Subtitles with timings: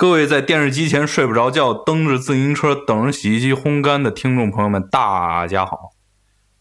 [0.00, 5.90] 各位在电视机前睡不着觉、蹬着自行车等着洗衣机烘干的听众朋友们，大家好，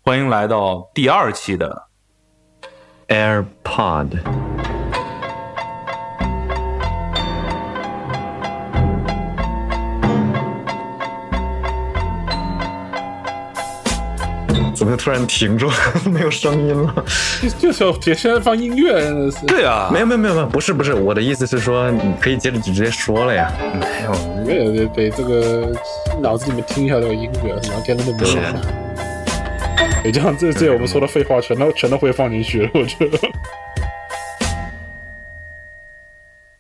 [0.02, 1.84] 欢迎来到第二期的
[3.08, 4.49] AirPod。
[14.80, 15.74] 怎么突然停住了？
[16.10, 17.06] 没有声音了？
[17.42, 19.46] 就就是要接现在放音乐，真的是。
[19.46, 23.52] 对啊，没有没有没有没有，不是不是，我的意思是说，你可以接着直接说了呀。
[23.78, 25.76] 没有，没有得这个
[26.22, 28.38] 脑子里面听一下这个音乐，然后天天都没有。
[30.06, 33.20] 也这样，这这我们说的废话全都全都会放进去了，我觉得。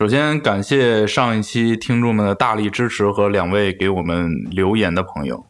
[0.01, 5.45] 首先感谢上一期听众们的大力支持和两位给我们留言的朋友。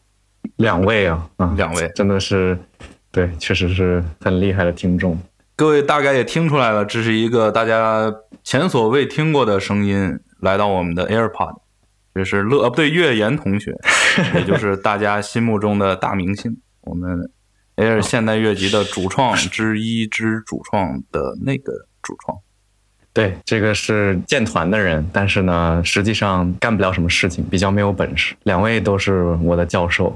[0.60, 2.58] 两位啊，啊，两位真的是，
[3.10, 5.18] 对，确实是很厉害的听众。
[5.56, 8.12] 各位大概也听出来了，这是一个大家
[8.44, 11.60] 前所未听过的声音来到我们的 AirPod，
[12.14, 13.74] 这是乐不对月言同学，
[14.36, 17.30] 也就是大家心目中的大明星，我们
[17.76, 22.36] Air 现代乐集的主创之一之主创的那个主创。
[23.14, 28.36] 对，这个是建团的人，但是呢，实际上干不了什么事情，比较没有本事。
[28.42, 30.14] 两位都是我的教授。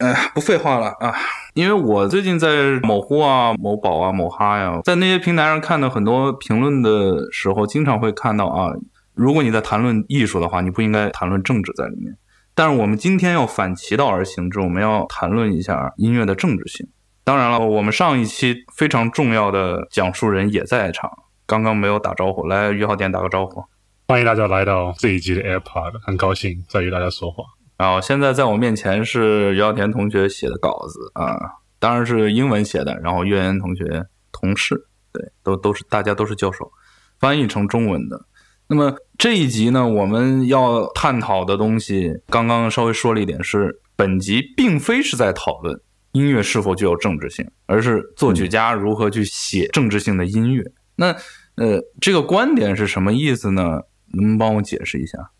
[0.00, 1.14] 哎，不废话了啊！
[1.52, 8.72] 因为我最近在某乎啊、某宝啊、某哈呀，在那些平台上看到很多评论的时候，经常会看到啊，
[9.12, 12.16] 如果你在谈论艺术的话，你不应该谈论政治在里面。
[12.54, 16.88] 但是我们今天要反其道而行之，我们要谈论一下音乐的政治性。
[17.22, 21.10] 当然了，我们上一期非常重要的讲述人也在场，
[21.46, 23.62] 刚刚没有打招呼，来于浩店打个招呼，
[24.08, 27.44] 欢迎大家来到这一集的 AirPod，很高兴再与大家说话。
[27.80, 31.34] 然后现在在我面前是姚田同学写的稿子啊，
[31.78, 32.94] 当然是英文写的。
[33.02, 36.70] 然后岳岩同学同事，对，都都是大家都是教授，
[37.18, 38.26] 翻译成中文的。
[38.66, 45.80] 那么这一集呢，我们要探讨的东西，刚刚稍微说了一点，是本集并非是在讨论
[46.12, 50.62] 音乐是否具有政治性，而是作曲家如何去写政治性的音乐。
[50.96, 51.16] 那
[51.54, 53.62] 呃，这个观点是什么意思呢？
[54.12, 55.30] 能不能帮我解释一下？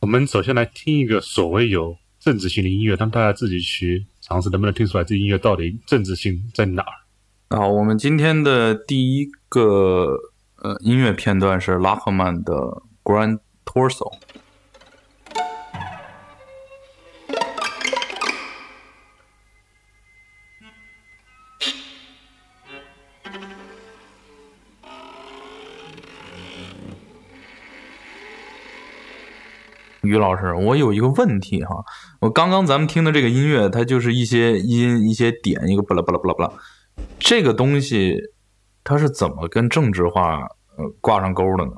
[0.00, 7.58] 我们首先来听一个所谓有政治性的音乐，让大家自己去尝试能不能听出来这音乐到底政治性在哪儿。
[7.58, 10.16] 好，我们今天的第一个
[10.56, 12.54] 呃音乐片段是拉赫曼的
[13.02, 14.12] 《Grand Torso》。
[30.02, 31.84] 于老师，我有一个问题哈，
[32.20, 36.52] 我刚刚咱们听的这个音乐，它就是一些音、一些点，一个巴拉巴拉巴拉巴拉，
[37.18, 38.16] 这个东西
[38.84, 40.40] 它是怎么跟政治化
[40.76, 41.72] 呃挂上钩的呢？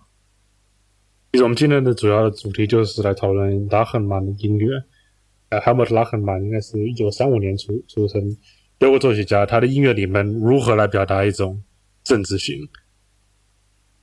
[1.32, 4.68] 其实我们今天的主要的主题就是来讨论拉赫曼的音乐。
[5.48, 8.36] 呃，Helmut 拉赫曼应该是一九三五年出出生，
[8.78, 11.62] 德国作曲家，他的音乐里面如何来表达一种
[12.04, 12.56] 政治性？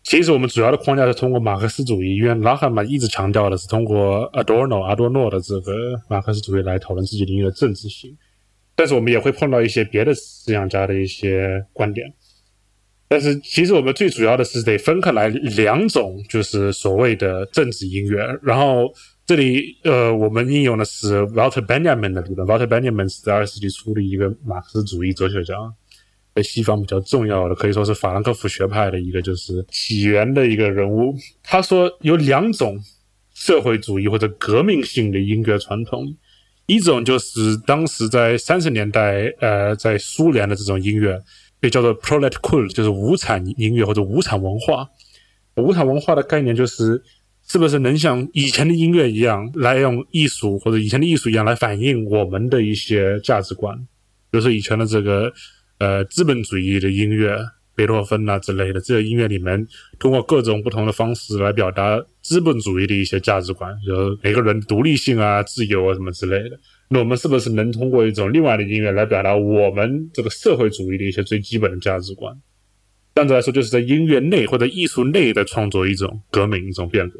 [0.08, 5.74] 其实我们主要的框架是通过马克思主义，因为拉赫曼一直强调的是通过 Adorno 阿多诺的这个
[6.08, 8.16] 马克思主义来讨论自己音乐的政治性。
[8.74, 12.14] 但是我们也会碰到一些别的思想家的一些观点。
[13.10, 18.26] 但是其实我们最主要的是得分开来两种，就是所谓的政治音乐。
[18.42, 18.90] 然后
[19.26, 22.48] 这里呃，我们应用的是 Walter Benjamin 的理论。
[22.48, 25.54] Walter Benjamin 是在二十世纪初的一个马克思主义哲学家。
[26.38, 31.16] 在西方比较重要的，可以说是法兰克福学派的一个就是起源的一个人物。
[31.42, 32.80] 他说有两种
[33.34, 36.16] 社会主义或者革命性的音乐传统，
[36.68, 41.20] 一种就是当时在三十年代，呃，在苏联的这种音乐
[41.60, 44.88] 被叫做 proletkul，就是无产音乐或者无产文化。
[45.56, 47.02] 无产文化的概念就是
[47.48, 53.76] 是不是能像以前的音乐一样，来用艺术或者以前的艺术一样来反映我们的一些价值观，
[54.30, 55.34] 比如说以前的这个。
[55.80, 57.38] 呃，资本主义的音乐，
[57.76, 59.68] 贝多芬啊之类的，这个音乐里面
[60.00, 66.60] 通过各种不同的方式来表达资本主义的一些价值观，就每个人独立性啊、自由啊什么之类的。
[66.90, 72.36] 那我们是不是能通过一种另外的音乐来表达我们这个社会主义的一些最基本的价值观？
[73.14, 77.20] 这样子来说，就是在音乐内或者艺术内的创作一种革命、一种变革。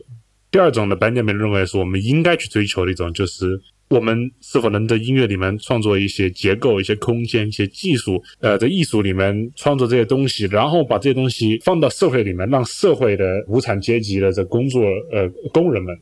[0.50, 3.62] 第二种呢，班杰明认为是我们应该去追求的一种，就是。
[3.90, 8.22] 我们是否能在音乐里面创作一些结构、一些空间、一些技术？
[8.40, 14.82] 呃，在艺术里面创作这些东西，然后把这些东西放到社会里面，让社会的无产阶级的这工作
[15.12, 15.98] 呃工人们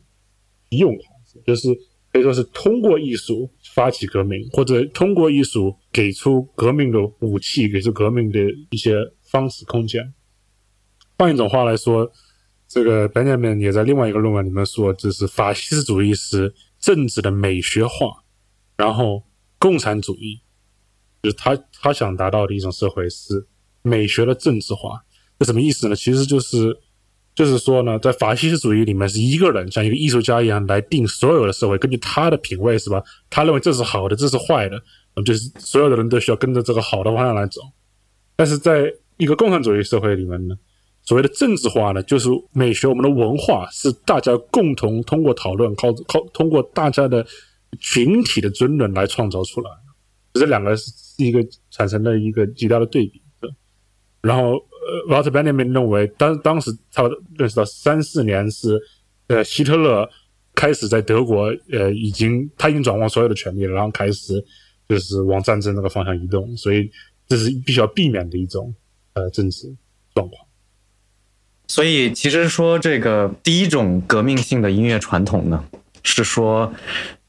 [0.70, 1.68] 用它，就是
[2.12, 8.40] 可以说是通过艺术发起革命，或者通过艺术给出革命的武器，给出革命的
[8.70, 8.96] 一些
[9.30, 10.12] 方式空间。
[11.18, 12.10] 换一种话来说，
[12.66, 18.22] 这个白鸟们也在另外一个论文里面说，就是法西斯主义是政治的美学化，
[18.76, 19.22] 然后
[19.58, 20.40] 共产主义
[21.22, 23.46] 就是他他想达到的一种社会是
[23.82, 25.02] 美学的政治化。
[25.38, 25.94] 这什么意思呢？
[25.94, 26.78] 其实就是
[27.34, 33.02] 就是说呢，在法西斯主义里面，是一个人像一个艺术家一样来定所有的社会，根据他的品味是吧？
[33.28, 34.80] 他认为这是好的，这是坏的，
[35.24, 37.60] 就是所有的人都需要跟着这个好的方向来走。
[38.34, 40.56] 但是在一个共产主义社会里面呢，
[41.06, 47.24] 所谓的政治化呢，就是美学，我们的文化是大家共同通过讨论，靠靠通过大家的
[47.80, 50.40] 群体的争论来创造出来的。
[50.40, 53.22] 这两个是一个产生了一个极大的对比。
[54.20, 57.08] 然后，呃，Walter Benjamin 认为，当当时他
[57.38, 58.76] 认识到三四年是，
[59.28, 60.08] 呃，希特勒
[60.56, 64.44] 开始在德国，呃，已经他已经掌握所有的权利了，然后开始
[64.88, 66.90] 就是往战争那个方向移动，所以
[67.28, 68.74] 这是必须要避免的一种
[69.12, 69.72] 呃政治
[70.12, 70.45] 状况。
[71.66, 75.64] 所以，其实说这个第一种革命性的音乐传统呢，
[76.02, 76.72] 是说。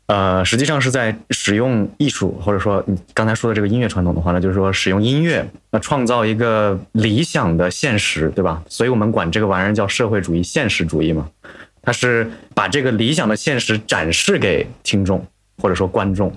[0.08, 8.64] 呃，实际上是在使用艺术，或者说你刚才说的这个音乐传统的话呢，就是说使用音乐，那创造一个理想的现实，对吧？
[8.70, 11.30] 所以我们管这个玩意儿叫社会主义现实主义嘛。
[11.82, 15.28] 它是把这个理想的现实展示给听众
[15.62, 16.32] 或者说观众，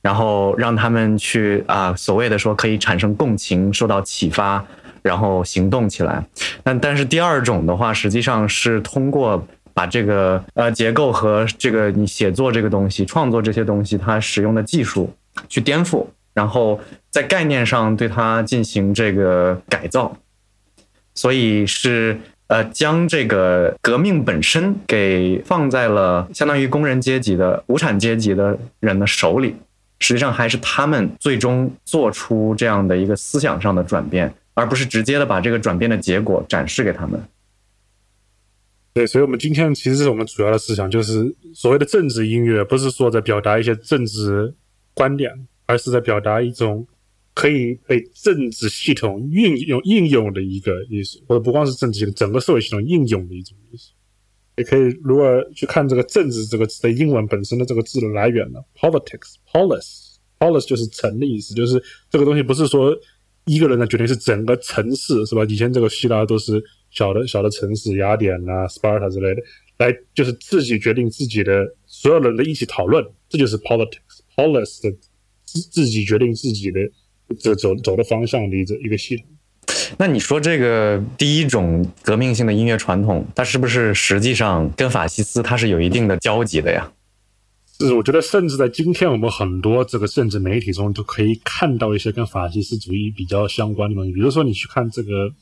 [0.00, 4.64] 然后让他们去啊，所谓的说可以产生共情，受到启发，
[5.02, 6.24] 然后行动起来。
[6.62, 9.46] 但但是第二种的话，实际上是通过。
[9.72, 15.08] 把这个呃结构和这个你写作这个东西、创作这些东西，它使用的技术
[15.48, 16.04] 去颠覆，
[16.34, 20.14] 然后在概念上对它进行这个改造，
[21.14, 22.18] 所以是
[22.48, 29.54] 呃将这个革命本身给放在了相当于工人阶级的无产阶级的人的手里，
[30.00, 37.18] 实际上还是他们最终做出这样的一个思想上的转变，而不是直接的把这个转变的结果展示给他们。
[38.92, 44.52] 对，所以，我们今天其实是我们主要的思想，就是所谓的政治音乐，不是说在表达一些政治
[44.92, 45.32] 观点，
[45.64, 46.86] 而是在表达一种
[47.32, 53.92] 可以被政治系统运用应用的一个艺术，或者不光是政治系统，整个社会系统应用的一种艺术。
[54.56, 62.94] 也可以，如果去看这个“政治”这个词的英文本身的这个字的来源呢，politics，polis，polis 就是城的意思，就是这个东西不是说
[63.52, 65.44] 一个人的决定，是整个城市，是吧？
[65.48, 66.62] 以前这个希腊都是。
[66.92, 69.40] 小的小的城市，雅典啊、Sparta 之类的，
[69.78, 74.90] 来就是自己决定自己的，所有人的一起讨论，这就是 politics，polis 的
[75.44, 76.80] 自自己决定自己的
[77.38, 79.24] 这走走的方向的一个一个系统。
[79.98, 86.90] 那你说这个第一种革命性的音乐传统，它是不是实际上跟法西斯它是有一定的交集的呀？
[87.80, 95.32] 就是，我觉得甚至在今天我们很多这个政治媒体中都可以看到一些跟法西斯主义比较相关的东西，比如说你去看这个。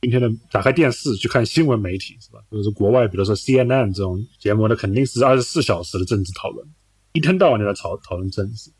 [0.00, 2.38] 今天的打开电视去看新闻媒体是吧？
[2.52, 6.64] 就是国外，比如说 CNN 这种节目，那肯定是二十四小时的政治讨论，
[7.14, 8.70] 一天到晚就在讨讨论政治。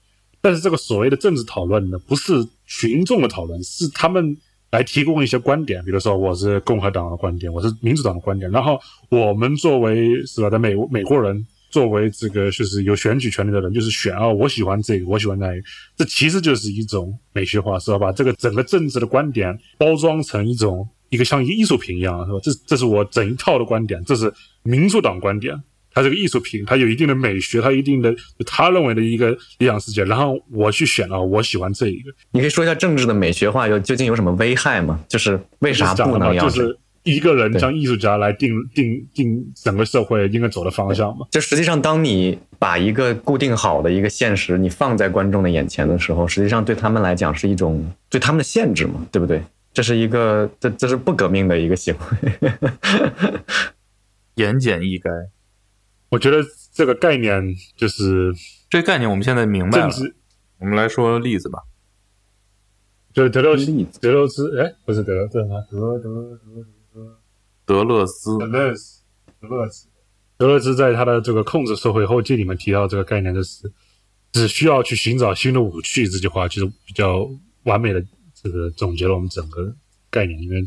[0.40, 4.36] 但是这个所谓的政治讨论呢，不是群众的讨论，是他们
[4.70, 8.78] 来提供一些观点，比如说我是共和党的观点，我是民主党的观点，然后
[9.08, 15.62] 我们作为是吧，在美美国人作为这个就是有选举权利的人，就是选啊，我喜欢这个，我喜欢那个，
[15.96, 17.98] 这其实就是一种美学化，是吧？
[17.98, 20.88] 把这个整个政治的观点包装成一种。
[21.10, 22.38] 一个像一个艺术品一样，是吧？
[22.42, 24.30] 这这是我整一套的观点，这是
[24.62, 25.58] 民主党观点。
[25.90, 30.04] 它是个艺术品，它有一定的美学，它一定的他认为的一个理想世界。
[30.04, 32.12] 然后我去选啊，我喜欢这一个。
[32.30, 35.02] 你可以说一下政治的美学化有究竟有什么危害吗？
[35.08, 36.46] 就是为啥不能要？
[36.46, 36.78] 就是
[37.16, 41.26] 一个人像艺术家来定定定整个社会应该走的方向嘛？
[41.30, 49.06] 就实际上，当你把一个固定好的一个现实你放在观众的眼前的时候，实际上对他们来讲是一种对他们的限制嘛？
[49.10, 49.42] 对不对？
[49.72, 52.50] 这是一个，这这是不革命的一个行为，
[54.34, 55.10] 言简意赅。
[56.08, 56.38] 我觉得
[56.72, 58.32] 这个概念就是
[58.68, 59.90] 这个概念，我们现在明白了。
[60.58, 61.60] 我们来说例子吧，
[63.12, 65.64] 就是德勒兹，德勒兹，哎，不是德勒兹吗？
[65.70, 66.38] 德德德
[67.68, 69.02] 德勒斯，德勒斯，
[69.42, 69.86] 德勒斯，
[70.38, 73.70] 德勒兹在他的这个控制社会后记里面提到这个概念，就是
[74.32, 76.08] 只需要去寻找新的武器。
[76.08, 77.30] 这句话就是比较
[77.64, 78.02] 完美的。
[78.40, 79.74] 这个总结了我们整个
[80.10, 80.64] 概念，因为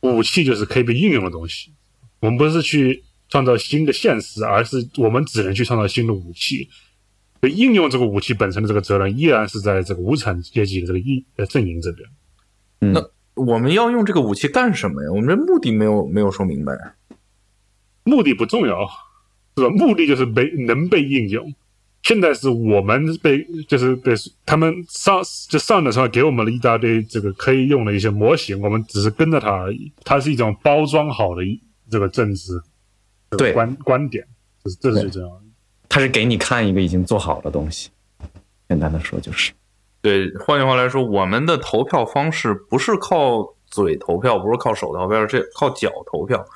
[0.00, 1.72] 武器就是可以被应用的东西。
[2.18, 6.68] 我们不是去创造新的现实，而是我们只能去创造新的武器。
[7.42, 12.08] 应用这个武器本身的这个责任，依然是在这个无产阶级的这个一呃阵营这边。
[12.92, 13.00] 那
[13.36, 15.10] 我们要用这个武器干什么呀？
[15.12, 16.72] 我们这目的没有没有说明白。
[18.02, 18.86] 目的不重要，
[19.56, 19.70] 是吧？
[19.70, 21.54] 目的就是被能被应用。
[22.02, 24.14] 现在是我们被就是被
[24.44, 29.90] 他们上就上的时候给我们了一大堆这个可以用的一些模型，我们只是跟着它而已。
[30.04, 31.42] 它是一种包装好的
[31.90, 32.52] 这个政治
[33.32, 34.24] 这个对观观点，
[34.64, 35.42] 就是这是最重要的。
[35.88, 37.90] 它是给你看一个已经做好的东西。
[38.68, 39.52] 简单的说就是，
[40.06, 46.46] 对，换句话来说，我们的投票方式不是靠嘴投票，不是靠手投票，是靠脚投票。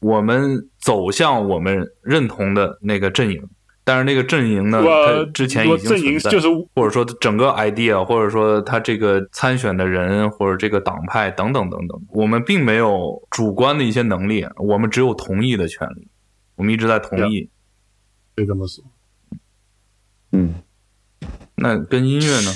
[0.00, 3.42] 我们走向我们认同的那个阵营，
[3.84, 16.06] 但是那个阵营呢，我它之前已经阵营存在就是或者说整个 idea，或者说他这个参选的人，或者这个党派等等等等，我们并没有主观的一些能力，我们只有同意的权利，
[16.56, 17.48] 我们一直在同意。
[18.36, 18.84] 可以这么说。
[20.32, 20.56] 嗯，
[21.54, 22.52] 那跟音乐呢？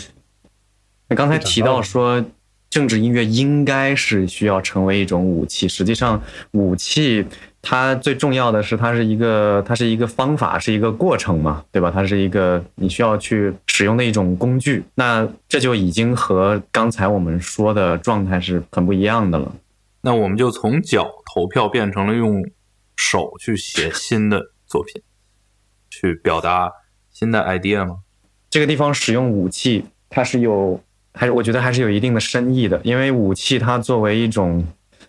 [1.09, 2.25] 那刚才提到说，
[2.71, 5.67] 政治音乐应该是需要成为一种武器。
[5.67, 6.23] 实际上，
[6.53, 7.27] 武器
[7.63, 11.91] 它最重要的是，它是一个，它是一个方法，是一个过程嘛，对吧？
[11.91, 14.85] 它是一个你需要去使用的一种工具。
[14.97, 19.51] 那这就已经和刚才我们说的状态是很不一样的了。
[20.03, 22.45] 那我们就从脚投票变成了用
[22.97, 25.03] 手去写新的作品，
[25.89, 26.71] 去表达
[27.11, 28.01] 新的 idea 吗？
[28.51, 30.81] 这个地方使用武器，它是有，
[31.15, 34.65] 还是我觉得还是有一定的深意的，因为武器它作为一种，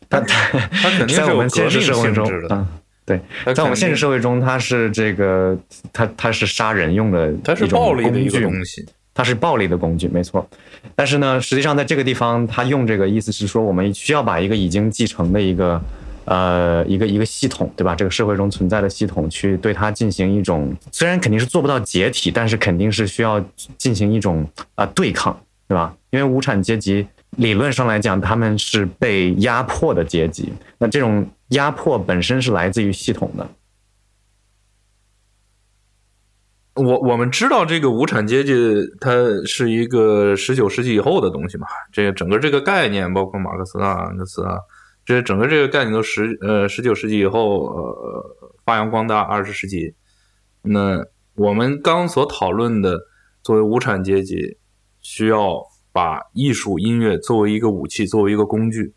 [0.10, 2.56] 它它肯定是在我们现实社会中性质，的。
[2.56, 2.68] 嗯，
[3.06, 3.22] 对，
[3.54, 5.58] 在我们现实社会中，它是这个，
[5.92, 8.86] 它它是杀人用的，它是暴力的一个东西。
[9.12, 10.48] 它是暴力的工具，没错。
[10.96, 15.82] 但是呢，实际上在这个地方，它用这个意思是说，我们需要把一个已经继承的一个
[16.24, 17.94] 呃一个一个系统，对吧？
[17.94, 23.44] 这个社会中存在的系统，去对它进行一种，虽然肯定是做不到解体，但是肯定是需要
[23.78, 25.38] 进行一种啊、对抗，
[25.70, 25.96] 对吧？
[26.10, 27.08] 因为无产阶级
[27.38, 33.48] 理论上来讲，他们是被压迫的阶级，那这种压迫本身是来自于系统的。
[36.74, 38.54] 我我们知道这个无产阶级
[39.00, 39.12] 它
[39.46, 44.58] 是一个十九世纪以后的东西嘛，这个整个这个概念，包括马克思啊、恩格斯啊，
[45.06, 48.36] 这整个这个概念都十呃十九世纪以后呃
[48.66, 49.94] 发扬光大，二十世纪。
[50.64, 52.98] 那我们刚所讨论的，
[53.44, 54.58] 作为无产阶级，
[55.10, 58.94] 需要把艺术音乐作为一个武器，作为一个工具。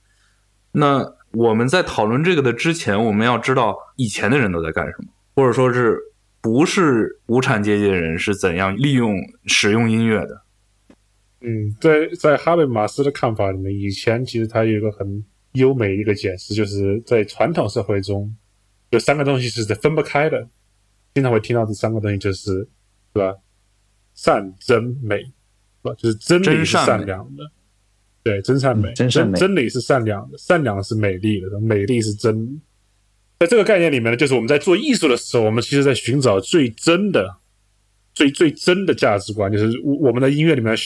[0.72, 5.98] 那我们在讨论这个的之前，我们要知道以前的人都在干什么，或者说是。
[6.42, 9.14] 不是无产阶级的人是怎样利用
[9.44, 10.42] 使用音乐的？
[11.40, 18.36] 嗯，在在哈贝马斯的看法里面，以前其实他有一个很优美一个解释，就是在传统社会中，
[18.90, 20.48] 有三个东西是分不开的。
[21.14, 22.68] 经常会听到这三个东西，就是是
[23.12, 23.36] 吧？
[24.14, 25.22] 善、真、美，
[25.82, 25.94] 吧？
[25.98, 27.44] 就是真理是善良的，
[28.22, 32.60] 对，真善美，嗯真善美，真理是善良的，善良是美丽的，美丽是真理。
[33.40, 37.36] 在这个概念里面呢，就是我们在做艺术的时候，我们其实在寻找最真的、
[38.14, 40.76] 最最真的价值观，就是我们的音乐里面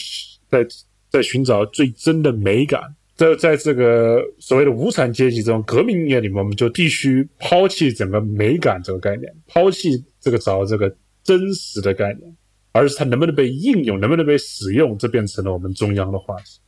[0.49, 0.65] 在
[1.09, 2.81] 在寻找最真的美感。
[3.15, 12.35] 在在这个所谓的无产阶级这种革命音乐里面，我们就必须抛弃整个美感这个概念，抛弃这个找这个真实的概念，
[12.77, 16.59] 而是它能不能被应用，能不能被使用，这变成了我们中央的话题。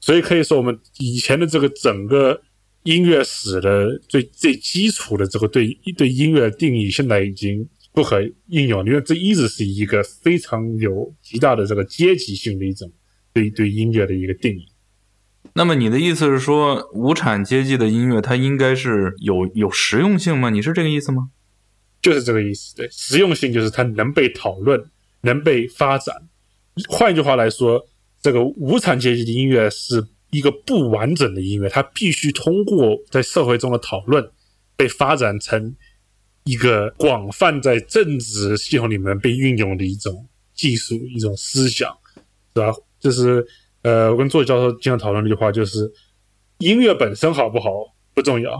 [0.00, 2.42] 所以可以说，我们以前的这个整个。
[2.86, 12.88] 音乐史的最最基础的这个对对音乐的定义，现在已经不可应用，因为这一直是一个非常有极大的这个阶级性的一种
[13.34, 14.68] 对对音乐的一个定义。
[15.54, 20.50] 那么你的意思是说，无产阶级的音乐它应该是有有实用性吗？
[20.50, 21.30] 你是这个意思吗？
[22.00, 22.76] 就是这个意思。
[22.76, 24.80] 对，实用性就是它能被讨论，
[25.26, 26.16] 能被发展。
[26.88, 27.86] 换一句话来说，
[28.22, 30.06] 这个无产阶级的音乐是。
[30.32, 34.28] 一个不完整的音乐，它必须通过在社会中的讨论，
[34.76, 35.74] 被发展成
[36.42, 41.96] 一个广泛在政治系统里面被运用的一种技术、一种思想，
[42.52, 42.74] 是吧？
[42.98, 43.46] 就是
[43.82, 45.90] 呃，我跟作者教授经常讨论的一句话，就是
[46.58, 47.70] 音乐本身好不好
[48.12, 48.52] 不重要，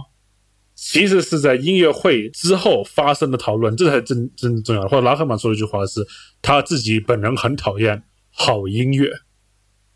[0.76, 4.82] 其实是在音乐会之后发生的讨论，这才真真重要。
[4.82, 6.06] 或者拉赫曼说的一句话是，
[6.40, 9.10] 他自己本人很讨厌好音乐。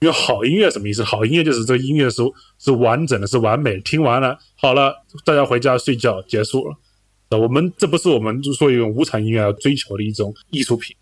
[0.00, 1.04] 因为好音乐什么意思？
[1.04, 2.22] 好音乐就是这个音乐是
[2.58, 3.78] 是完整的，是完美。
[3.80, 4.94] 听完了，好了，
[5.26, 7.38] 大家回家睡觉，结束了。
[7.38, 10.96] 我们这不是我们就说一种无产音乐要追求的一种艺术品。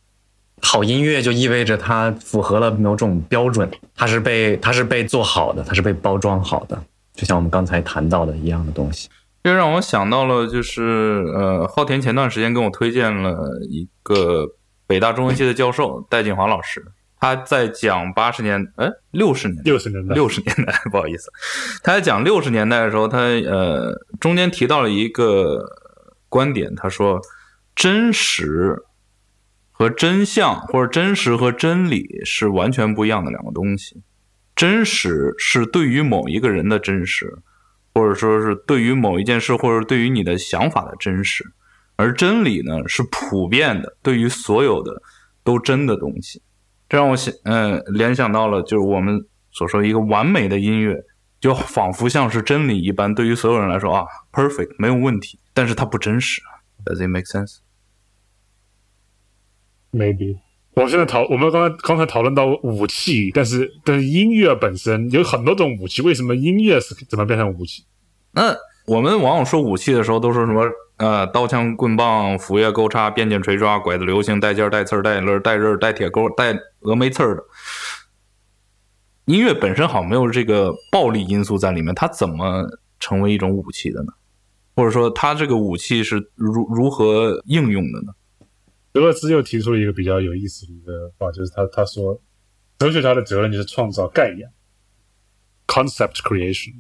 [0.61, 6.83] 好音乐就意味着它符合了某种标准，它是被它是被做好的，它是被包装好的，
[7.15, 9.09] 就像我们刚才谈到的一样的东西。
[9.43, 14.47] 这让我想到了，就是呃，昊田前段时间跟我推荐了一个
[14.87, 16.85] 北大中文系的教授戴锦华老师。
[17.21, 21.33] 他在讲八十年，哎，六十年，六十年代，六十年代， 不好意思，
[21.83, 25.65] 他在讲六十年代的时候，他呃中间提到了一个
[26.29, 27.21] 观点，他说
[27.75, 28.85] 真实
[29.73, 34.01] 和真相，或者真实和真理是完全不一样的两个东西。
[34.55, 37.39] 真实是对于某一个人的真实，
[37.99, 41.45] 或者说是对于某一件事，或者对于你的想法的真实。
[41.97, 45.03] 而真理呢，是普遍的，对于所有的
[45.43, 46.41] 都真的东西。
[46.89, 50.97] 这让我想，嗯，联想到了，就是我们所说一个完美的音乐，
[51.41, 56.41] 就仿佛像是真理一般，对于所有人来说啊，perfect 没有问题，但是它不真实。
[56.85, 57.57] Does it make sense?
[59.91, 60.39] Maybe.
[60.75, 67.85] 我现在讨，我们刚才刚才讨论到武器，但是但是音乐本身有很多种武器，为什么音乐是怎么变成武器？
[68.33, 68.57] 那
[68.87, 70.65] 我们往往说武器的时候，都说什么？
[70.99, 77.45] 呃，刀枪棍棒、斧钺钩叉、鞭锏锤抓、拐子流星、带尖带刺带刃带刃带铁钩带峨眉刺的。
[79.27, 82.67] 音乐本身好像没有这个暴力因素在里面，它怎么
[82.99, 84.13] 成为一种武器的呢？
[84.75, 88.13] 或者说，它这个武器是如如何应用的呢？
[88.91, 92.21] 德勒兹又提出了一个比较有意思的一个话，就是他他说，
[92.79, 94.51] 哲学家的责任就是创造概念
[95.69, 96.75] ，concept creation。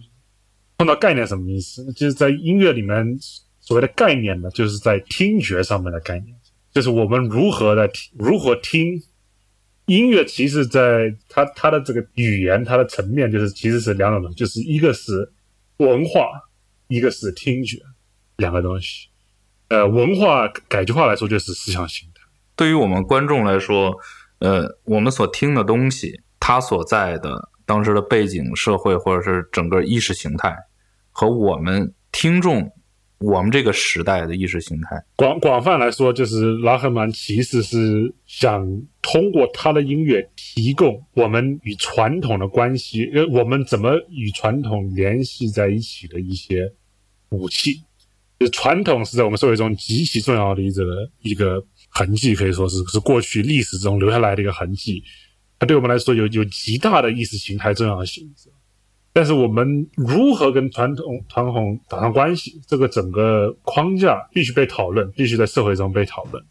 [0.78, 1.92] 碰到概念什么意思？
[1.92, 3.18] 就是在音乐里面。
[3.60, 6.34] 所谓的概念呢，就是在听觉上面的概念，
[6.72, 8.98] 就是我们如何在听，如何听
[9.84, 10.24] 音乐。
[10.24, 15.30] 其实，在它它的这个语言，它的层面，就是其实是两种东西，就是一个是
[15.76, 16.30] 文化，
[16.86, 17.76] 一个是听觉，
[18.38, 19.08] 两个东西。
[19.68, 22.22] 呃，文化改句话来说，就是思想形态。
[22.56, 23.94] 对于我们观众来说，
[24.38, 30.56] 呃，我们所听的东西，它所在的当时的背景、社会，或者是整个意识形态，
[31.18, 32.70] 和我们听众。
[33.18, 38.64] 我们这个时代的意识形态，广广泛来说，就是拉赫曼其实是想
[39.02, 46.72] 通过他的音乐提供我们与传统的关系，呃，我们怎么与传统联系在一起的一些
[47.30, 47.82] 武器。
[48.38, 50.84] 就传统是在我们社会中极其重要的一个
[51.22, 55.02] 一个痕迹，可以说是是过去历史中留下来的一个痕迹。
[55.58, 58.32] 它对我们来说有有极大的意识形态重要性。
[59.12, 62.60] 但是我们如何跟传统传统打上关系？
[62.68, 66.44] 这个整个框架必须被讨论，必须在社会中被讨论。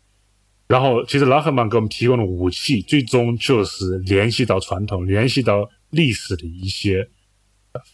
[0.67, 7.07] 然后，其实拉赫曼给我们提供的武器，最终就是联系到传统、联系到历史的一些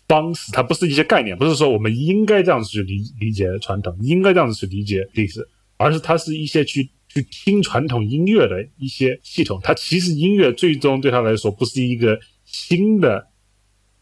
[0.07, 0.51] 方式。
[0.51, 5.47] 它不是一些概念，不是说我们应该这样子去理理解传统，应该这样子去理解历史，
[5.77, 9.59] 而是它是一些去去听传统音乐的一些系统。
[9.61, 13.27] 它其实音乐最终对他来说不是一个新的。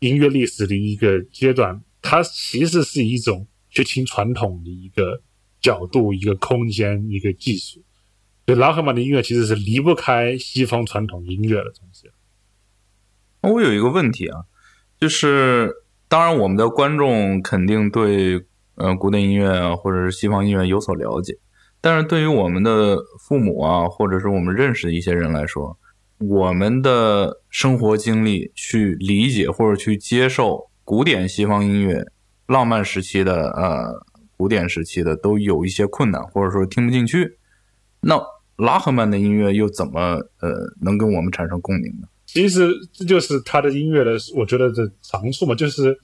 [0.01, 5.21] 音乐历史的一个阶段，它其实是一种去听传统的一个
[5.61, 7.83] 角度、一个空间、一个技术。
[8.47, 12.09] 所以拉赫曼的音乐其实是离不开西方传统音乐的东西。
[13.41, 14.45] 我有一个问题啊，
[14.99, 15.71] 就是
[16.07, 21.37] 当然我们的观众肯定对呃古典音乐啊或者是西方音乐有所了解，
[21.79, 25.77] 但是对于我们的父母啊或者是我们认识的一些人来说。
[26.21, 32.05] 我们的生活经历去理解或者去接受古典西方音乐、
[32.45, 33.91] 浪漫时期的呃
[34.37, 37.37] 古典时期的都有一些困难，或者说听不进去。
[38.01, 38.21] 那
[38.57, 39.99] 拉赫曼的音乐又怎么
[40.41, 42.07] 呃能跟我们产生共鸣呢？
[42.27, 45.97] 其实这就是他的音乐的，我觉得的长处嘛，就是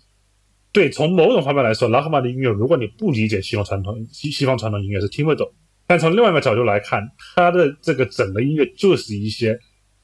[0.72, 5.48] 对从某种方面来说，拉赫曼的音乐，如果你不理解西方传统西西方传统音乐是听不懂。
[5.86, 9.60] 但从另外一个角度来看，他的这个整个音乐就是一些。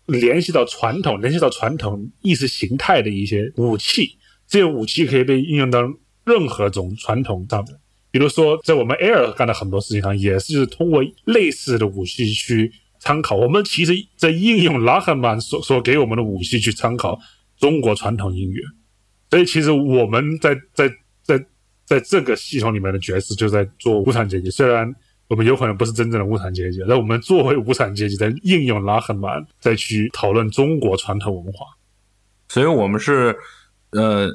[0.05, 5.81] 联系到传统，联系到传统意识形态的一些武器，这些武器可以被应用到
[6.25, 7.65] 任何种传统上。
[8.11, 13.35] 比如说，在我们 Air 干的很多事情上，也是通过类似的武器去参考。
[13.35, 17.19] 我们其实，在应用拉赫曼所所给我们的武器去参考
[17.57, 18.61] 中国传统音乐。
[19.31, 21.43] 所以，其实我们在在在
[21.85, 24.49] 在这个系统里面的角色，就在做无产阶级。
[24.49, 24.93] 虽然。
[25.33, 31.65] 我们有可能不是真正的无产阶级，那我们作为无产阶级，在应用拉赫曼，再去讨论中国传统文化，
[32.49, 33.35] 所以我们是
[33.93, 34.29] 呃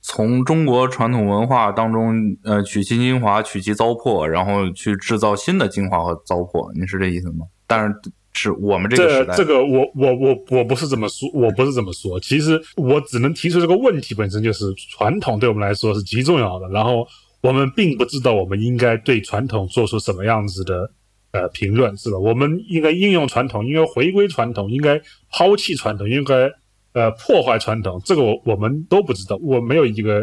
[0.00, 2.14] 从中国传统文化当中
[2.44, 6.72] 呃取其精华，取其糟粕，然后去制造新的精华和糟粕。
[6.78, 7.46] 你是这意思吗？
[7.66, 7.92] 但是
[8.32, 12.20] 是我们这个时代，这个我我我我不是这么说，我不是这么说。
[12.20, 17.04] 其实我只能提出这个问题本身就是传统对我们来说是极重要的，然后。
[17.44, 20.90] 我们并不知道我们应该对传统做出什么样子的
[21.32, 22.16] 呃评论，是吧？
[22.16, 24.98] 我们应该应用传统，应该回归传统，应该
[25.30, 26.50] 抛弃传统，应该
[26.94, 28.00] 呃破坏传统。
[28.02, 30.22] 这个我我们都不知道，我没有一个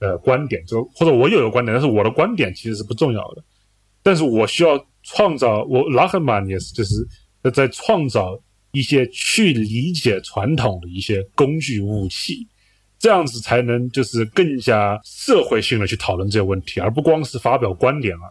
[0.00, 3.44] 呃观点，就或者我有一个观点，但是我的观点其实是不重要的。
[4.02, 6.94] 但是我需要创造，我拉赫曼也是，就是
[7.54, 8.36] 在创造
[8.72, 12.44] 一些去理解传统的一些工具武器。
[12.98, 18.26] 这样子才能就是更加社会性的去讨论这些问题，而不光是发表观点啊。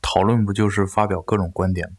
[0.00, 1.96] 讨论不就是发表各种观点吗？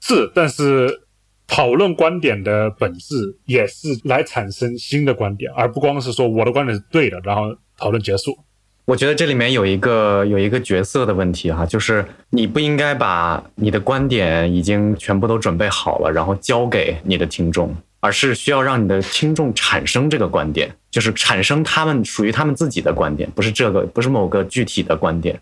[0.00, 1.02] 是，但是
[1.46, 8.36] 讨论观点的本质也是来产生新的观点，而不光是说我的观点是对的，然后讨论结束。
[8.84, 17.74] 我觉得这里面有一个有一个角色的问题哈，就是你不应该把你的观点已经全部都准备好了，然后交给你的听众，
[18.06, 25.40] 而是需要让你的听众产生这个观点，就是产生他们属于他们自己的观点，不是这个，不是某个具体的观点。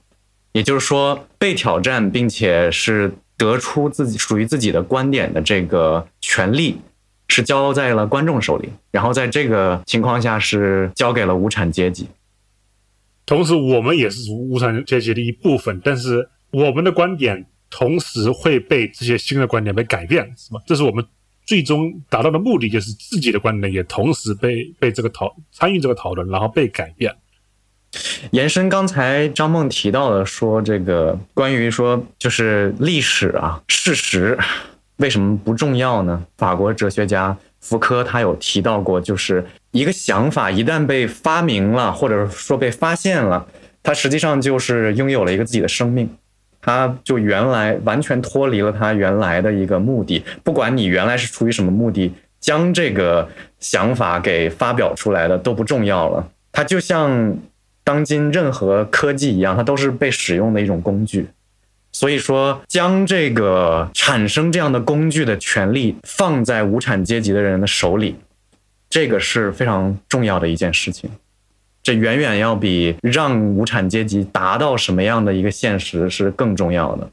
[0.52, 6.78] 也就是说，被挑战并且是得出自己属于自己的观点的这个权利。
[7.26, 12.06] 是交在了观众手里，然后在这个情况下是交给了无产阶级。
[13.24, 20.60] 同时，我们也是无产阶级的一部分，但是我们的观点同时会被这些新的观点被改变，是吧？
[20.66, 21.02] 这是我们
[21.44, 27.14] 最终达到的目的，就是自己的观点也同时被被这个讨参与这个讨论，然后被改变。
[28.32, 34.38] 延伸刚才张梦提到的，说这个关于说就是历史啊，事实。
[34.98, 36.24] 为什么不重要呢？
[36.38, 43.44] 法国哲学家福柯他有提到过，就是一个想法一旦被发明了，或者说被发现了，
[43.82, 46.08] 它实际上就是拥有了一个自己的生命，
[46.64, 50.24] 他就原来完全脱离了他原来的一个目的。
[50.42, 53.28] 不管你原来是出于什么目的，将这个
[53.60, 56.26] 想法给发表出来的都不重要了。
[56.50, 57.36] 它就像
[57.82, 61.26] 当今任何科技一样，它都是被使用的一种工具。
[61.92, 68.16] 所以说，将这个产生这样的工具的权利放在无产阶级的人的手里，
[68.88, 71.10] 这个是非常重要的一件事情。
[71.84, 77.08] 这远远要比让无产阶级达到什么样的一个现实是更重要的。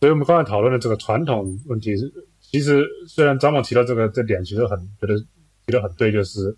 [0.00, 5.18] 所以我们刚才讨论的这个传统问题是，其实虽然张某提到这个这点，其实很觉得
[5.66, 6.56] 提得很对，就是。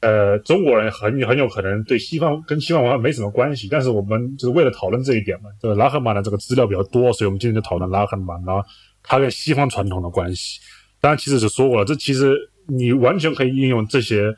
[0.00, 5.50] 呃，中国人很很有可能对西方跟西方文化没什么关系，但是我们就是为了讨论这一点嘛。
[5.60, 8.62] 这个拉赫曼的这个资料比较多，所以我们今天就讨论拉赫曼，然后
[9.02, 10.60] 他跟西方传统的关系。
[11.00, 12.36] 当然，其实是说过了，这其实
[12.68, 14.32] 你完全可以应用这些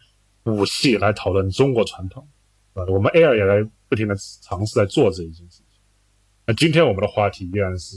[0.45, 2.27] 武器来讨论中国传统。
[2.75, 5.65] 啊，我们 Air 也在不停的尝试在做这一件事情。
[6.47, 7.97] 那今天我们的话题依然是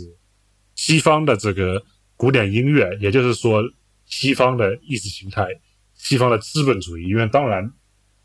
[0.76, 1.84] 西方的这个
[2.16, 3.64] 古典音乐，也就是说
[4.06, 5.48] 西方的意识形态。
[5.96, 7.64] 西方的资本主义，因为当然，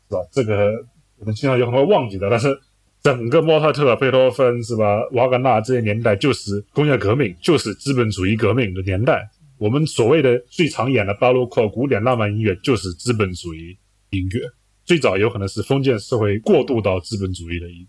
[0.09, 0.19] 是吧？
[0.33, 0.85] 这个
[1.17, 2.29] 我们经常有很多忘记的。
[2.29, 2.59] 但是，
[3.01, 5.07] 整个莫扎特、贝多芬，是吧？
[5.11, 9.29] 瓦格纳这些年代，就是工业革命，就是资本主义革命的年代。
[9.57, 13.77] 我们所谓的最常演的巴洛克古典浪漫音乐，就是资本主义
[14.09, 14.41] 音乐。
[14.89, 17.87] 最早有可能是封建社会过渡到资本主义的一。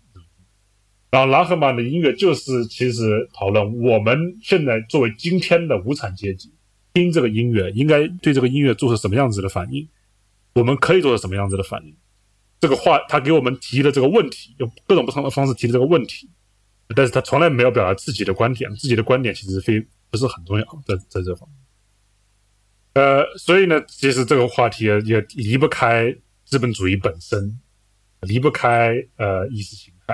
[1.09, 6.53] 然后，拉赫曼的音乐就是其实讨论我们现在作为今天的无产阶级。
[6.93, 9.89] 听这个音乐，应该对这个音乐做出什么样子的反应？
[10.53, 11.97] 我们可以做出什么样子的反应？
[12.59, 16.29] 这个话，他给我们提了这个问题，用各种不同的方式提了这个问题，
[16.95, 21.57] 但是他从来没有表达自己的观点，自己的观点其实非不是很重要，在在这方面。
[22.93, 26.15] 呃，所以呢，其实这个话题也也离不开
[26.51, 27.57] 资本主义本身，
[28.21, 30.13] 离不开呃意识形态。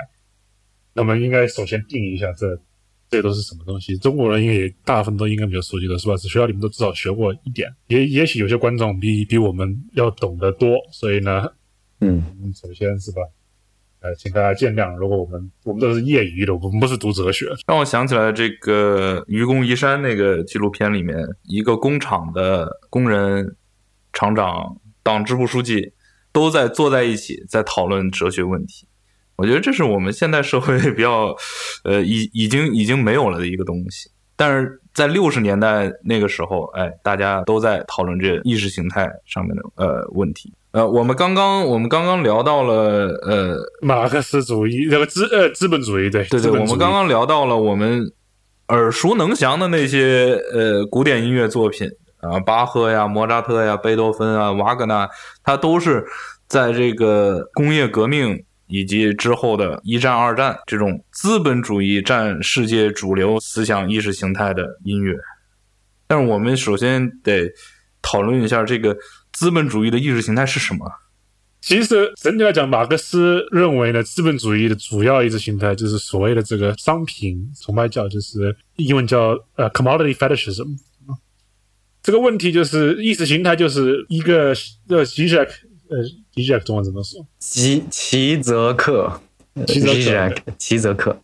[0.94, 2.58] 那么，应该首先定义一下这。
[3.10, 3.98] 这都是什么东西？
[4.00, 6.18] 中国人应该也大部分都应该比较熟悉的是吧？
[6.18, 11.50] 学校里面都至少学过一点，也也许有些观众比比我们要懂得多，所以呢，
[12.02, 12.22] 嗯，
[12.54, 13.22] 首先是吧，
[14.02, 17.46] 呃，请大家见谅，如果我们我们都是业余的，我们不是读哲学。
[17.66, 23.56] 让我想起来这个《愚公移山》那个纪录片里面，一个工厂的工人、
[24.12, 25.94] 厂长、党支部书记
[26.38, 28.88] 都在坐在一起，在讨论哲学问题。
[29.38, 31.36] 我觉得这是我们现代社会比较，
[31.84, 34.12] 呃，已已经已经没有了的一个东西。
[34.36, 40.54] 但是在六十年代那个时候，哎，大家都在讨论这意识形态上面的呃问题。
[40.74, 48.12] 呃，我们刚刚我们刚刚聊到了呃马克思主义这个资呃资本主义对对对，我们刚刚聊到了我们
[48.68, 55.10] 耳熟能详的那些呃古典音乐作品啊，巴赫呀、莫扎特呀、贝多芬啊、瓦格纳，
[55.44, 56.06] 他都是
[56.48, 58.44] 在这个工业革命。
[58.70, 65.16] 以及之后的一战、二战这种资本主义占世界主流思想意识形态的音乐，
[66.06, 67.50] 但是我们首先得
[68.02, 68.94] 讨论一下这个
[69.32, 70.86] 资本主义的意识形态是什么。
[71.62, 80.78] 其实，整体来讲，马克思认为呢，资本主义的主要意识形态就是所谓的这个商品崇拜教，就是英文叫呃 commodity fetishism。
[82.08, 84.54] 这个问题就是意识形态就是一个
[84.88, 85.38] 呃其实。
[85.90, 87.26] 呃，齐泽克中文怎么说？
[87.40, 89.22] 齐齐泽克，
[89.66, 91.22] 齐泽克，齐泽克。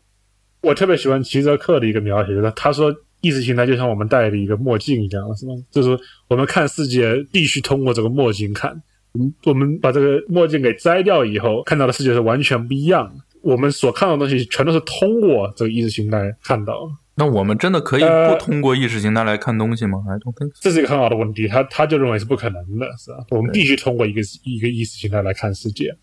[0.62, 5.54] 我特别喜欢齐泽克的一个描写，就是他说意识形态就像我们戴的一个墨镜一样，是吗？
[5.70, 8.72] 就是我们看世界必须通过这个墨镜看。
[9.20, 13.24] 嗯，我们把这个墨镜给摘掉以后，看到的世界是完全不一样的。
[13.42, 16.90] 我们所看到的东西全都是通过这个意识形态看到。
[17.16, 20.04] 那我们真的可以不通过意识形态来看东西吗？
[20.08, 20.34] 还通？
[20.60, 23.26] 这是一个很好的问题，他他就认为是不可能的，是吧？
[23.30, 25.96] 我们必须通过一个一个意识形态来看世界。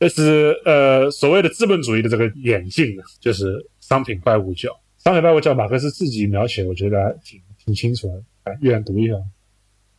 [0.00, 4.68] 这是呃所谓的资本主义的这个眼镜呢，就是商品拜物教。
[4.98, 8.22] 商品拜物教，马克思自己描写，我觉得还挺挺清楚的。
[8.44, 9.14] 来，阅读一下。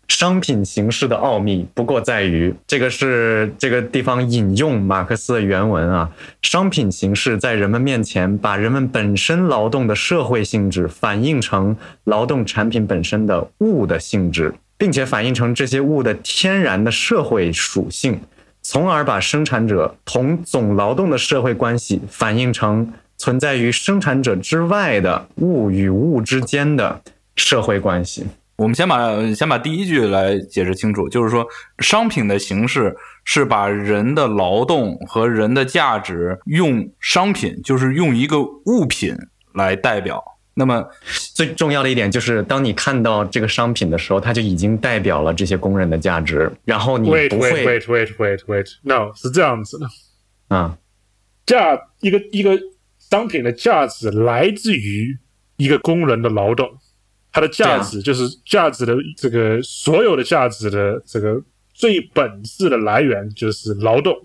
[0.07, 6.09] 商品形式的奥秘，不过在于这个是这个地方引用马克思的原文啊。
[6.41, 18.19] 商品形式在人们面前，把人们本身劳动的社会性质反映成劳动产品本身的物的性质，并且反映成这些物的天然的社会属性，
[18.61, 27.01] 从而把生产者同总劳动的社会关系反映成存在于生产者之外的物与物之间的
[27.35, 28.25] 社会关系。
[28.55, 31.45] 我们先把先把第一句来解释清楚，就是说，
[31.79, 39.17] 商品的形式是把人的劳动和人的价值用商品，就是用一个物品
[39.53, 40.23] 来代表。
[40.53, 40.87] 那么
[41.33, 46.51] 最重要的一点就是，当你看到这个商品的时候，它就已经代表了这些工人的价值。
[46.63, 49.87] 然后你不会 wait wait wait wait wait no 是这样子的，
[50.55, 50.77] 啊，
[51.47, 52.55] 价一个一个
[52.99, 55.17] 商品的价值来自于
[55.57, 56.69] 一个工人的劳动。
[57.33, 61.41] 它的价值就是价值的这个所有的价值的这个
[61.73, 64.15] 最本质的来源就是劳动，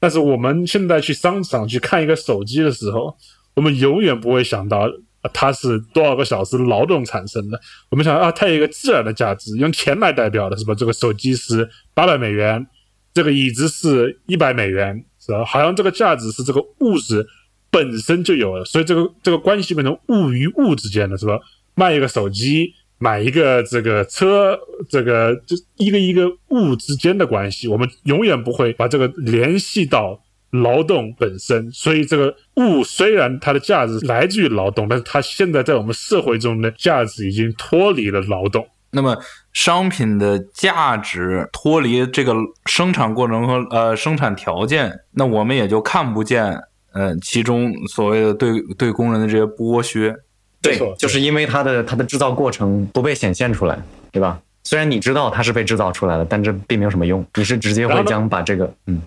[0.00, 3.16] 但是我们现在去商场去看一个手机的时候，
[3.54, 4.90] 我们永远不会想到
[5.32, 7.60] 它是多少个小时劳动产生的。
[7.88, 10.74] 我们想啊，它有一个自然的价值，用钱来代表的是吧？
[10.74, 12.66] 这个手机是八百美元，
[13.14, 15.44] 这个椅子是一百美元，是吧？
[15.44, 17.24] 好像这个价值是这个物质
[17.70, 21.38] 本身就有了，所以这个这个关系变成物与物之间的是吧？
[21.74, 24.58] 卖一个手机，买一个这个车，
[24.88, 31.70] 这个就一个一个物之间的关系，我们永远不会把这个联系到劳动本身。
[31.72, 38.66] 所以，这个物虽然它的价值来自于劳动，但是它现在在我们社会中的价值已经脱离了劳动。
[38.90, 39.16] 那么，
[39.54, 42.34] 商品的价值脱离这个
[42.66, 46.60] 生产过程和呃生产条件，那我们也就看不见
[46.92, 50.14] 嗯其中所谓的对对工人的这些剥削。
[50.62, 53.76] 对，就是因为它的它的制造过程不被显现出来，
[54.12, 54.40] 对吧？
[54.62, 57.26] 虽然你知道它是被制造出来的，但这并没有什么用。
[57.34, 59.02] 你是直接会将把这个，嗯，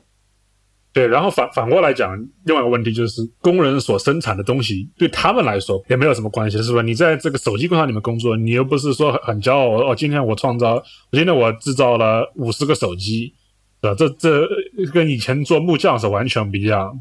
[0.92, 1.08] 对。
[1.08, 2.14] 然后反反过来讲，
[2.44, 6.82] 另外一个问题就是，工人所生产的东西对他们来说也没有什么关系，是吧？
[6.82, 10.84] 你在这个手机工厂里面工作，你又不是说很骄傲哦，今天我创造，我
[11.18, 13.34] 今天我制造了五十个手机，
[13.80, 13.96] 对吧？
[13.98, 14.46] 这这
[14.92, 17.00] 跟以前做木匠是完全不一样，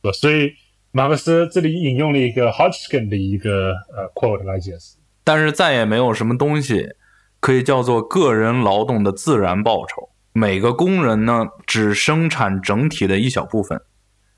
[0.00, 0.16] 对吧？
[0.16, 0.52] 所以。
[0.90, 6.88] 马克思这里引用了一个 Hodgkin 的一个呃 quote 来解释，但是再也没有什么东西
[7.40, 10.08] 可以叫做个人劳动的自然报酬。
[10.32, 13.80] 每个工人呢，只生产整体的一小部分，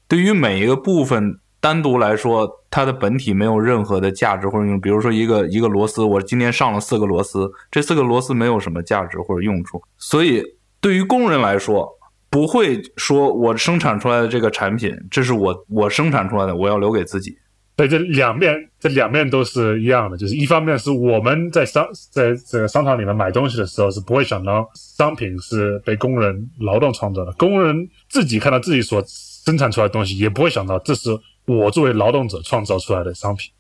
[0.09, 4.81] 对于每一个部分单独来说，它的本体没有任何的价值或者用。
[4.81, 10.43] 比如说一个一个螺丝，我今天上了四个螺丝，这四个螺丝没有什么价值或者用处，所以
[10.81, 11.97] 对于工人来说。
[12.31, 17.37] 不会说，我生产出来的这个产品，这是我我生产出来的，我要留给自己。
[17.75, 31.11] 对，这两面，这两面都是一样的，就是一方面是我们在商在这个商场里面买东西的时候，是不会想到商品是被工人劳动创造的，工人自己看到自己所生产出来的东西，也不会想到这是
[31.47, 33.51] 我作为劳动者创造出来的商品。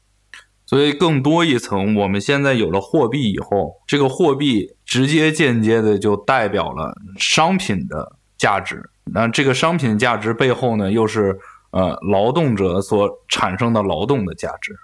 [0.67, 8.20] 所以更多一层，我们现在有了货币以后，这个货币直接间接的就代表了商品的。
[8.41, 11.39] 价值，那这个商品价值背后呢，又是
[11.73, 14.75] 呃劳动者所产生的劳动的价值。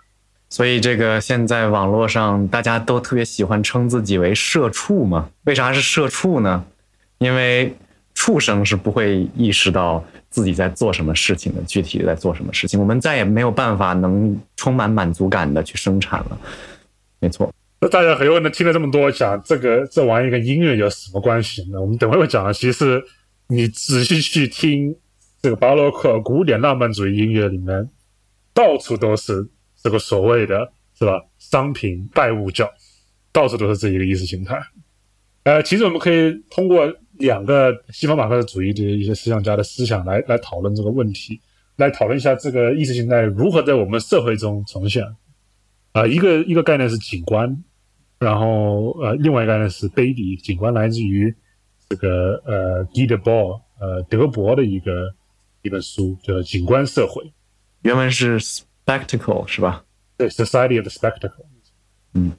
[0.50, 5.30] 所以这个现在网络上大家都特别喜欢称自己为社畜嘛？
[5.44, 6.62] 为啥是社畜呢？
[7.16, 7.74] 因为
[8.14, 12.78] 畜生是不会意识到自己在做什么事情的，具体在做什么事情。
[12.78, 16.38] 我们再也没有办法能充满满足感的去生产了。
[17.20, 17.50] 没错。
[17.80, 21.80] 那大家很有可能听了这么多，讲这个这玩意跟音乐有什么关系呢？
[21.80, 23.02] 我们等会会讲的，其实。
[23.48, 24.96] 你仔细去听
[25.40, 27.88] 这个巴洛克古典浪漫主义音乐里面，
[28.52, 29.48] 到处都是
[29.80, 31.24] 这个所谓的，是吧？
[31.38, 32.68] 商品拜物教，
[33.30, 34.60] 到处都是这一个意识形态。
[35.44, 41.40] 呃，其实我们可以通过两个西方马克思主义的一些思想家的思想来来讨论这个问题，
[41.76, 45.04] 来讨论一下这个意识形态如何在我们社会中呈现。
[45.92, 47.62] 啊，一个一个概念是景观，
[48.18, 50.36] 然后呃，另外一个概念是卑鄙。
[50.42, 51.32] 景观来自于。
[51.88, 55.14] 这个呃，Guy Debord，呃，德伯的一个
[55.62, 57.22] 一本书叫《景观社会》，
[57.82, 59.84] 原文是 Spectacle 是吧？
[60.16, 61.44] 对，Society of the Spectacle。
[62.14, 62.32] 嗯，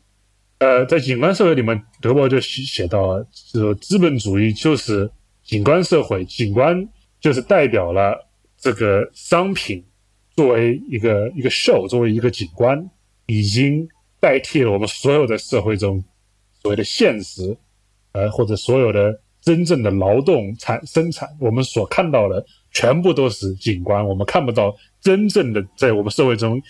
[0.60, 5.10] 呃，在景观社会里面，德伯就写写到，说资本主义就是
[5.44, 6.86] 景观社会，景观
[7.22, 9.82] 就是代表了这个商品
[10.36, 12.90] 作为一个一个 show，作为一个景观，
[13.28, 13.88] 已经
[14.20, 16.04] 代替了我们所有的社会中
[16.62, 17.58] 所谓的现实，
[18.12, 19.22] 呃，或者所有的。
[19.48, 26.62] 真正的劳动产生产，我们所看到的全部都是景观，我们看不到真正的在我们社会中，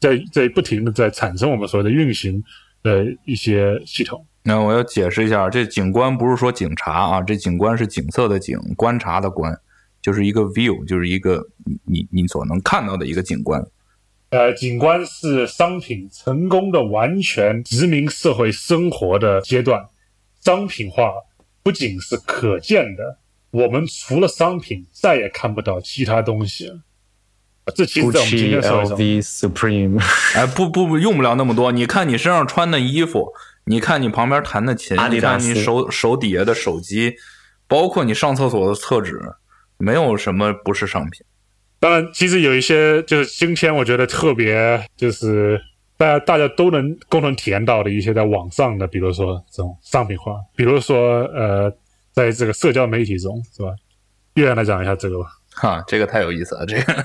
[0.00, 2.42] 在在不停的在产生我们所谓的运行
[2.82, 4.24] 的一些系统。
[4.44, 9.54] 那我要解释一下，这景观不是说警察啊，这景观是景色的景，观察的观，
[10.00, 13.62] 就是一个 view，就是一个你你你所能看到的一个景观。
[14.30, 19.84] 呃，景观是商品成功的完全殖民社会生活的阶段，
[20.40, 21.12] 商品化
[21.62, 23.18] 不仅是可见的，
[23.50, 26.80] 我们除了商品再也看不到其他东西了。
[27.76, 30.02] 这其实在我们今天社会中，LV、Supreme、
[30.34, 31.70] 哎，不不不，用不了那么多。
[31.70, 33.32] 你看你身上穿的衣服，
[33.66, 37.14] 你看你旁边弹的琴，你看你手手底下的手机，
[37.68, 39.20] 包括你上厕所的厕纸，
[39.78, 41.24] 没有什么不是商品。
[41.78, 45.60] 当然，其实有一些就是今天我觉得特别就是
[45.96, 51.72] 大家大家都能共同体验到的一些在网上的，比如说这种商品化，比如说呃，
[52.12, 53.68] 在这个社交媒体中，是吧？
[54.34, 55.26] 月亮来讲一下这个吧。
[55.54, 57.04] 哈，这个太有意思了，这个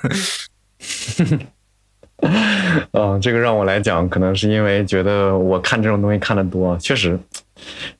[2.93, 7.19] 嗯，这个让我来讲，可能是因为觉得我看这种东西看的多，确实，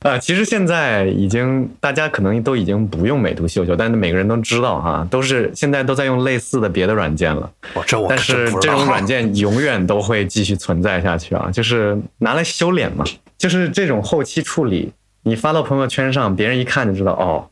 [0.00, 7.50] 呃，其实现在已经大家可能都已经不用美图秀秀，但是每个人都知道哈，都是现在都在用类似的别的软件了。
[7.74, 13.04] 我这我但是这种软件永远都会继续存在下去啊，就是拿来修脸嘛，
[13.36, 14.92] 就是这种后期处理，
[15.22, 17.48] 你发到朋友圈上，别人一看就知道哦，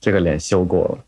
[0.00, 0.98] 这个脸修过了。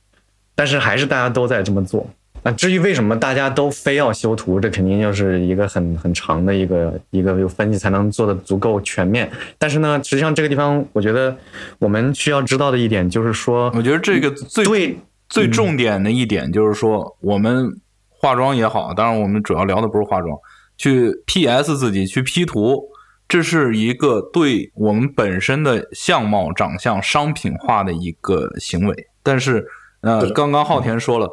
[0.54, 2.06] 但是还是大家都在这么做。
[2.46, 9.28] 那至于为什么大家都非要修图，这肯定就是一个很很长的一个一个分析才能做的足够全面。
[9.58, 11.36] 但是呢，实际上这个地方，我觉得
[11.80, 14.96] 我们需要知道的一点就是说，我觉得这个最对
[15.28, 20.38] 最重点的一点就是说，我们化妆也好，当然我们主要聊的不是化妆，
[20.78, 22.84] 去 PS 自己去 P 图，
[23.26, 29.08] 这是一个对我们本身的相貌、长相商品化的一个行为。
[29.24, 29.66] 但是，
[30.02, 31.28] 呃刚刚昊田说了，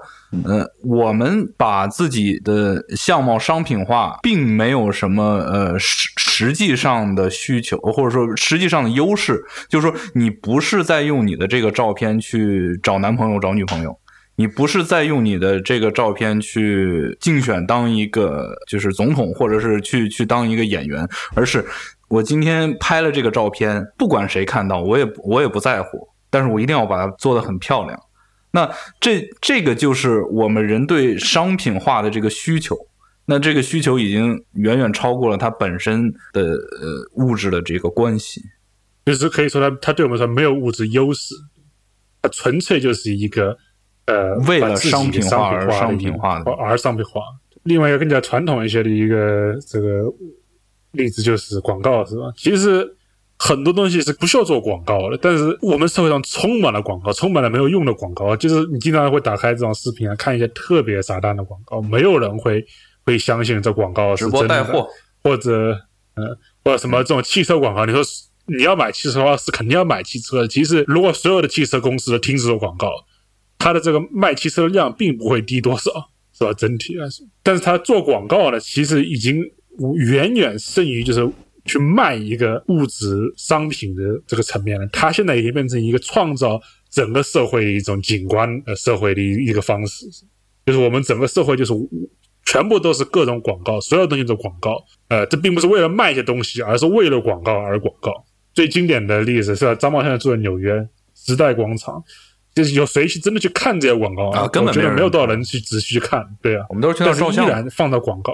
[0.46, 13.98] 呃，我们把自己的相貌商品化，并没有什么呃实实际上的需求，或者说实际上的优势，就是说你不是在用你的这个照片去找男朋友、找女朋友。
[14.36, 21.64] 你不是在用你的这个照片去竞选当一个就是总统，或者是去去当一个演员，而是
[22.08, 28.00] 我今天拍了这个照片，不管谁看到，我也我也不在乎，但是我一定要把它做得很漂亮。
[28.54, 32.78] 那这这个就是我们人对商品化的这个需求，
[33.26, 38.42] 那这个需求已经远远超过了它本身的呃物质的这个关系。
[39.06, 41.34] 就是可以说它它对我们说没有物质优势，
[42.22, 43.58] 它纯粹就是一个
[44.06, 47.22] 呃为了商品化而商品化的而商品化。
[47.64, 50.04] 另外一个更加传统一些的一个这个
[50.92, 52.32] 例子就是广告，是吧？
[52.38, 52.96] 其实
[53.46, 58.34] 很多东西是不需要做广告的，但是我们社会上充满了广告，充满了没有用的广告。
[58.38, 62.66] 就是你经常会打开这种视频啊，看一些特别傻蛋的广告，没有人会
[63.04, 64.88] 会相信这广告是直播带货，
[65.22, 65.78] 或者
[66.16, 66.24] 呃
[66.64, 68.02] 或者什么这种汽车广告，你说
[68.46, 70.48] 你要买汽车的话是肯定要买汽车的。
[70.48, 72.90] 其实如果所有的汽车公司都停止做广告，
[73.60, 75.92] 它的这个卖汽车的量并不会低多少，
[76.38, 76.54] 是吧？
[76.54, 79.44] 整体来说，但是它做广告呢，其实已经
[79.98, 81.30] 远远胜于就是
[81.66, 84.88] 去卖一个物质商品的这个层面了。
[84.88, 90.06] 它现在已经变成一个创造整个社会的一种景观呃社会的一一个方式，
[90.66, 91.74] 就是我们整个社会就是
[92.46, 94.84] 全部都是各种广告，所有东西都广告。
[95.08, 98.12] 呃，这并不是为了卖一些东西，而是为了广告而广告。
[98.54, 99.74] 最经典的例子是吧？
[99.74, 102.04] 张茂现在住在纽约时代广场，
[102.54, 106.66] 就是有谁去真的去看这些广告啊根本没人我觉得没有多少人去仔细去看，对啊。
[106.70, 107.46] 我们都是去那但是依。
[107.48, 108.34] 然放到广告，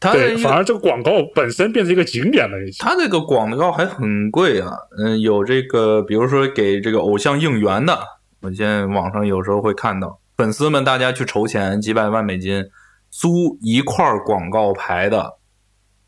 [0.00, 2.56] 它对，反而这个广告本身变成一个景点了。
[2.78, 7.98] 它这个广告还很贵啊，嗯，有这个，比如说给这个偶像应援的，
[8.40, 12.64] 我现在网上有时候会看到粉丝们大家去筹钱，几百万美金
[13.10, 15.38] 租一块广告牌的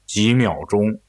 [0.06, 1.00] 几秒钟，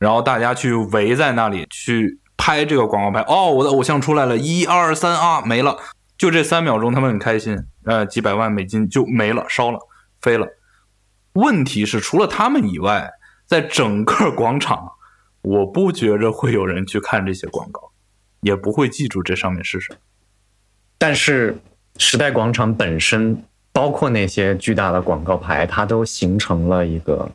[0.00, 5.76] 然后大家去围在那里去拍这个广告牌，哦，我的偶像出来了，一二三啊，没了，
[6.16, 9.78] 就这三秒钟，他们很开心，呃，几百万美金就没了，烧了，
[10.20, 10.44] 飞了。
[11.38, 13.08] 问题是，除了他们以外，
[13.46, 14.90] 在整个广场，
[15.42, 17.90] 我不觉着会有人去看这些广告，
[18.40, 19.98] 也不会记住这上面是什么。
[20.98, 21.56] 但是
[21.96, 23.40] 时代广场本身，
[23.72, 27.30] 包括那些巨大的广告牌，它都形成了一个，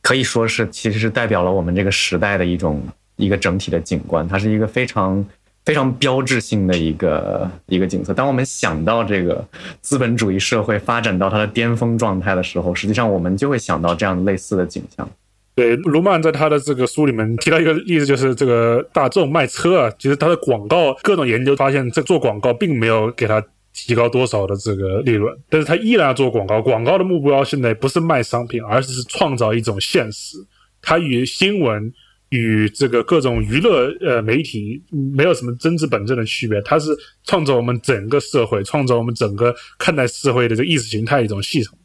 [0.00, 2.80] 可以说是其实是代表了我们这个时代的一种
[3.16, 5.24] 一个整体的景观，它是一个非常
[5.64, 8.12] 非常标志性的一个一个景色。
[8.12, 9.44] 当我们想到这个
[9.80, 15.08] 资本主义社会发展到它的巅峰状态的时候，实际上我们就会想到这样类似的景象。
[15.54, 23.44] 对，卢曼在他的这个书里面提到一个例子，就是这个大众卖车啊，其实他的广告各种研究发现，这做广告并没有给他
[23.74, 26.62] 提高多少的这个利润，但是他依然要做广告。
[26.62, 30.38] 广告的目标现在不是卖商品，而是创造一种现实。
[30.80, 31.92] 它与新闻
[32.32, 34.82] 与这个各种娱乐呃媒体
[35.14, 36.90] 没有什么真知本真的区别，它是
[37.22, 41.78] 创造我们整个社会，创造我们整个看待社会的这个意识形态一种系统，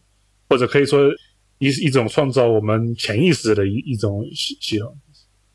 [0.50, 1.10] 或者可以说。
[1.60, 4.96] 一一种创造我们潜意识的一一种系系统。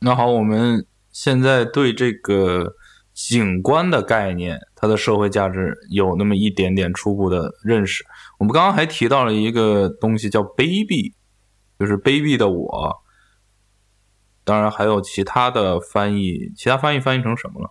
[0.00, 2.74] 那好，我们现在对这个
[3.14, 8.04] 景观的概念，它的社会价值有那么一点点初步的认识。
[8.40, 11.12] 我们刚刚还提到了一个东西叫卑鄙，
[11.78, 13.01] 就是卑鄙的我。
[14.44, 17.70] 当然还有其他的翻译，其他翻译翻译成什么了？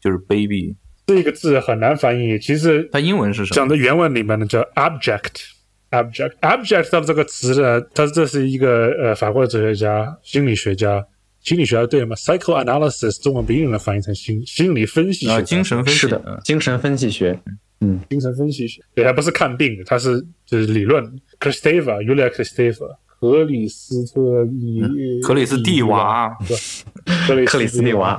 [0.00, 0.74] 就是 baby
[1.06, 2.38] 这个字很难翻译。
[2.38, 3.56] 其实它英文是什么？
[3.56, 5.58] 讲的原文里面呢叫 abject。
[5.90, 11.04] abject abject 的这个词呢，它这是一个呃法国的哲学家、心理学家，
[11.40, 17.36] 心理学家对吗？psychoanalysis 中文不一定能翻译成心心理分析学，精神分析的精神分析学，
[17.80, 21.04] 嗯，精神分析学，对，它不是看病的，它是就是理论。
[21.40, 22.96] Kristeva，Yulia Kristeva。
[23.20, 24.80] 克里斯特利，
[25.22, 26.34] 克里斯蒂娃，
[27.26, 28.18] 克里斯蒂娃，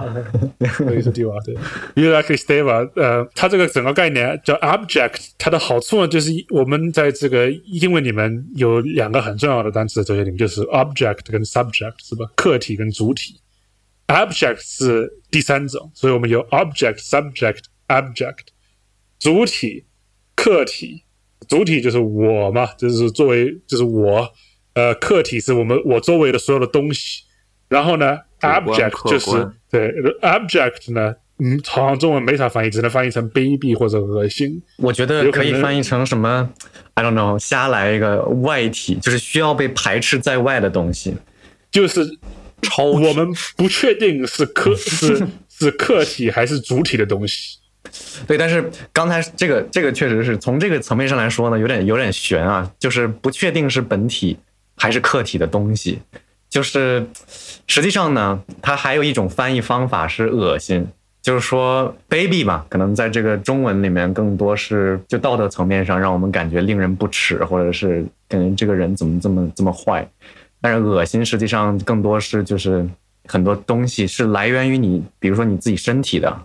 [0.59, 1.55] 克里斯蒂娃，对
[1.95, 12.29] u l i k e s t e v a 呃，它这个整个概念叫 object，它的好处呢，就是我们在这个英文里面有两个很重要的单词，哲学里面就是 object 跟 subject，是吧？
[12.35, 13.41] 客体跟主体
[14.05, 18.37] ，object 是第三种，所以我们有 object，subject，object，
[19.17, 19.85] 主体，
[20.35, 21.01] 客体，
[21.47, 24.31] 主体就是我嘛，就是作为，就是我。
[24.73, 27.23] 呃，客体是我们我周围的所有的东西，
[27.67, 29.91] 然后呢，object 就是对
[30.21, 34.61] ，object 呢，嗯，好像中文没啥翻译，只能翻译成卑鄙或者恶心。
[34.77, 36.49] 我觉得可以翻译成什么
[36.93, 41.15] ？I don't know，瞎来一个外体，就是需要被排斥在外的东西，
[41.69, 42.05] 就是
[42.61, 42.85] 超。
[42.85, 47.57] 我们不确定是客 是是客体还是主体的东西。
[48.25, 54.37] 对，但是刚才这个这个确实是从这个层面上来说呢，有点有点悬啊，就是不确定是本体。
[54.81, 55.99] 还是客体的东西，
[56.49, 57.05] 就是
[57.67, 60.87] 实际上呢，它还有一种翻译方法是恶心，
[61.21, 70.03] 就是说卑鄙嘛，可能在这个中文里面更多是就道德层面上让我们感觉令人不齿，或者是感觉这个人怎么这么这么坏。
[70.59, 72.83] 但是恶心实际上更多是就是
[73.27, 76.41] 很多东西是来源于你，比如说你自己身体的，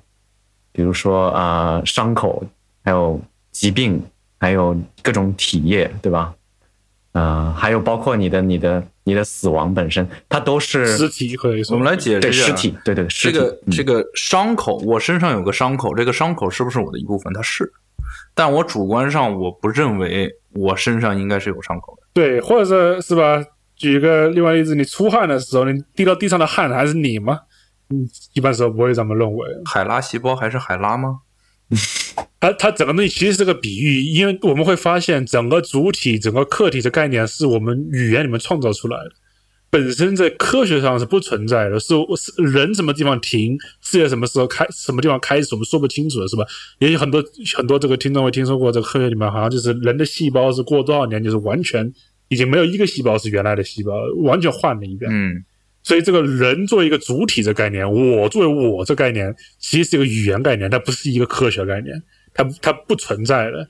[0.72, 2.44] 比如说啊伤口，
[2.84, 3.18] 还有
[3.50, 3.98] 疾病，
[4.38, 6.34] 还有各种体液，对吧？
[7.16, 11.34] 啊，还有包括你的、你的、你的死亡本身，它都是尸体。
[11.34, 12.76] 可以说，我们来解释尸体。
[12.84, 17.32] 对对，这个这个伤口，我身上有个伤口，这个伤口是不是我的一部分？
[17.32, 17.72] 它是，
[18.34, 22.02] 但我主观上我不认为我身上应该是有伤口的。
[22.12, 23.42] 对，或者是是吧？
[23.76, 27.40] 举一个另外例子，你出汗的时候，你滴到地上的汗还是你吗？
[27.88, 29.48] 嗯，一般时候不会这么认为。
[29.64, 31.20] 海拉细胞还是海拉吗？
[32.46, 39.10] 它它整个东西其实是个比喻，因为我们会发现整个主体、整个客体的概念是我们语言里面创造出来的，
[39.70, 46.44] 本身在科学上是不存在的，是是人什么地方停，世界什么时候开，什么地方开始，我们说不清楚的是吧？
[46.78, 47.24] 也有很多
[47.56, 51.92] 很多这个听众会听说过，这个科学里面好像就是人的细胞是过多少年就是完全
[52.28, 53.92] 已经没有一个细胞是原来的细胞，
[54.22, 55.10] 完全换了一遍。
[55.12, 55.44] 嗯。
[55.82, 61.94] 所以，这个人作为一个主体的概念，我作为我这概念，其实是一个语言概念，它不是一个科学概念，
[62.36, 63.68] 它它不存在的。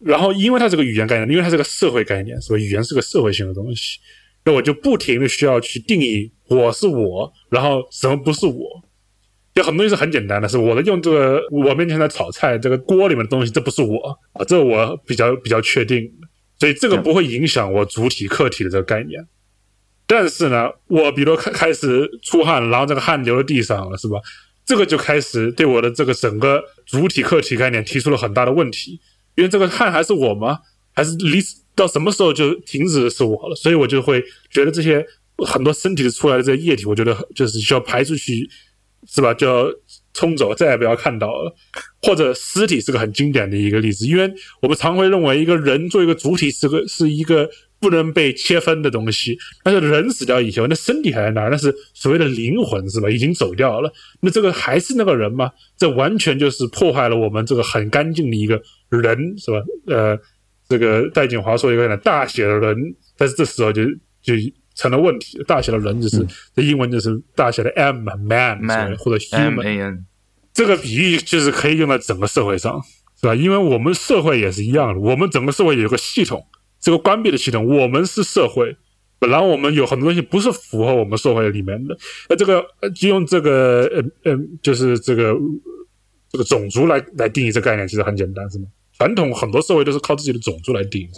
[0.00, 3.98] 然后，因为它是个语言概念，因为它是个社会概念，所以语言是个社会性的东西，
[4.44, 8.82] 那我就不停的需要去定义我是我，然后什么不是我。
[9.54, 16.10] 有很多东西是很简单的，是我的用这个我面前在炒菜，这个锅里面的东西，这不是我啊，这我比较比较确定，
[16.58, 19.24] 所以这个不会影响我主体客体的这个概念。
[20.06, 24.18] 但是呢，我比如开开始出汗，然后这个汗流到地上了，是吧？
[24.64, 29.00] 这个就开始对我的这个整个主体客体概念提出了很大的问题，
[29.34, 30.58] 因为这个汗还是我吗？
[30.94, 31.38] 还是离
[31.74, 33.54] 到什么时候就停止是我了？
[33.56, 35.04] 所以我就会觉得这些
[35.44, 38.48] 很多身体出来的这些液体，我觉得就是需要排出去，
[39.06, 39.34] 是吧？
[39.34, 39.66] 就要
[40.14, 41.54] 冲走，再也不要看到了。
[42.02, 47.48] 或者尸体是个很经典的一个例子，因为我们常会认为一个人做一个主体是个是一个。
[47.84, 53.10] 不能被切分的东西，但是人死掉以后，那身体还在那儿，那是所谓的灵魂，是吧？
[53.10, 55.50] 已经走掉了，那这个还是那个人吗？
[55.76, 58.58] 这完全就是破坏了我们这个很干净的一个
[58.88, 59.58] 人，是吧？
[59.86, 60.18] 呃，
[60.66, 62.74] 这个戴锦华说一个大写的人，
[63.18, 63.84] 但是这时候就
[64.22, 64.32] 就
[64.74, 66.26] 成了问题，大写的人就是
[66.56, 68.58] 这英文就是大写的 M man
[68.96, 69.62] 或者 human，
[70.54, 72.82] 这个比喻就是可以用在整个社会上，
[73.20, 73.34] 是吧？
[73.34, 76.42] 因为我们社会也是一样的，我们整个社会有个系统。
[76.84, 78.76] 这个关闭的系统，我们是社会，
[79.18, 81.96] 本来我们有很多东西不是符合我们社会里面的，
[82.28, 82.62] 那这个
[82.94, 83.90] 就用这个
[84.22, 85.34] 呃呃，就是这个
[86.30, 88.66] 这个种族来来定义这概念，其实很简单，是吗？
[88.98, 91.08] 传统很多社会都是靠自己的种族来定义，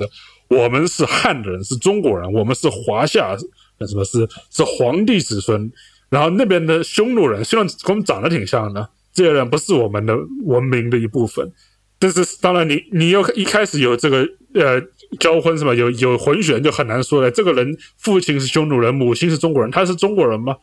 [0.47, 3.37] 我们是汉人，是中国人，我们是华夏，
[3.79, 5.69] 那什么是是皇帝子孙，
[6.09, 11.51] 然后那边的匈奴人虽然跟我们长得挺像的，这些人不是我们的文明的一部分。
[11.99, 14.81] 但是当然，你你又一开始有这个呃
[15.19, 15.75] 交婚是吧？
[15.75, 17.31] 有有混血就很难说了。
[17.31, 20.55] 这个人父亲是匈奴人，母亲是中国人，他是中国人吗？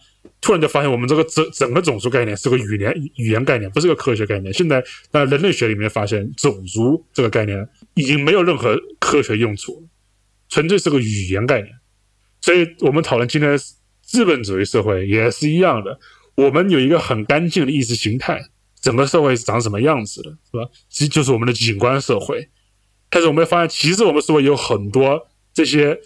[0.42, 4.54] 突然就发现我们这个整整个种族概念是个语言语言概念，不是个科学概念。
[4.54, 9.88] 现在在人类学里面发现，种族这个概念已经没有任何科学用处，
[10.50, 11.74] 纯粹是个语言概念。
[12.42, 13.58] 所以我们讨论今天
[14.02, 15.98] 资本主义社会也是一样的，
[16.36, 18.40] 我们有一个很干净的意识形态。
[18.84, 20.70] 整个社会是长什么样子的，是吧？
[20.90, 22.50] 其实就是我们的景观社会。
[23.10, 25.98] 但是我们发现，其实我们社会有很多这些，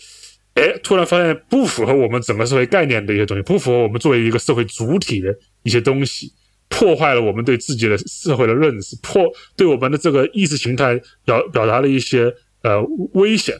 [0.54, 6.32] 哎，突然发现不符合我们整个社会概念的一些东西，不符合我们作为一个社会主体的一些东西，
[6.70, 9.24] 破坏了我们对自己的社会的认识，破
[9.56, 12.80] 对我们的这个意识形态表表达了一些呃
[13.14, 13.58] 危险。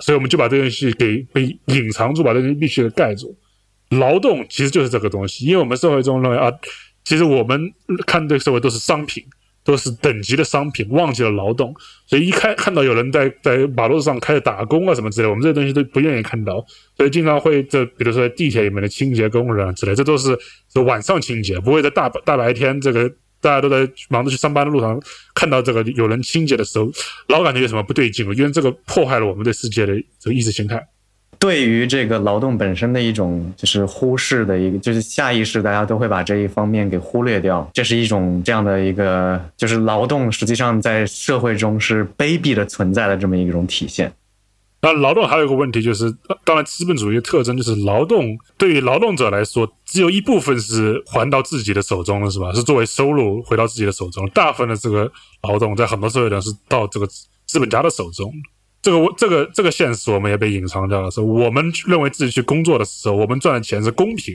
[0.00, 3.36] 所以我们就把这个东西给被隐藏住，把这东西必须给盖住。
[3.90, 6.50] 劳动其实就是这个东西，因为我们社会中认为啊。
[7.04, 7.72] 其实我们
[8.06, 9.24] 看这个社会都是商品，
[9.64, 11.74] 都是等级的商品，忘记了劳动。
[12.06, 16.64] 所以一看看到有人在在马路上开始打工啊什么之类，我们这些东西都不愿意看到。
[16.96, 20.38] 所以经常会这，比如说地铁里面的清洁工人之类，这都是
[20.72, 23.08] 是晚上清洁，不会在大大白天这个
[23.40, 25.00] 大家都在忙着去上班的路上
[25.34, 26.90] 看到这个有人清洁的时候，
[27.28, 30.86] 老感觉有什么不对劲，因为这个破坏了我们对世界的这个意识形态。
[31.38, 44.12] 对于这个劳动本身的一种就是忽视的一个，就是下意识大家都会把这一方面给忽略掉，这是一种这样的一个，就是劳动实际上在社会中是卑鄙的存在的这么一种体现。
[44.82, 46.10] 那劳动还有一个问题就是，
[46.44, 52.50] 当然资本主义的特征就是劳动对于劳动者来说，只有一部分是还到自己的手中了，是吧？
[52.54, 55.10] 是作为收入回到自己的手中，大部分的这个
[55.42, 57.06] 劳动在很多社会中是到这个
[57.46, 58.32] 资本家的手中。
[58.82, 61.10] 这个我这个这个现实我们也被隐藏掉了。
[61.10, 64.34] 是我们认为自己去工作的时候，我们赚的钱是公平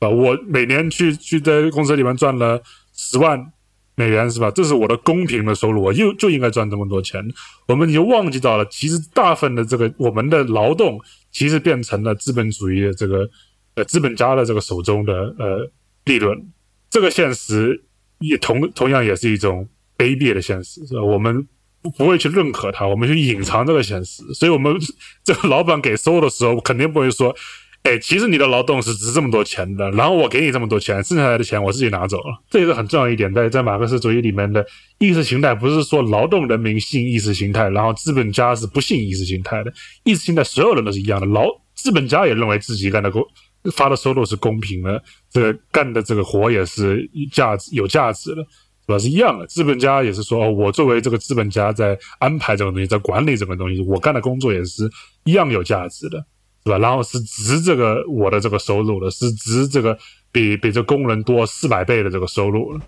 [0.00, 2.62] 的，啊，我每年去去在公司里面赚了
[2.94, 3.52] 十万
[3.94, 4.50] 美元，是吧？
[4.50, 7.22] 这是我的公平的收入，我就就应该赚这么多钱。
[7.68, 10.98] 我们已经忘记到了，其实大部分的这个我们的劳动，
[11.30, 13.28] 其实变成了资本主义的这个
[13.74, 15.70] 呃资本家的这个手中的呃
[16.06, 16.50] 利润。
[16.88, 17.84] 这个现实
[18.20, 19.68] 也同同样也是一种
[19.98, 21.02] 卑鄙的现实，是吧？
[21.02, 21.46] 我们。
[21.90, 24.76] 不会去认可它，我们去隐藏这个现实，所以我们
[25.24, 27.34] 这个老板给收入的时候，肯定不会说，
[27.82, 32.42] 哎，其实你的劳动是值这么多钱的，然后我给你这么多钱，剩下来的钱我自己拿走了。
[32.50, 34.64] 这也是很重要一点，在在马克思主义里面的
[34.98, 39.72] 意识形态，不是说劳动人民信意识形态，然后资本家是不信意识形态的。
[40.04, 43.24] 意识形态所有人都是一样的，劳资本家也认为自己干的工
[43.72, 48.46] 发的收入是公平的，这个干的这个活也是价值有价值的。
[48.86, 54.88] 主要是一样的，资本家也是说，我作为这个资本家在安排这个东西，在管理这个东西，我干的工作也是
[55.24, 56.24] 一样有价值的，
[56.64, 56.78] 是吧？
[56.78, 59.98] 然后是值这个我的这个收入的，是值这个
[60.30, 62.80] 比比这工人多四百倍的这个收入了。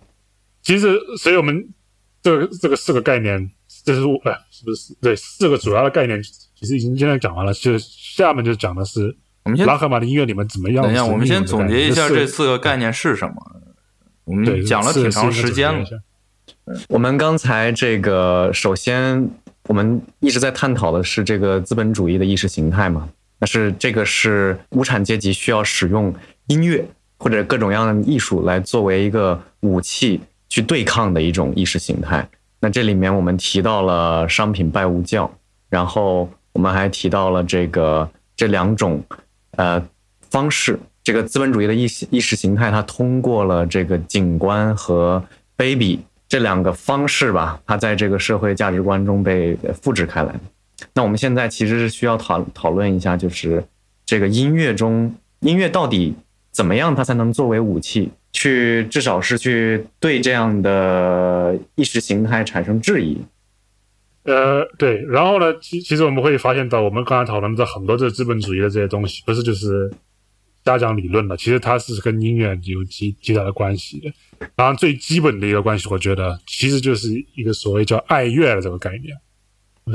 [0.62, 1.68] 其实，所以我们
[2.22, 3.50] 这个这个四个概念，
[3.84, 6.22] 这是哎，是不是对四个主要的概念？
[6.22, 10.84] 其实已经现在讲完了，就下面就讲的是我们先拉赫玛的音乐里面怎么样？
[10.84, 13.34] 等一下，我们先总结一下这四个概念是什么。
[14.28, 15.84] 我们讲了挺长时间了。
[16.88, 19.26] 我们刚才这个，首先
[19.66, 23.08] 我们一直在探讨的是这个资本主义的意识形态嘛？
[23.38, 26.14] 但是这个是无产阶级需要使用
[26.48, 26.84] 音乐
[27.18, 30.20] 或者各种各样的艺术来作为一个武器
[30.50, 32.28] 去对抗的一种意识形态。
[32.60, 35.30] 那这里面我们提到了商品拜物教，
[35.70, 39.02] 然后我们还提到了这个这两种
[39.52, 39.82] 呃
[40.28, 40.78] 方式。
[41.08, 45.24] 这个资本主义的意识意识形态，它通过了这个景观和
[45.56, 45.98] baby
[46.28, 50.34] 这两个方式吧，它在这个社会价值观中被复制开来。
[50.92, 53.64] 那我们现在其实是需要讨讨论一下，就是
[54.04, 56.14] 这个音乐中，音乐到底
[56.52, 63.16] 怎么样，它才能作为武器，去至少是去对这样的意识形态产生质疑。
[64.24, 65.02] 呃，对。
[65.06, 69.90] 然后呢，其其实我们会发现到，我们刚才讨论的很多这资本主义的这些东西，不是就是。
[70.72, 74.12] 家讲理论的，其实它是跟音乐有极极大的关系的。
[74.54, 79.16] 当然，最基本的一个关系，我觉得其实就是一个所谓叫爱乐的这个概念。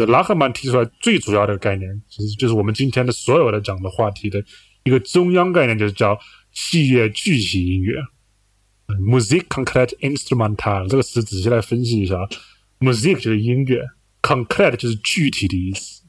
[0.07, 4.43] 拉赫曼提出来最主要的概念，其实就是我们今天的所有的讲的话题的
[4.83, 6.19] 一个中央概念，就是叫
[6.51, 8.01] 器乐具体音乐
[8.99, 10.89] （music concrete instrumental）。
[10.89, 12.15] 这个词仔细来分析一下
[12.79, 13.81] ，music 就是音乐
[14.23, 16.01] ，concrete 就是具体的意思，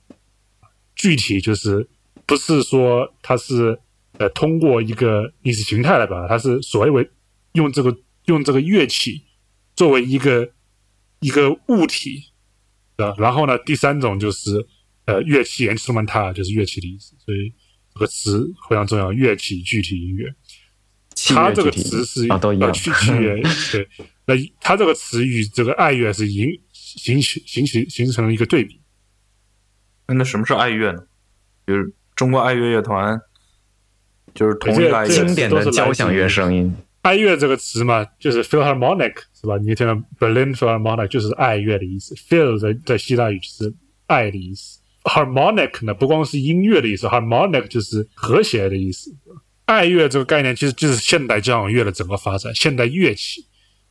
[0.97, 1.87] 具体就是
[2.25, 3.79] 不是说它是
[4.19, 7.11] 呃通过一个意识形态来表达，它是所谓为
[7.53, 7.97] 用这个
[8.27, 9.23] 用这个乐器
[9.77, 10.51] 作为一个
[11.21, 12.25] 一个物体
[12.97, 13.15] 的。
[13.19, 14.67] 然后呢，第三种就是
[15.07, 17.53] 呃乐器 instrumental 就是乐器的意思，所以
[17.93, 20.35] 这个词非常重要，乐器具体音乐。
[21.29, 22.73] 它这个词是啊，都一样。
[22.73, 23.41] 去器乐
[23.71, 23.89] 对，
[24.27, 28.81] 那它这个词与这个爱乐是形形形形形形成了一个对比。
[30.07, 31.01] 那什么是爱乐呢？
[31.67, 33.19] 就是中国爱乐乐团，
[34.33, 36.75] 就是同一个经典的交响乐声音。
[37.03, 39.59] 爱乐这个词嘛，就是 Philharmonic 是吧？
[39.59, 42.15] 你听到 Berlin Philharmonic 就是爱乐的意思。
[42.15, 43.75] Phil 在在希腊语是
[44.07, 44.81] 爱的意思。
[45.03, 49.15] Harmonic 呢，不光是音乐的意思，Harmonic 就是和谐的意思。
[49.67, 52.55] 爱乐这个概念其实就是现代交响乐的整个发展。
[52.55, 53.45] 现代乐器，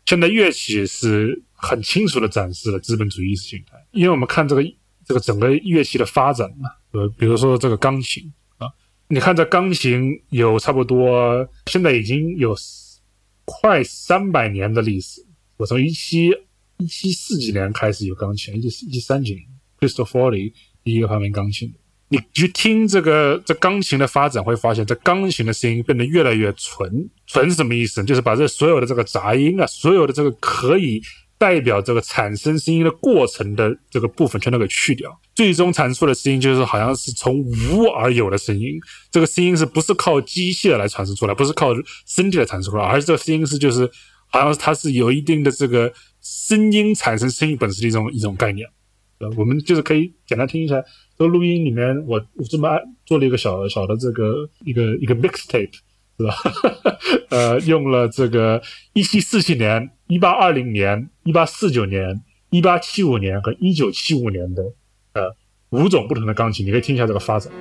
[0.06, 3.78] 现代乐器是很清楚的展示了资本主义意识形态。
[3.92, 4.64] 因为我们看这个
[5.06, 8.43] 这个整个乐器的发展嘛，呃，比如说这个钢琴啊，
[9.14, 12.56] 你看这钢琴有差不多现在已经有
[13.46, 15.24] 快三百年的历史。
[15.56, 16.32] 我从一七
[16.78, 19.46] 一七四几年开始有钢琴，一七一七三几年
[19.80, 20.52] ，Cristofori
[20.84, 21.72] 第一个发明钢琴。
[22.08, 27.08] 你去听这个这钢琴的发展，会发现这钢琴的声音变得越来越纯。
[27.28, 28.04] 纯是什么意思？
[28.04, 31.00] 就是把这所有的这个杂音啊，所有的这个可以
[31.44, 35.12] 代表这个产生声音的过程的这个部分，全都给去掉。
[35.36, 38.80] 最终产出的声音就是好像是从无而有的声音。
[39.12, 41.34] 这个声音是不是靠机械来产生出来？
[41.34, 41.74] 不是靠
[42.08, 43.90] 身体来产生出来，而是这个声音是就是
[44.28, 45.92] 好像它是有一定的这个
[46.22, 48.66] 声音产生声音本身的一种一种概念。
[49.36, 50.82] 我们就是可以简单听一下
[51.18, 52.70] 这个录音里面，我我这么
[53.06, 55.74] 做了一个小小的这个一个一个 mixtape，
[56.18, 56.36] 是吧？
[57.30, 58.62] 呃，用了这个
[58.94, 64.62] 一七四七年、一八二零年、一八四九年、一八七五年和一九七五年的
[65.14, 65.36] 呃
[65.72, 67.52] 五种不同的钢琴，你可以听一下这个发展。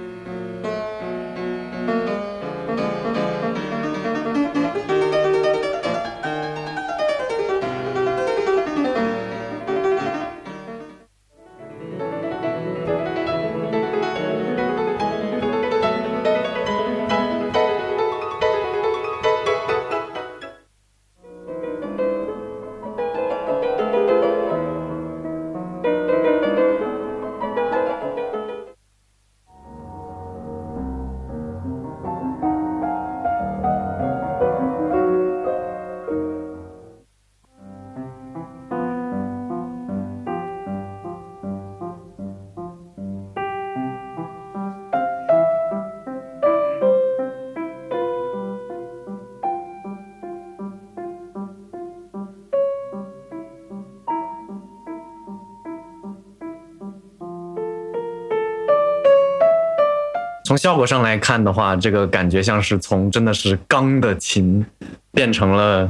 [60.82, 64.66] 果上来看的话，这个感觉像是从真的是钢的琴
[65.12, 65.88] 变成了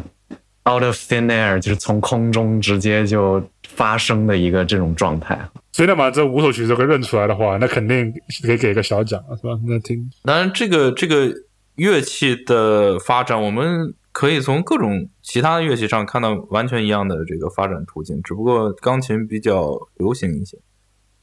[0.68, 5.48] out of thin air，就是从空中直接就发声的一个这种状态。
[5.72, 8.12] 所以呢，把这五首曲子给认出来的话，那肯定
[8.42, 9.58] 可以给个小奖，是吧？
[9.66, 10.10] 那听。
[10.24, 11.32] 当然，这个这个
[11.76, 20.58] 乐器的发展，我们可以从各种其他乐器上看到完全一样的这个发展途径，只不过钢琴比较流行一些。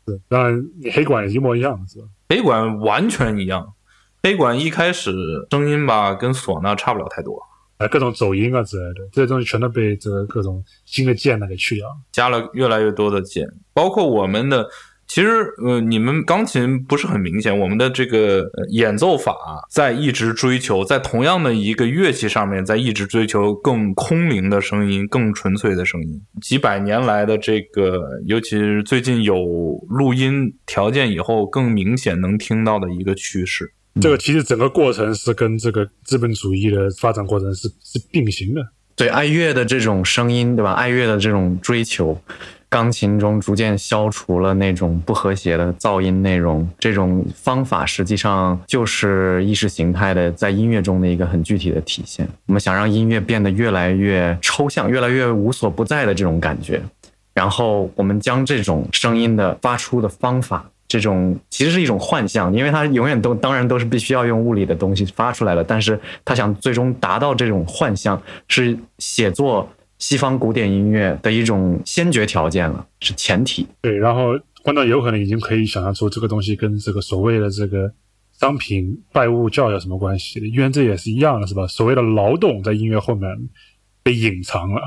[0.06, 2.06] 对，当然黑管一模一样，是吧？
[2.30, 3.74] 黑管完全一样，
[4.24, 5.12] 黑管一开始
[5.52, 7.41] 声音吧跟唢呐差不了太多，
[7.78, 14.68] 啊，各种走音啊之类的，这些东西全都被这个各种新的键呢给去掉，加了越来越多的键，包括我们的。
[15.10, 17.57] 其实，呃，你们钢琴不是很明显。
[17.60, 19.36] 我们的这个演奏法
[19.68, 26.22] 在一直追求，在同样的一个乐器上面，在一直追求更空灵的声音、更纯粹的声音。
[26.39, 29.36] 几百年来的这个，尤其是最近有
[29.89, 33.74] 录音条件以后，更明显能听到的一个趋势。
[33.99, 38.62] 这个其实整个过程是跟这个资本主义的发展过程是是并行的。
[38.95, 40.74] 对爱乐的这种声音，对吧？
[40.74, 42.16] 爱乐的这种追求。
[42.70, 52.28] 钢琴中逐渐消除了那种不和谐的噪音内容，这种方法实际上就是意识形态的在音乐中的一个很具体的体现。
[52.45, 56.80] 我们想让音乐变得越来越抽象、越来越无所不在的这种感觉，
[57.34, 69.67] 然后我们将这种声音的发出的方法，这种其实是一种幻象，因为它永远都当然都是必须要用物理的东西发出来了，但是他想最终达到这种幻象，是写作。
[70.00, 73.68] 西方古典音乐的一种先决条件了，是前提。
[73.82, 74.32] 对，然后
[74.64, 77.91] 观众有可能已经可以想象出这个东西跟这个所谓的这个
[78.39, 81.68] 商品拜物教有什么关系了，因为这也是一样的，是吧？
[81.68, 83.30] 所谓的劳动在音乐后面
[84.02, 84.82] 被隐藏了，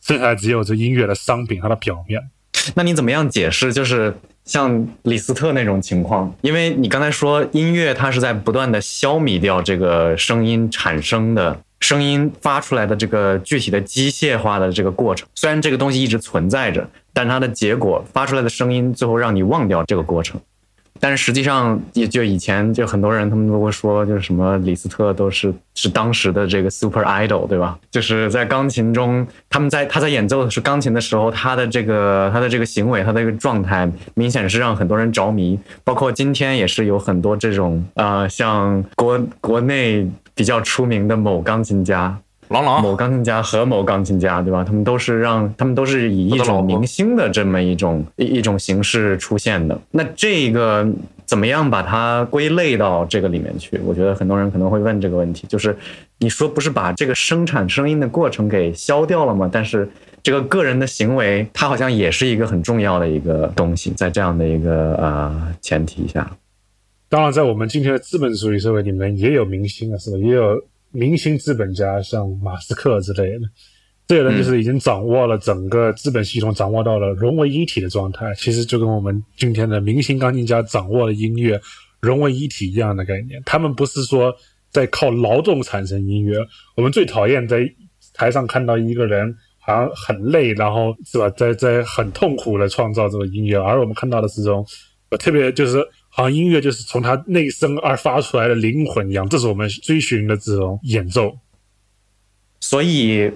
[0.00, 2.30] 剩下只有这音乐的商品它的表面。
[2.74, 3.72] 那你怎么样解释？
[3.72, 4.14] 就是
[4.44, 15.26] 像李斯特那种情况，因为你刚才说音乐它是在不断的消弭掉这个声音产生的声音发出来的这个具体的机械化的这个过程。
[15.34, 20.40] 虽然这个东西一直存在着，但它的结果发出来的声音最后让你忘掉这个过程。
[21.00, 27.78] 但是实际上，也就以前就很多人他们都会说，就是什么李斯特都是是当时的这个 super idol，对吧？
[27.88, 35.56] 就是在钢琴中，他们在他在演奏的是钢琴的时候，他的这个他的这个行为，他的一个状态，明显是让很多人着迷。
[35.84, 40.04] 包括今天也是有很多这种、呃像国国内
[40.38, 42.16] 比较出名的某钢琴家。
[42.50, 44.64] 郎朗某钢琴家和某钢琴家，对吧？
[44.64, 49.78] 他们都是让他们都是以一种明星的这么一种一一种形式出现的。
[49.90, 50.88] 那这个
[51.26, 53.78] 怎么样把它归类到这个里面去？
[53.84, 55.76] 我觉得很多人可能会问这个问题，就是
[56.20, 59.50] 你说不是把这个生产声音的过程给消掉了吗？
[59.52, 59.86] 但是
[60.22, 66.30] 这个个人的行为，它好像也是一个很重要的一个东西，在这样的一个呃前提下，
[67.10, 70.18] 当然，在我们今天的资本主义社会里面，也有明星啊，是吧？
[70.18, 73.46] 也有明星资本家，像马斯克之类的。
[74.06, 78.34] 这些人就是已经掌握了整个资本系统，掌握到了融为一体的状态。
[78.34, 81.60] 其实就跟我们今天的明星钢琴家掌握了音乐
[82.00, 83.42] 融为一体一样的概念。
[83.44, 84.34] 他们不是说
[84.70, 86.38] 在靠劳动产生音乐。
[86.76, 87.70] 我们最讨厌在
[88.12, 94.66] 台上看到一个人好像很累，然后是吧，在在很痛苦的创造这个音乐，而我们看到的是这种，
[95.10, 95.86] 呃特别就是
[96.18, 101.38] 好像音乐就是从他内生而发出来的灵魂一样，这是我们追寻的这种演奏。
[102.58, 103.30] 所以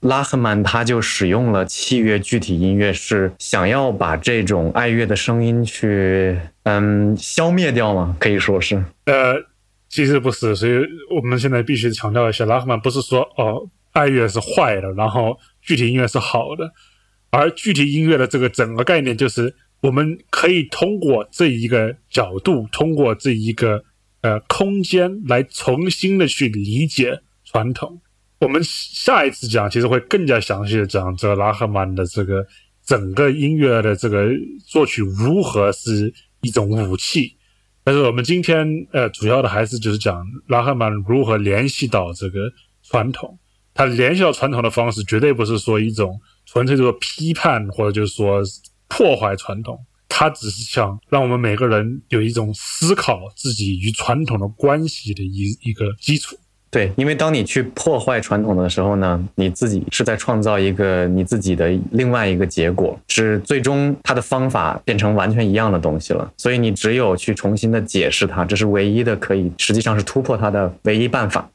[0.00, 8.14] 拉赫曼他就使用了器乐具体音乐，是想要把这种爱乐的声音去嗯消灭掉吗？
[8.20, 8.84] 可以说是。
[9.06, 9.36] 呃，
[9.88, 10.72] 其实不是，所以
[11.16, 16.70] 我们现在必须强调一下，拉赫曼不是说哦，爱乐是坏的，然后具体音乐是好的，
[17.30, 23.82] 而具体音乐的这个整个概念就是，我们可以通过这一个角度，通过这一个
[24.20, 28.00] 呃空间来重新的去理解传统。
[28.38, 32.46] 我们下一次讲，其实会更加详细的讲这个拉赫曼的这个
[32.86, 34.30] 整个音乐的这个
[34.66, 37.36] 作曲如何是一种武器。
[37.84, 42.38] 但是我们今天呃主要的还是就是讲拉赫曼如何联系到这个
[42.84, 43.36] 传统。
[43.74, 48.42] 他联系到传统的方式，绝对不是说一种纯粹的批判或者就是说
[48.94, 56.36] 破坏传统，他只是想让我们每个人有一种思考自己与传统的关系的一一个基础。
[56.70, 66.30] 对，因为当你去破坏传统的时候呢，你自己是在创造一个你自己的另外一个结果，是最终它的方法变成完全一样的东西了。
[66.36, 71.50] 所以你只有去重新的解释它，这是唯一的可以，实际上是突破它的唯一办法。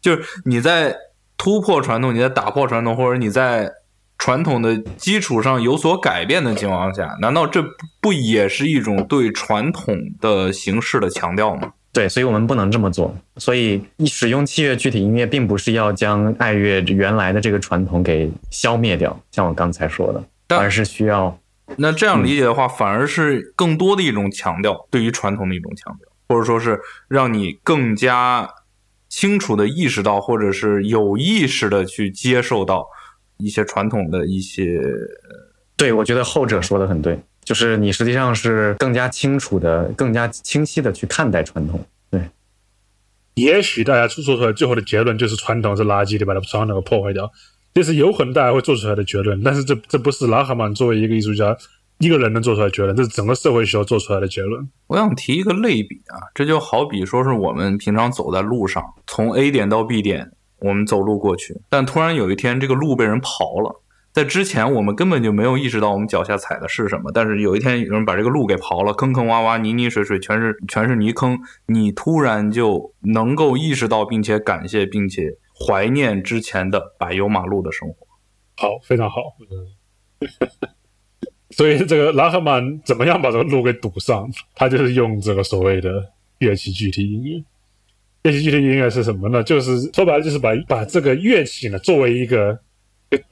[0.00, 0.96] 就是你在
[1.36, 3.70] 突破传统，你在打破传统，或者你在
[4.18, 7.64] 传统的基础上有所改变的情况下，难道这
[8.00, 11.72] 不也是一种对传统的形式的强调吗？
[11.92, 13.16] 对，所以我们不能这么做。
[13.36, 21.36] 所以，使用器乐具体音乐，并不是要将爱乐原来的这个传统给消灭掉，像我刚才说的，但而是需要
[21.76, 28.48] 那这样理解的话，反而是更多的一种强调，对于传统的一种强调，或者说是让你更加
[29.08, 32.86] 清楚的意识到，或者是有意识的去接受到
[33.38, 34.80] 一些传统的一些
[35.76, 41.84] 对，我觉得后者说的很对，就是你实际上是更加清楚的、更加清晰的去看待传统。
[42.10, 42.20] 对，
[43.34, 47.30] 也许大家做出来最后的结论就是传统是垃圾，得把它传统给破坏掉，
[47.72, 49.40] 这是有可能大家会做出来的结论。
[49.42, 51.56] 但是这这不是拉赫曼作为一个艺术家
[51.98, 54.68] 一个人能做出来的结论，这是整个社会需要做出来的结论。
[54.88, 63.80] 我想提一个类比啊，这就好比说是我们平常走在路上，从 A 点到 B 点，我们走路过去，但突然有一天这个路被人刨了。
[64.10, 67.12] 在之前，我们根本就没有意识到我们脚下踩的是什么。
[67.12, 71.38] 但是有一天，有人把这个路给刨了，坑坑洼洼、泥泥水水，全是全是泥坑。
[71.66, 77.94] 你突然就能够意识到，并且感谢，并且怀念之前的柏油马路的生活。
[78.56, 79.36] 好，非常好。
[81.50, 84.28] 所以这个拉赫曼怎么样把这个路给堵上？
[84.56, 87.44] 他就是用这个所谓的乐器具体音乐。
[88.24, 89.42] 乐器具体音乐是什么呢？
[89.42, 92.58] 就是说白了，就是把把这个乐器呢作为一个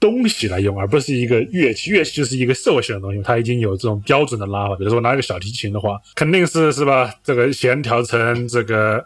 [0.00, 1.90] 东西来用，而不是一个乐器。
[1.90, 4.76] 乐器就是一个社会性的东西，它已经有这种标准的拉法。
[4.76, 7.12] 比如说我拿一个小提琴的话，肯定是是吧？
[7.22, 9.04] 这个弦调成这个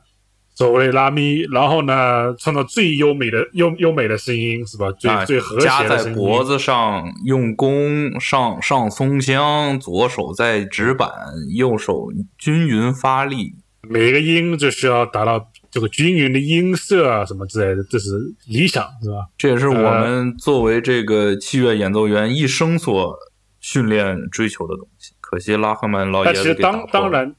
[0.55, 4.93] 所谓拉咪，然后呢，创造最优美的优优美的声音，是吧？
[4.93, 6.15] 最、啊，最和谐的声音。
[6.15, 11.11] 在脖子上，用弓上上松香，左手在指板，
[11.57, 13.55] 右手均匀发力。
[13.83, 18.11] 每个音就需要达到这个均匀的音色啊，什么之类的，这是
[18.47, 19.27] 理想，是吧？
[19.39, 23.19] 这也是我们作为这个器乐演奏员一生所
[23.61, 25.13] 训练追求的东西。
[25.21, 26.87] 可惜拉赫曼老爷但其实当。
[26.91, 27.35] 当然，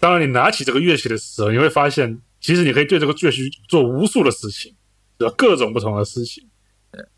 [0.00, 4.74] 当然你拿起这个乐器的时候，你会发现，其实你可以对这个乐器做无数的事情，
[5.18, 5.34] 对吧？
[5.36, 6.46] 各种不同的事情。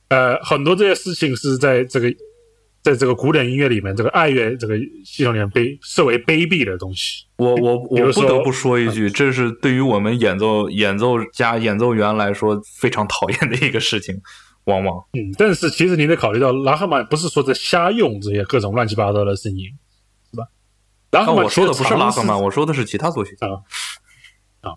[0.08, 2.08] 呃，很多这些事情是在这个
[2.82, 7.24] 在这个古典音乐里面，这个爱乐这个系统里面被视为卑鄙的东西。
[7.36, 14.20] 我我我不得不说一句，这是对于我们演奏演奏家、演奏员来说非常讨厌的一个事情，
[14.64, 19.66] 往往嗯，但是其实你得考虑到，拉赫曼不是说在瞎用这些各种乱七八糟的声音，
[20.32, 20.44] 是吧？
[21.12, 23.46] 拉那赫曼我说的不是拉赫曼，我说的是其他作曲家。
[24.60, 24.74] 啊，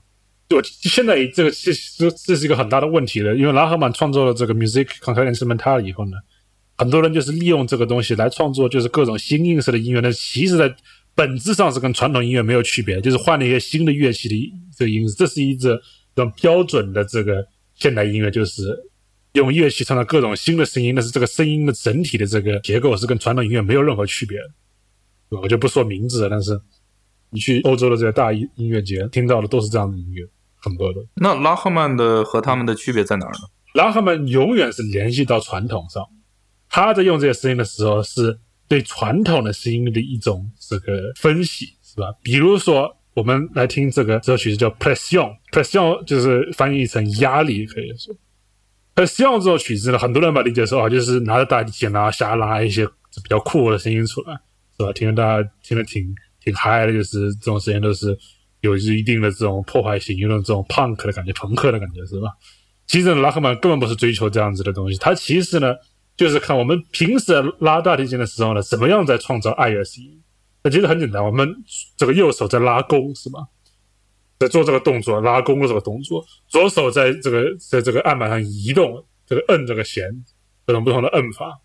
[0.48, 6.18] 就现在这个这这这是一个很大的问题了，因为拉赫曼创作了这个 music concert instrumental 以后呢，
[6.78, 10.76] 很多人就是利用这个东西来创作，就是各种新映式的音乐，那其实在
[11.14, 15.82] 本质上是跟传统音乐没有区别，就是换了一些新的乐器的这个音色，这是一个
[16.16, 18.64] 这种标准的这个现代音乐，就是
[19.34, 24.38] 用乐器创造各种新的声音，但是这个声音的整体的这个结构是跟传统音乐没有任何区别。
[25.30, 26.60] 我就不说名字了，但是
[27.30, 30.24] 你去欧洲的这些大音音乐节听到的都是这样的音乐，
[30.58, 31.00] 很多的。
[31.16, 33.40] 那拉赫曼的和他们的区别在哪儿呢？
[33.74, 36.06] 拉赫曼永远是联系到传统上，
[36.76, 42.14] 他在用这些声音的时候，是对传统的声音的一种这个分析，是吧？
[42.22, 48.14] 比如说，我们来听这个这首曲子叫 Pression，Pression 就是翻译成压力，可以说
[48.94, 54.34] Pression 这首曲子呢，很多人把理解说啊，就是拿着大提琴啊，瞎拉一些比较酷的声音出来，
[54.78, 54.92] 是吧？
[54.92, 56.14] 听着大家听着挺
[56.44, 58.18] 挺嗨的，就是这种声音都是
[58.60, 62.32] 有一定的这种破坏性，有种这种 punk 的感觉，朋克的感觉，是吧？
[62.86, 65.74] 其实拉赫曼根本不是追求这样子的东西，他其实呢
[66.18, 70.22] 就是看我们平时拉大提琴的时候呢，怎么样在创造爱乐声音。
[70.64, 71.56] 那其实很简单，我们
[71.98, 73.40] 这个右手在拉弓是吧？
[74.38, 80.04] 在做这个动作，拉弓的这个动作，左手在这个在这个案板上移动，这个摁这个弦，
[80.66, 81.60] 各种不同的摁法。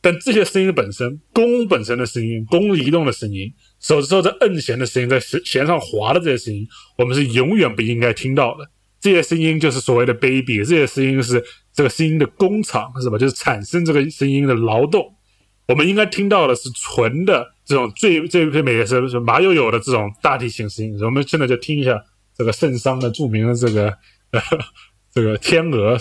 [0.00, 6.66] 但这些声音本身，弓本身的声音，弓移动的声音，手指头在摁弦的声音，在弦弦上滑的这些声音，
[6.96, 8.68] 我们是永远不应该听到的。
[8.98, 13.16] 这些声音就是所谓的 baby，这些声音是这个声音的工厂，是吧？
[13.18, 15.14] 就是产生这个声音的劳动。
[15.68, 20.98] 我们应该听到的是纯的这种最最最美的是是马友友的这种大提琴声音。
[21.02, 22.02] 我们现在就听一下
[22.36, 23.86] 这个圣桑的著名的这个
[24.32, 24.40] 呃
[25.14, 25.98] 这个天鹅。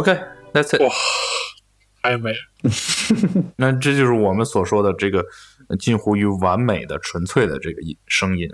[0.00, 0.80] OK，That's、it。
[0.80, 0.88] 哇，
[2.02, 2.70] 太美了！
[3.56, 5.22] 那这就是我们所说的这个
[5.68, 8.48] 呃近乎于完美的、纯粹的这个音声音。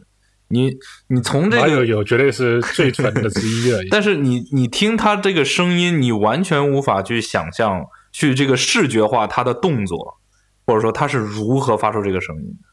[0.49, 0.77] 你
[1.09, 3.79] 你从这个，马友友绝对是最纯的之一了。
[3.91, 10.19] 但是你你听他这个声音，你完全无法去想象、去这个视觉化他的动作，
[10.67, 12.69] 或者说他是如何发出这个声音的。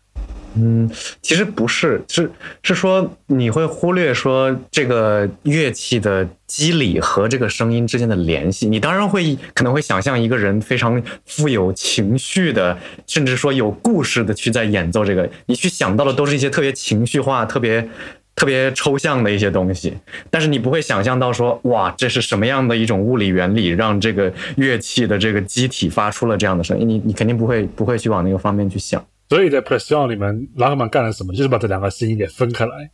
[0.55, 0.87] 嗯，
[1.19, 8.67] 其实不是，是是说你会忽略说这个乐器的机理和这个声音之间的联系。
[8.69, 17.89] 你当然会可能会想象一个人非常富有情绪的，甚至说有故事的去在演奏这个，你去想到的都是一些特别情绪化、特别
[18.35, 19.97] 特别抽象的一些东西，
[20.29, 26.87] 但是你不会想象到说，哇，这是什么样的一种物理原理让这个乐器的这个机体发出了这样的声音？
[26.87, 29.03] 你你肯定不会不会去往那个方面去想。
[29.29, 31.33] 所以在 Pression 里面，拉赫曼干了什么？
[31.33, 32.91] 就是把这两个声音给分开来，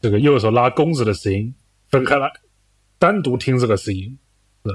[0.00, 1.54] 这个右手拉弓子的声音
[1.90, 2.30] 分开来，
[2.98, 4.18] 单独听这个声音。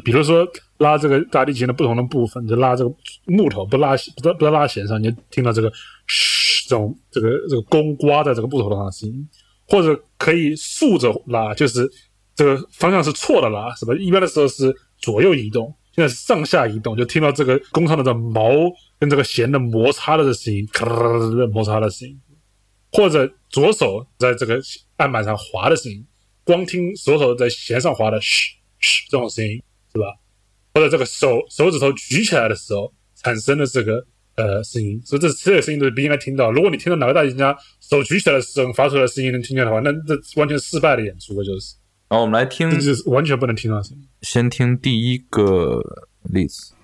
[0.05, 0.47] 比如说
[0.77, 2.95] 拉这个大提琴的不同的部分，就拉这个
[3.25, 3.93] 木头，不拉
[4.23, 5.69] 不不拉弦上，你就听到这个
[6.07, 9.27] 嘘这种这个这个弓刮在这个木头上的声音，
[9.67, 11.91] 或者可以竖着拉，就是
[12.33, 13.93] 这个方向是错的拉，是吧？
[13.95, 18.49] 一般的时候是左右移动，现在是上下移动，就听到这个弓上的这毛
[19.01, 22.21] 跟这个弦的摩擦的声音，咔啦啦啦啦摩擦的声音，
[22.91, 24.61] 或者左手在这个
[24.97, 26.05] 案板上滑的声音，
[26.43, 29.59] 光听左手在弦上滑的嘘嘘这种声音，
[29.91, 30.05] 是吧？
[30.75, 36.51] 或者这个手手指头举起来的时候产生的这个呃声音，所以这这些声音都是不应该听到。
[36.51, 41.75] 如果你听到哪个大提琴家手举起来的时候发出来的声音能听见的话，那这完全失败的演出了，就是
[42.07, 44.07] 然后我们来听这，就是完全不能听到的声音。
[44.21, 45.81] 先听第一个
[46.31, 46.75] 例子。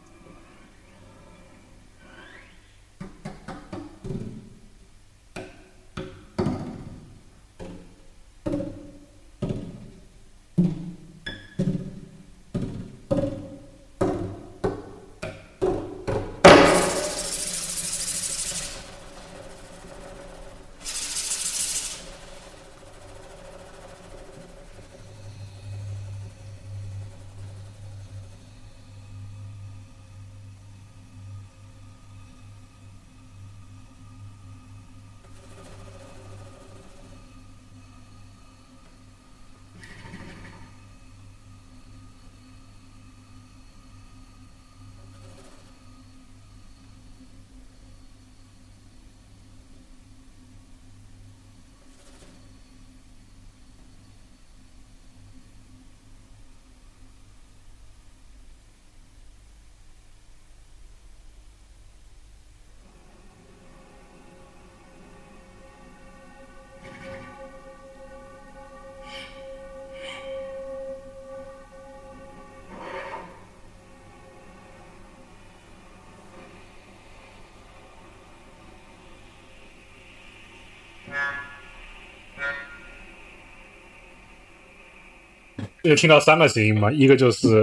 [85.88, 87.62] 就听到三个声音嘛，一个就是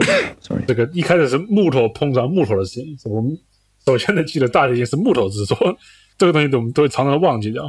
[0.66, 3.38] 这个一开始是木头碰撞木头的声音，我们
[3.84, 5.56] 首先得记得大提琴是木头制作，
[6.16, 7.64] 这个东西我们都会常常忘记掉。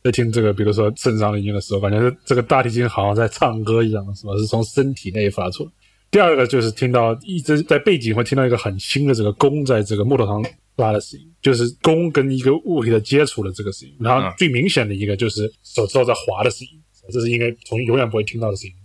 [0.00, 4.32] 在听这个，比如说正常的音乐的时候，感觉这个大提琴好像在唱歌一样，是吧？
[4.38, 5.68] 是从身体内发出。
[6.10, 10.42] 第二个就是听到一直在背景会听到一个很轻的这个弓在这个木头上
[10.76, 13.94] 拉的声音，就是弓跟一个物体的接触的这个声音。
[13.98, 16.80] 然后最明显的一个就是手指头在滑的声音，
[17.12, 18.76] 这是应该从永远不会听到的声音，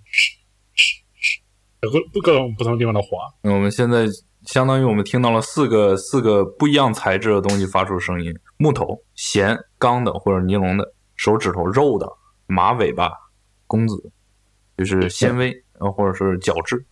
[1.90, 3.08] 各各种不同地方的滑。
[3.44, 4.06] 我们现在
[4.46, 12.08] 相当于我们听到了四个四个不一样材质的东西发出声音：木头、弦、钢的或者尼龙的，手指头、肉的、
[12.48, 13.12] 马尾巴、
[13.68, 14.12] 弓子，
[14.78, 16.86] 就是纤维，呃或者是角质。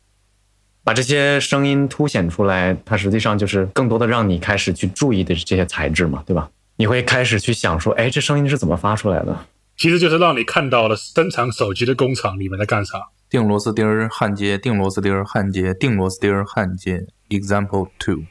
[0.83, 6.49] 把这些声音凸显出来，它实际上就是更多的让你开始去注意的这些材质嘛，对吧？
[6.77, 9.45] 你会开始去想说，哎，这声音是怎么发出来的？
[9.77, 12.99] 其实就是让你看到了生产手机的工厂里面在干啥。
[13.31, 17.07] 钉螺丝钉儿焊接，钉螺丝钉儿焊接，钉螺丝钉儿焊接。
[17.29, 18.25] Example two。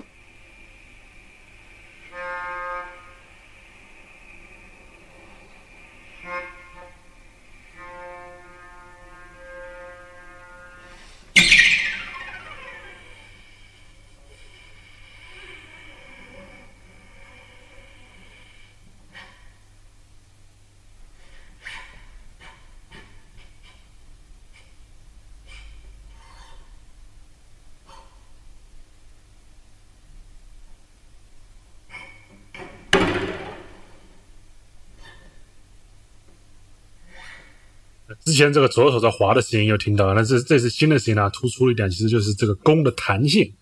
[38.24, 43.52] 之前这个左手在滑的声音又听到了，那这这次新的声音呢，突出一点，其实就是这个弓的弹性。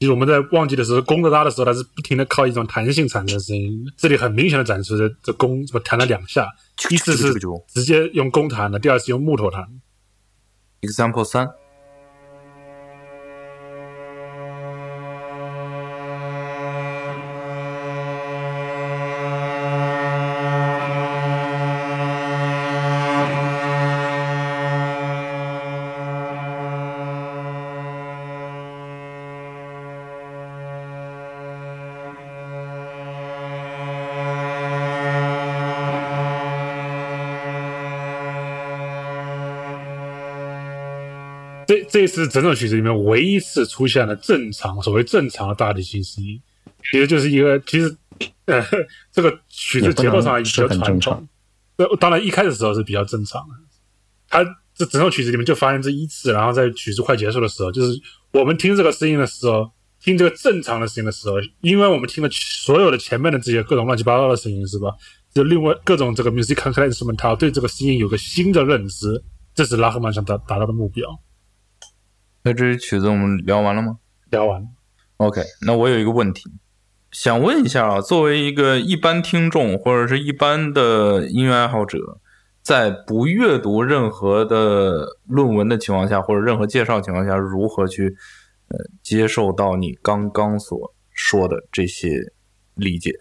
[0.00, 3.84] 其实我们在忘记的时候，弓着拉的时候，它是不停的靠一种弹性产生的声音。
[3.96, 6.46] 这里很明显的展示的这弓怎么弹了两下，
[6.90, 7.34] 一次是
[7.66, 9.66] 直接用弓弹的，第二次用木头弹。
[10.82, 11.48] Example 三。
[41.98, 46.40] 这这次整首曲子里面唯一一次出现了正常所谓正常的大提琴声音，
[46.82, 47.96] 其实就是一个其实
[48.44, 48.64] 呃
[49.12, 51.28] 这个曲子结构上比较传统。
[51.76, 53.54] 呃，当然一开始的时候是比较正常的。
[54.28, 54.44] 他
[54.74, 58.00] 这整首曲子里面就发现这一次，然后在曲子快结束的时候，就是
[58.32, 59.68] 我们听这个声音的时候，
[60.00, 64.94] 听这个正常的声音的时候，因为我们听了所有的前面的这些各种乱七八糟的声音，是吧？
[65.34, 69.20] 就另外各种这个 musical instrumental 对这个声音有个新的认知，
[69.54, 71.04] 这是拉赫曼想达达到的目标。
[72.48, 73.98] 那这支曲子我们聊完了吗？
[74.30, 74.68] 聊完了。
[75.18, 76.50] OK，那我有一个问题，
[77.12, 81.98] 想问一下啊，作为一个一般听众或者是一般的音乐爱好者，
[82.62, 88.16] 在不阅读任何的论文的情况下，或者任何介绍情况下，如何去
[88.68, 92.32] 呃接受到你刚刚所说的这些
[92.74, 93.12] 理解，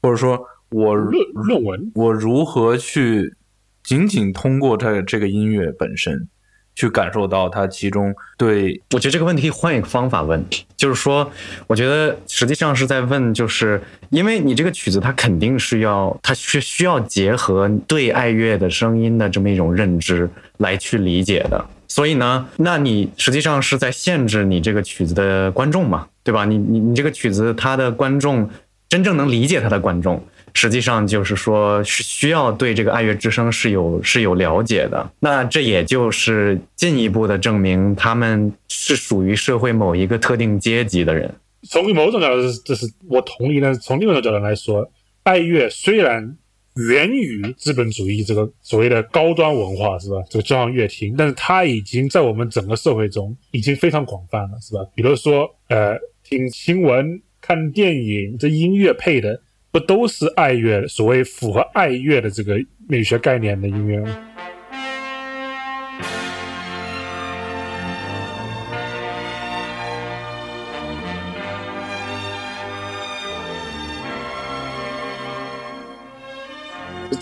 [0.00, 3.34] 或者说我论论文，我如何去
[3.82, 6.28] 仅仅通过它这个音乐本身？
[6.74, 10.42] 去感受到它其中对，我觉得这个问题换一个方法问，
[10.76, 11.30] 就是说，
[11.66, 26.44] 我觉得实际上是在问，就是因为你这个曲子它肯定是要，它是需要结合对爱乐的声音的这么一种认知来去理解的，所以呢，那你实际上是在限制你这个曲子的观众嘛，对吧？
[26.44, 28.48] 你你你这个曲子它的观众
[28.88, 30.24] 真正能理解它的观众。
[30.54, 35.10] 实际上就是说，是需要对这个爱乐之声是有是有了解的。
[35.20, 41.32] 那这也就是进一步的证明，他们是属于社会某一个特定阶级的人。
[41.62, 43.60] 从某种角度，这是我同意。
[43.60, 44.90] 但是从另外一种角度来说，
[45.22, 46.36] 爱乐虽然
[46.76, 50.16] 源于资本主义这个所谓的高端文化，是吧？
[50.30, 54.80] 这个交响乐厅，但是它已经在我们整个社会中已经非常广泛了，是吧？
[54.94, 59.40] 比如说，呃，听新闻、看电影，这音乐配的。
[59.72, 62.58] 不都是爱乐，所谓符合爱乐的这个
[62.88, 64.26] 美学概念的音乐吗？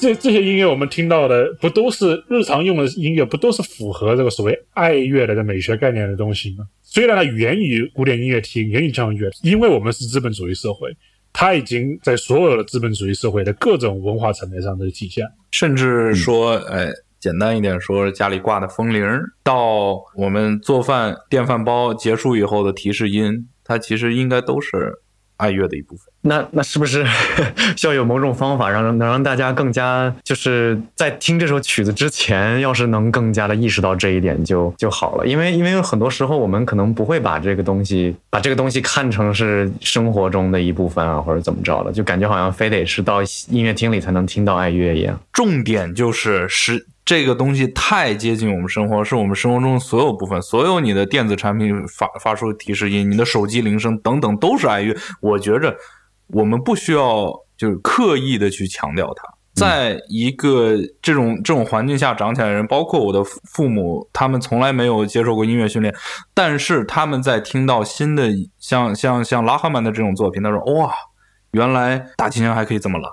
[0.01, 6.65] 这这些音乐我们听到的，不都是日常用的音乐，不都是符合这个所谓爱乐的这美学概念的东西吗？
[6.83, 10.97] 虽然它源于古典音乐厅，源于交响乐，因为我们是资本主义社会。
[11.33, 19.05] 它已经在所有的资本主义社会的各种文化层面上的体现，甚至说，哎，简单一点说，家里挂的风铃，
[19.43, 25.01] 到我们做饭电饭煲结束以后的提示音，它其实应该都是
[25.39, 26.05] 爱乐的一部分。
[26.21, 27.07] 那那是不是
[27.77, 35.27] 需要有某种方法，让能让大家更加就是在听这首曲子之前，要是能更加的意识到这一点就就好了。
[35.27, 45.19] 因为因为很多时候我们可能不会把这个东西把这个东西看成是生活中的一部分啊，或者怎么着的，就感觉好像非得是到音乐厅里才能听到爱乐一样。
[45.33, 54.95] 重点就是是这个东西太接近我们生活，是我们生活中所有部分，所有你的电子产品发发出提示音，你的手机铃声等等都是哀乐。
[55.23, 55.75] 我觉着。
[56.27, 59.23] 我们不需要就是刻意的去强调它，
[59.55, 65.95] 在一个这种这种环境下长起来的人，包括我的父母，他们从来没有接受过音乐训练，
[66.35, 68.29] 但是他们在听到新的
[68.59, 70.93] 像像像拉赫曼的这种作品，他说：“哇，
[71.53, 73.09] 原来大提琴还可以这么拉，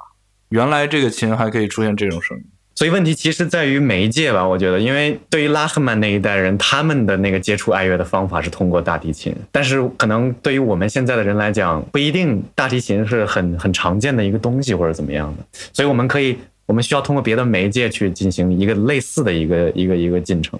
[0.49, 2.43] 原来这个琴还可以出现这种声音。”
[2.75, 20.59] 所以问题其实在于媒介吧，我觉得，因为对于拉赫曼那一代人，他们的那个接触爱乐的方法是通过大提琴，但是可能对于我们现在的人来讲，不一定大提琴是很很常见的一个东西或者怎么样的，所以我们可以，我们需要通过别的媒介去进行一个类似的一个一个一个进程。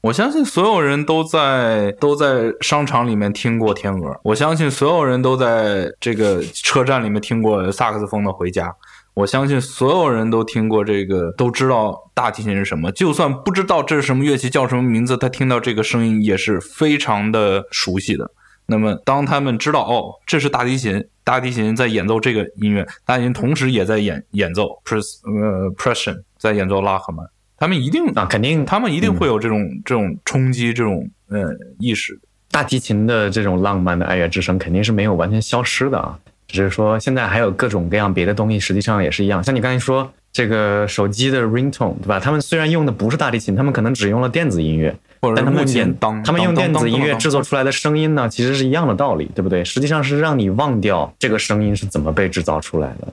[0.00, 8.74] 我相信所有人都在都在商场里面听过天鹅，我相信所有人都在这个车站里面听过萨克斯风的回家。
[9.14, 12.90] 我相信所有人都听过这个，都知道大提琴是什么。
[12.92, 18.30] 就算不知道这是什么乐器，叫什么名字，他听到这个声音也是非常的熟悉的。
[18.66, 31.48] 那么，当他们知道哦，这是大提琴，大提琴在演奏这个音乐，大提琴同时也在演演奏 pres 呃 pression，在演奏拉赫曼，他们一定啊，肯定他们一定会有这种这种冲击，这种呃
[31.80, 32.20] 意识。
[32.52, 36.16] 大提琴的这种浪漫的爱乐之声肯定是没有完全消失的啊。
[36.50, 39.42] 只是说，现在还有各种各样别的东西，实际上也是一样。
[39.42, 42.20] 像你刚才说这个手机的 ringtone，对吧？
[42.20, 49.64] 他们虽然用的不是大提琴，他们可能只用了电子音乐，但他们演他们用电子音乐制作出来的声音呢，其实是一样的道理，对不对？
[49.64, 53.12] 实际上是让你忘掉这个声音是怎么被制造出来的。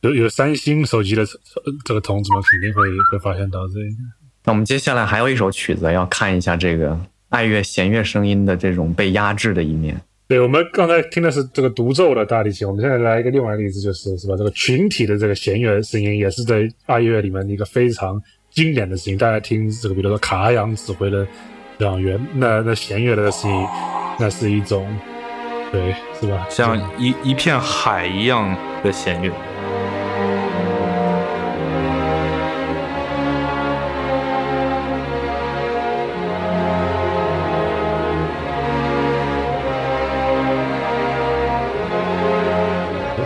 [0.00, 1.24] 有有三星手机的
[1.84, 3.86] 这个同志们肯定会会发现到这个。
[4.44, 6.98] 那我们接下来还有一首曲子要看一下这个
[7.30, 9.98] 爱乐弦乐声音的这种被压制的一面。
[10.26, 14.34] 对，我们刚才听的是这个独奏的大提琴，我们现在来一个另外一个例子，就是是吧？
[14.38, 18.20] 这个群体的这个弦乐声音，也是在爱乐里面的一个非常
[18.50, 19.18] 经典的声音。
[19.18, 21.26] 大家听这个，比如说卡拉扬指挥的
[21.78, 23.66] 交响乐，那那弦乐的声音，
[24.18, 24.88] 那是一种，
[25.70, 26.46] 对，是吧？
[26.48, 29.30] 像一一片海一样的弦乐。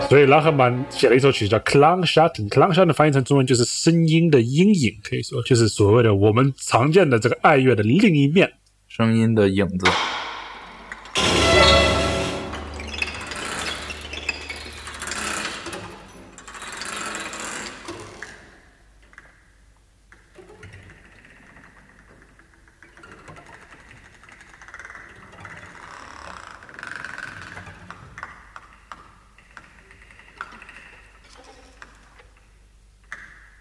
[0.09, 2.83] 所以拉赫曼写了一首曲叫《Clang s h u t t i n g Clang s h u t t
[2.83, 8.51] i n g 翻译成中文就是声音的阴影，可以说就是所谓的我们常见的这个爱乐的另一面，
[8.89, 9.87] 声音的影子。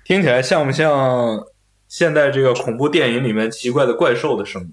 [0.08, 1.38] 听起来像不像
[1.90, 4.72] 现在这个恐怖电影里面奇怪的怪兽的声音？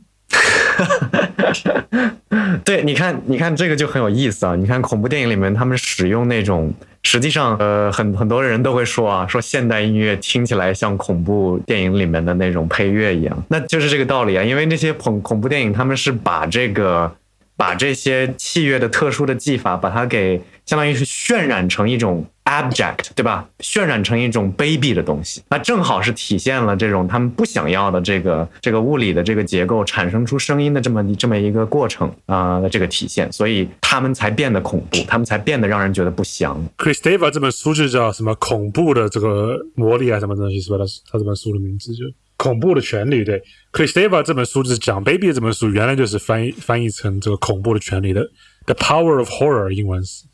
[2.64, 4.54] 对，你看，你看这个就很有意思啊！
[4.54, 14.44] 你看恐怖电影里面，他们使用那种，实际上，呃，很很多人都会说啊，说现代音乐听起来像恐怖电影里面的那种配乐一样，那就是这个道理啊！
[14.44, 17.12] 因为那些恐恐怖电影，他们是把这个。
[17.56, 23.48] 把这些器乐的特殊的技法，把它给相当于是渲染成一种 abject，对吧？
[23.60, 36.60] 渲染成一种卑鄙的东西，那正好是体现了这种他们不想要的这个这个物理的这个结构产生出声音的这么这么一个过程啊这个体现，所以他们才变得恐怖，他们才变得让人觉得不祥。
[36.76, 40.78] Christopher 这本书就叫什么恐怖的这个魔力啊，什么东西是吧？
[40.78, 42.04] 他他这本书的名字就。
[42.36, 43.40] 恐怖的权利，对
[43.72, 48.28] ，Kristeva 这本书就是讲 Baby 这本书，原来就是翻译翻译成这个恐怖的权利的
[48.66, 50.24] ，The Power of Horror，英文是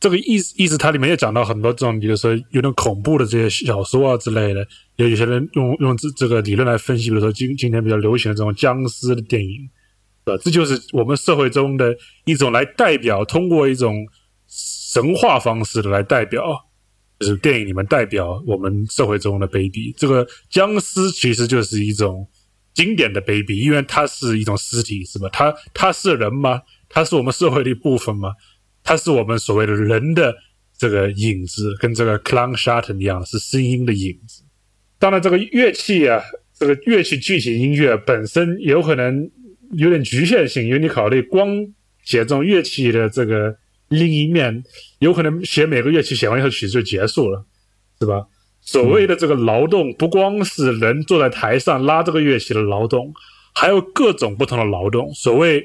[0.00, 0.54] 这个意思。
[0.56, 4.66] 意思它里面也讲到很多这种，比如说有点恐怖的这些小说啊之类的。
[4.96, 9.68] 有有些人用用这这个理论来分析，比如说今今天比较流行的这种僵尸的电影，
[10.24, 10.42] 对吧？
[10.44, 11.94] 这就是我们社会中的
[12.24, 14.06] 一种来代表，通过一种
[14.48, 16.42] 神话方式的来代表。
[17.20, 22.26] 就是电影里面代表我们社会中的 baby，，这个僵尸其实就是一种
[22.74, 25.28] 经典的 baby，，因为它是一种尸体，是吧？
[25.32, 26.60] 它它是人吗？
[26.88, 28.32] 它是我们社会的一部分吗？
[28.82, 30.34] 它是我们所谓的人的
[30.76, 34.42] 这个影子，跟这个 clown shot 一样，是声音的影子。
[34.98, 36.22] 当然，这个乐器啊，
[36.58, 39.30] 这个乐器具体音乐本身有可能
[39.72, 41.48] 有点局限性，因为你考虑光
[42.04, 43.56] 写这种乐器的这个
[43.94, 44.62] 另一面，
[44.98, 47.44] 有可能写每个乐器写完一首曲子就结束了，
[47.98, 48.26] 是吧？
[48.60, 53.12] 所谓的这个劳动，不光是人坐在台上拉这个乐器的劳动，
[53.54, 55.12] 还有各种不同的劳动。
[55.14, 55.64] 所谓，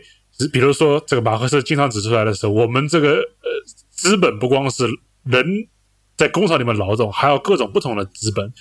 [0.51, 3.49] 比如说这个马克思经常指出来的时候，我们这个呃
[3.89, 4.85] 资本不光是
[5.23, 5.45] 人
[6.18, 8.51] 在工厂里面劳动，还有各种不同的资本。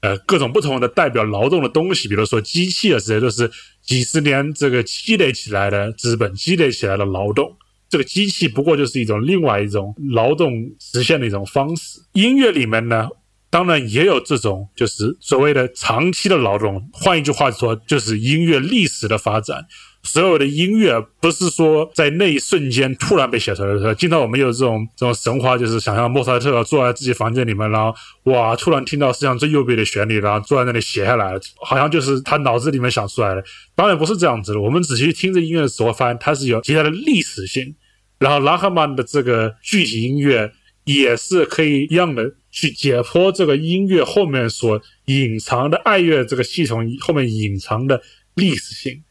[0.00, 3.50] 呃，各种不同的代表劳动的东西，比如说机器啊，这些都是
[3.82, 7.56] 几十年这个积累起来的资本，积累起来的劳动。
[7.88, 12.00] 这个机器不过就是一种另外一种劳动实现的一种方式。
[12.12, 13.08] 音乐里面呢，
[13.50, 16.88] 当然也有这种就是所谓的长期的劳动。
[16.92, 19.66] 换一句话说，就是音乐历史的发展。
[20.08, 23.94] 所有的音乐不是说在那一瞬间突然被写出来的。
[23.94, 27.94] 经常我们有这种这种神话，就是想象莫扎特坐在自己房间里面，然后
[28.24, 33.44] 哇，突然听到世界上最右边的旋律，然后坐在那里写下来，好像就是他脑子里面想出来的。
[33.74, 34.60] 当然不是这样子的。
[34.60, 37.74] 我们仔细听这音乐的时候，发现它是有极大的历史性。
[38.18, 40.50] 然后拉赫曼的这个具体音乐
[40.84, 48.02] 也是可以一样的去解剖这个音乐后面所隐藏的爱乐这个系统后面隐藏的
[48.34, 49.04] 历史性。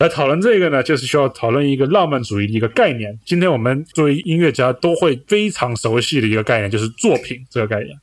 [0.00, 3.18] 来讨论这个呢，就是需要讨论一个浪漫主义的一个概念。
[3.26, 7.94] 今天我们作为音乐家都会非常熟悉的一个概念，就是作品这个概念。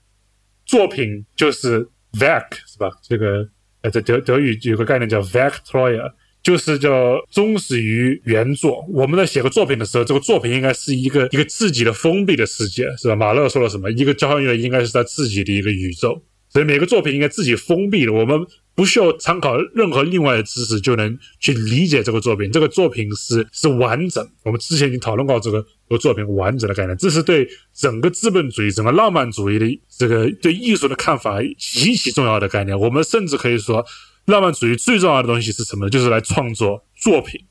[0.63, 1.79] 作品就是
[2.13, 2.87] verk 是吧？
[3.01, 3.49] 这个
[3.81, 6.11] 呃，在德德语有个概念叫 Werktreue，
[6.43, 8.85] 就是叫忠实于原作。
[8.93, 13.15] 我们在写个作品的时候，这个作品应该是一个一个自己的封闭的世界，是吧？
[13.15, 13.89] 马勒说了什么？
[13.89, 18.13] 一个交响乐应该是他自己的一个宇宙，所以每个作品应该自己封闭的。
[18.13, 18.39] 我们。
[18.77, 22.51] 不需要参考任何另外的知识就能去理解这个作品。
[22.51, 24.23] 这个作品是是完整。
[24.43, 25.59] 我们之前已经讨论过这个
[25.89, 26.95] 这个作品完整的概念。
[26.95, 32.79] 这是对整个资本主义、整个浪漫主义的这个对艺术的看法极其重要的概念。
[32.79, 33.83] 我们甚至可以说，
[34.25, 35.89] 浪漫主义最重要的东西是什么？
[35.89, 37.43] 就是来创作作品。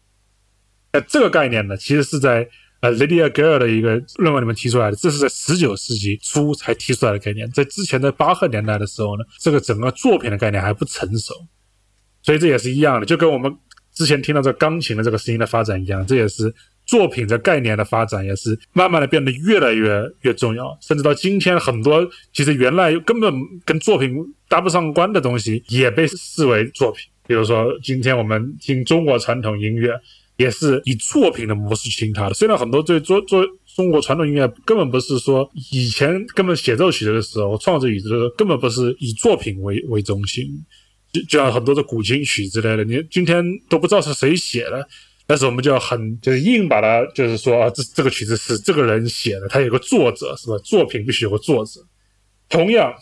[0.92, 2.48] 那这个概念呢，其实是在。
[2.80, 7.50] 呃，Lydia Gale 的一个论文里面提出来的，这是在十九世纪初才提出来的概念。
[7.50, 11.34] 在之前的巴赫年代的时候呢，这个整个作品的概念还不成熟，
[12.22, 13.50] 所以这也是一样的，就跟我们
[13.94, 16.54] 之前听到这钢琴的这个声音的发展一样，这也是
[16.84, 23.32] 作品的概念的发展，也是慢慢的变得越来越越重要，甚至到今天，很多其实原来根本
[23.64, 24.14] 跟作品
[24.48, 27.06] 搭不上关的东西，也被视为作品。
[27.26, 29.98] 比如说，今天我们听中国传统音乐。
[30.36, 32.34] 也是以作品的模式去听它的。
[32.34, 33.44] 虽然很多对做做
[33.74, 40.46] 中国传统音乐根本不是说以前根本写奏曲子的时候创作曲子的时候根本不是以作品为为中心，
[41.12, 44.86] 就就像很多的古琴曲之类的，你今天都不知道是谁写的，
[45.26, 50.56] 但是我们就要很就是硬把它就是说啊，这这个曲子是这个人写的，他有个作者是吧？
[50.64, 51.80] 作品必须有个作者。
[52.48, 52.94] 同样，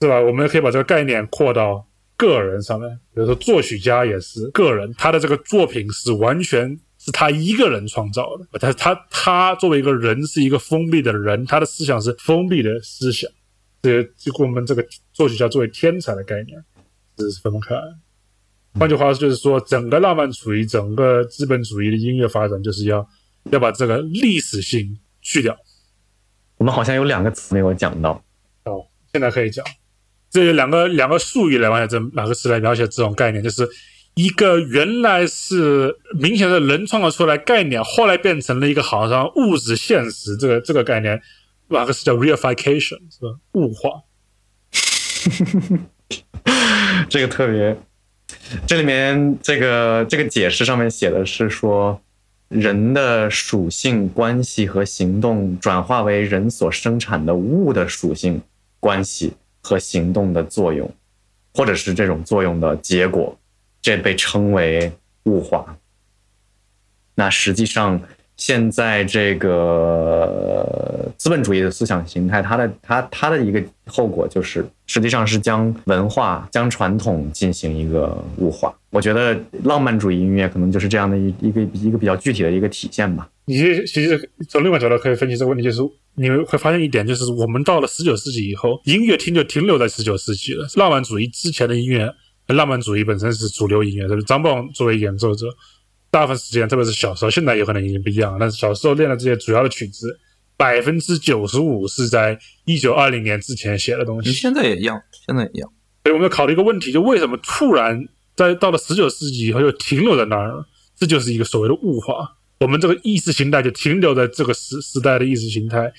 [0.00, 0.20] 是吧？
[0.20, 1.86] 我们可以把这个概念扩到。
[2.16, 8.58] 个人上面，比如说作曲家也是个人，他的这个作品是完全是他一个人创造的。
[8.58, 13.30] 他他他作为一个人是一个封闭的人，他的思想是封闭的思想。
[13.82, 16.58] 这就跟我们这个作曲家作为天才的概念
[17.18, 17.74] 是分不开。
[18.78, 23.06] 换句话说，就是说整个浪漫主义、整个资本主义的音乐发展，就是要
[23.50, 25.56] 要把这个历史性去掉。
[26.56, 28.24] 我们好像有两个词没有讲到。
[28.64, 29.64] 哦，现在可以讲。
[30.34, 33.68] 这有两个两个术语来描写这两个词来描写这种概念，就是
[34.14, 41.22] 一个原来是明显的人创造出来概念，后来变成了一个好像物质现实这个这个概念，
[41.68, 43.38] 马克思叫 reification，是吧？
[43.52, 44.02] 物化。
[47.08, 47.78] 这个特别，
[48.66, 52.02] 这里面这个这个解释上面写的是说，
[52.48, 58.42] 人的属性关系和行动转化为人所生产的物的属性
[58.80, 59.34] 关系。
[59.64, 60.88] 和行动的作用，
[61.54, 63.34] 或者是这种作用的结果，
[63.80, 64.92] 这被称为
[65.24, 65.74] 物化。
[67.14, 67.98] 那实际上，
[68.36, 78.74] 现在这个资本主义的思想形态，它的它它的一个后果就是，实际上是将文化、将传统进行一个物化。
[78.90, 83.28] 我觉得浪漫主义音乐可能就是这样的一一个一个比较具体的一个体现吧。
[83.46, 85.80] 你其实从另外角度可以分析这个问题，就是。
[86.16, 90.66] 你们会发现一点，就是我们到了十九世纪以后，音乐厅就停留在十九世纪了。
[90.76, 92.08] 浪漫主义之前的音乐，
[92.48, 95.46] 浪漫主义本身是主流音乐，就是张邦作为演奏者，
[96.10, 98.38] 大部分时间，特别是小时候，现在有可能已经不一样了。
[98.38, 100.16] 但是小时候练的这些主要的曲子，
[100.56, 104.32] 百分之九十五是在一九二零年之前写的东西。
[104.32, 105.68] 现在也一样，现在也一样。
[106.04, 110.64] 所以我们要考虑一个问题，就为什么突然在到了十九世纪以后又停留在那儿了？
[110.96, 112.36] 这就是一个所谓的物化。
[112.60, 115.92] 我们这个意识形态就停留在这个时时代的意识形态，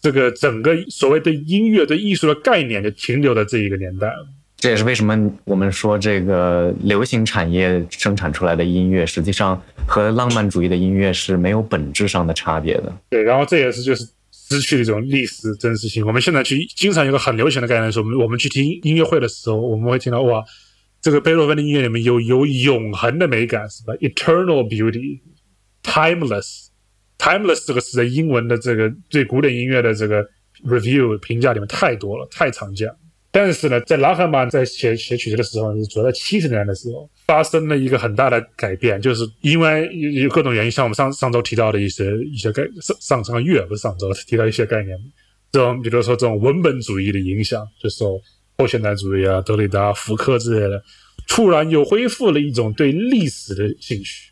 [0.00, 4.28] 这个整个所谓的音乐对艺术的概念就停留在这一个年代了。
[4.56, 12.96] 这也是为什么我们说这个流行产业生产出来的音乐，实际上和浪漫主义的音乐是没有本质上的差别的。
[13.10, 16.06] 对，然后这也是就是失去了一种历史真实性。
[16.06, 20.44] 我们现在去经常有个很流行的概念，说我们我们去听音乐会的时候，我们会听到哇，
[21.00, 24.62] 这个贝多芬的音乐里面有有永恒的美感，是吧？Eternal
[25.92, 30.26] Timeless，Timeless 这个词在英文的这个对古典音乐的这个
[30.64, 32.88] review 评价里面太多了，太常见。
[33.30, 44.98] 但是呢，在拉赫曼在写写曲子的时候，主要在七十年代的时候，发生了一个很大的改变，就是因为有有各种原因，像我们上上周提到的一些一些概上上上个月不是上周提到一些概念，
[45.50, 48.18] 这种比如说这种文本主义的影响，就是说
[48.56, 50.82] 后现代主义啊、德里达、福柯之类的，
[51.28, 54.31] 突然又恢复了一种对历史的兴趣。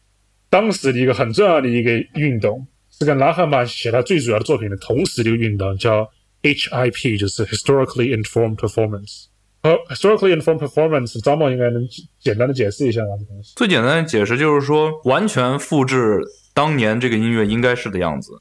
[0.50, 6.06] 当时的一个很重要的一个运动，是跟拉赫曼写他最主要的作品的同时的一个运动，叫。
[6.42, 9.26] HIP 就是 historically informed performance，
[9.62, 11.86] 和 historically informed performance，张茂应该能
[12.18, 13.08] 简单的解释一下吗？
[13.56, 16.18] 最简单的解释就是说，完全复制
[16.54, 18.32] 当年这个音乐应该是的样子，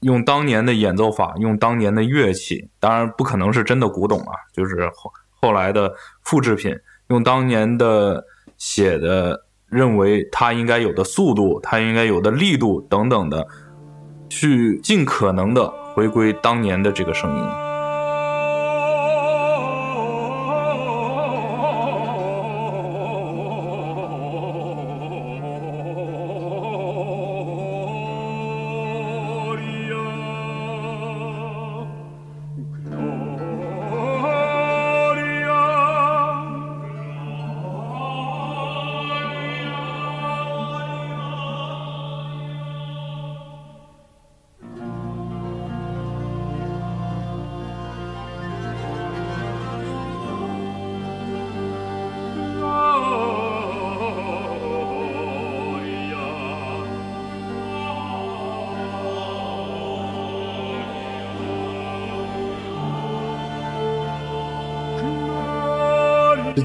[0.00, 6.74] 用当年的演奏法，用当年的乐器，当然不可能是真的古董啊，就是后后来的复制品，
[7.10, 8.24] 用当年的
[8.56, 13.48] 写的认为它应该有的速度，它应该有的力度等等的，
[14.28, 15.72] 去尽可能的。
[15.94, 17.71] 回归当年的这个声音。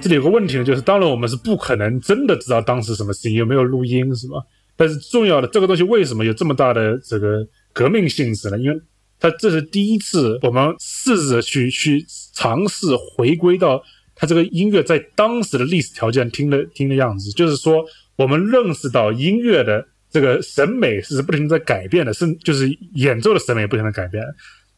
[0.08, 4.38] 这里有个问题呢，就是当然我们是不可能真的知道当时什么事情，有没有录音，是吧？
[4.78, 8.58] 但是重要的这个东西为什么有这么大的这个革命性质呢？
[8.58, 8.82] 因为
[9.20, 13.84] 它这是第一次我们试着去去尝试回归到
[14.16, 17.84] 它这个音乐在当时的历史条件听的听的样子，就是说
[18.16, 24.24] 我们认识到音乐的这个审美是不停在改变的，是就是演奏的审美不停的改变。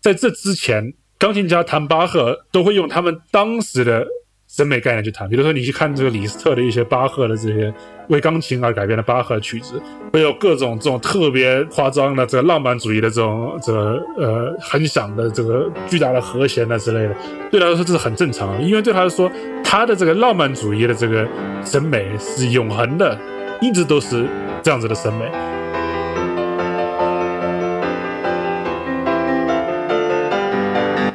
[0.02, 4.08] 在这之前，钢琴家弹巴赫都会用他们当时的。
[4.50, 7.72] 审美概念去谈，比如说你去看这个李斯特的一些巴赫的这些
[8.08, 9.80] 为钢琴而改编的巴赫曲子，
[10.12, 17.16] 会有各种这种特别夸张的这个浪漫主义的这种这个呃很响的这个巨大的和弦啊之类的，
[17.52, 19.32] 对他来说这是很正常，因为对他来说，
[19.64, 21.28] 他的这个浪漫主义的这个
[21.64, 23.16] 审美是永恒的，
[23.62, 24.26] 一直都是
[24.64, 25.59] 这样子的审美。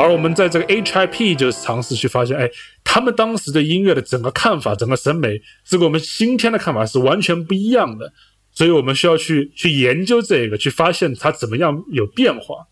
[0.04, 2.50] 而我们在这个 HIP 就是尝试去发现，哎，
[2.84, 8.12] 他们当时的音乐的整个看法、整个审美，是跟我们今天的看法是完全不一样的。
[8.52, 12.66] 所以我们需要去去研究这个，去发现它怎么样有变化。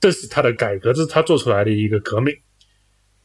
[0.00, 2.34] 这是他的改革，这是他做出来的一个革命。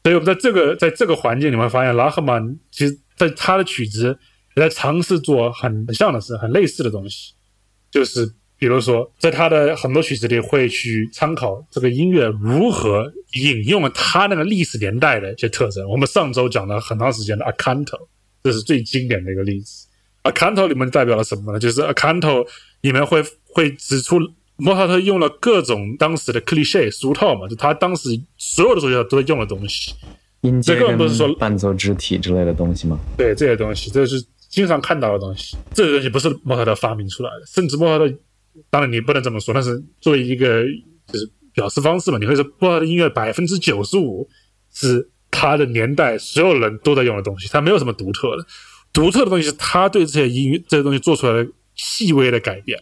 [0.04, 4.16] 所以我们在这个在这个环境里面发现，拉赫曼其实在他的曲子
[4.54, 7.34] 也在尝试做很像的事、很类似的东西，
[7.90, 8.37] 就是。
[8.58, 15.88] 比如说，在他的很多曲子里会去参考这个音乐如何引用了他那个历史年代的一些特征。
[15.88, 17.96] 我们上周讲了很长时间的 Acanto，
[18.42, 19.86] 这是最经典的一个例子。
[20.24, 21.58] Acanto 里面代表了什么呢？
[21.60, 22.44] 就是 Acanto
[22.80, 24.18] 里面会会指出
[24.56, 29.94] 莫扎特用了各种当时的 cliché 俗套嘛，就他当时所有的作曲家都在用的东西。
[30.40, 30.98] 音阶跟
[31.38, 32.98] 伴奏肢体之类的东西吗？
[33.16, 35.56] 对，这些东西这是经常看到的东西。
[35.72, 38.12] 这些东西不是莫扎特发明出来的，甚至莫扎特。
[38.70, 40.64] 当然你不能这么说，但是作为一个
[41.12, 44.28] 就是表示方式嘛，你会说波尔的音乐百分之九十五
[44.72, 48.46] 是他的年代所有人都在用的东西，他没有什么独特的，
[48.92, 52.78] 独特的东西是他对这些音乐这些东西做出来的细微的改变。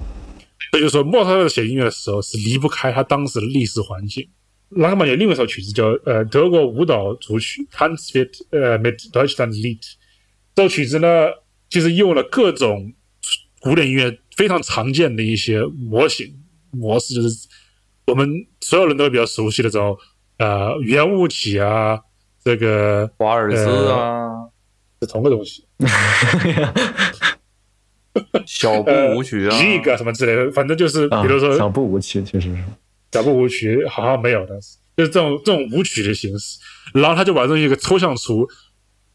[0.70, 4.28] 所以就说莫扎特写音乐的时候是离不开他当时的历史环境。
[4.70, 9.80] 拉赫曼有另外一首曲子叫呃德国舞蹈组曲《Tanz wird 呃 mit Deutschland Lied》，
[10.54, 11.28] 这首曲子呢
[11.70, 12.92] 其实用了各种
[13.60, 14.18] 古典音乐。
[14.36, 16.32] 非常常见的一些模型
[16.70, 17.48] 模式，就是
[18.06, 18.28] 我们
[18.60, 19.96] 所有人都比较熟悉的这种
[20.38, 21.98] 呃圆物体啊，
[22.44, 24.28] 这个华尔兹啊，
[25.00, 25.64] 是同个东西。
[28.46, 32.64] 小步舞曲啊，一个什么之类的，反正就是比如说小步舞曲，确实是
[33.12, 36.58] 小步舞曲，好像没有，但是就是这种这种舞曲的形式，
[36.94, 38.46] 然后他就把这一个抽象出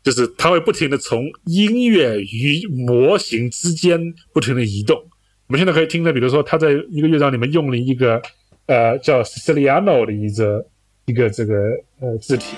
[0.03, 3.99] 就是他会不停的从音乐与模型之间
[4.33, 4.99] 不停的移动。
[5.51, 8.21] 我们现在可以听着，比如说他在一个乐章里面用了一个
[8.67, 10.65] 呃叫 Siciliano 的一个
[11.07, 12.55] 一个这个呃字体。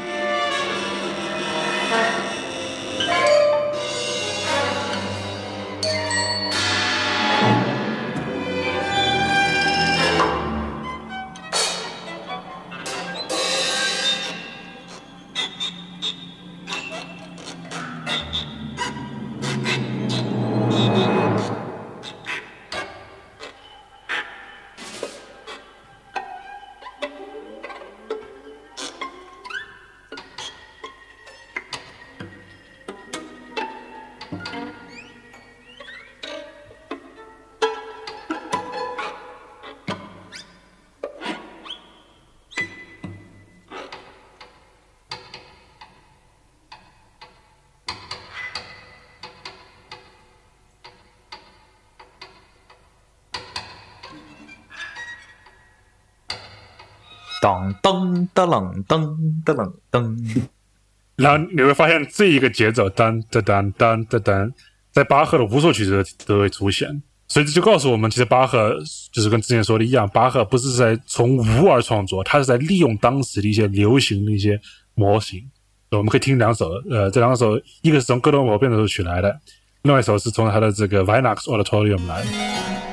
[58.33, 59.05] 当当啷当
[59.43, 60.17] 当啷当，
[61.15, 64.53] 然后你会发现这一个节奏当当当当当当，
[64.91, 68.75] 在巴赫的无数曲子都会出现，所以这就告诉我们，其实巴赫
[69.11, 74.59] 就是跟之前说的一样，巴赫不是在从无而创作，他是在利用当时的一些流行的一些
[74.95, 75.43] 模型。
[75.91, 79.39] 我们可以听两首，呃，这两首，一个是从哥德堡变奏曲来的，
[79.83, 82.92] 另外一首是从他的这个 Vinax Auditorium 来的。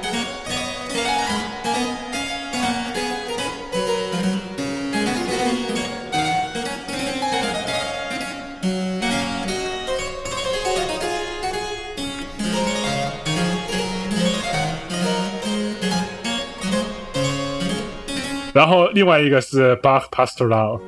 [18.53, 20.81] 然后另外一个是 Bach Pastoral。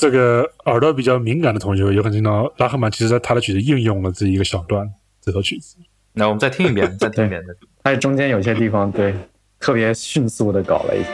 [0.00, 4.90] 这个耳朵比较敏感的同学有可能听到拉赫曼其实在他的曲子应用了这一个小段
[5.20, 5.76] 这首曲子。
[6.14, 7.44] 那我们再听一遍，再听一遍。
[7.84, 9.14] 它中间有些地方对
[9.58, 11.08] 特别迅速的搞了一下。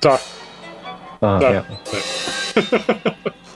[0.00, 0.18] 这儿，
[1.20, 2.00] 啊，这儿这样，对。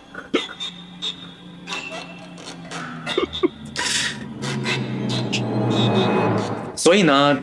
[6.85, 7.35] 所以呢，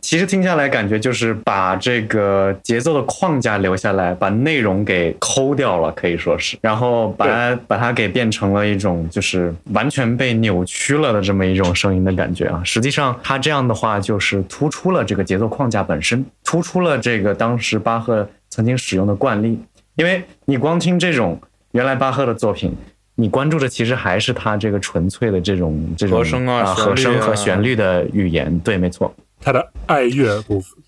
[0.00, 12.60] 其实听下来感觉就是把这个节奏的框架留下来，把内容给抠掉了，可以说是，然后把它把它给变成了一种就是完全被扭曲了的这么一种声音的感觉啊。
[12.64, 19.56] 实际上，它这样的话就是突出了这个节奏框架本身，突出了这个当时巴赫曾经使用的惯例。
[19.94, 21.40] 因为你光听这种
[21.70, 22.74] 原来巴赫的作品，
[23.20, 28.58] 你关注的其实还是他这个纯粹的这种这种和声啊啊和声和旋律的语言。
[28.60, 29.14] 对，没错。
[29.40, 30.78] 他的爱乐部分。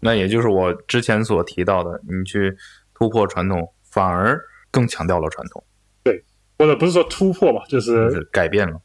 [0.00, 2.52] 那也就是我之前所提到的，你去
[2.92, 4.36] 突破传统，反而
[4.72, 5.62] 更强调了传统，
[6.02, 6.24] 对
[6.58, 8.80] 或者不是说突破吧，就就是是改变了。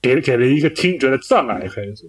[0.00, 2.08] 给给了一个听觉的障碍，可以说，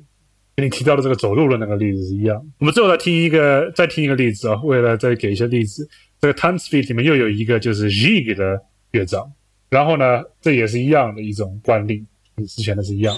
[0.56, 2.40] 跟你提到的这个走路的那个例子是一样。
[2.60, 5.90] 我们最后再听一个，再听一个例子啊，为了再给一些例子，
[6.22, 8.62] 这个 Time Speed 里面又有一个就是 Jig 的
[8.92, 9.32] 乐章，
[9.76, 12.02] 然后呢，这也是一样的一种惯例，
[12.34, 13.14] 跟之前的是一样。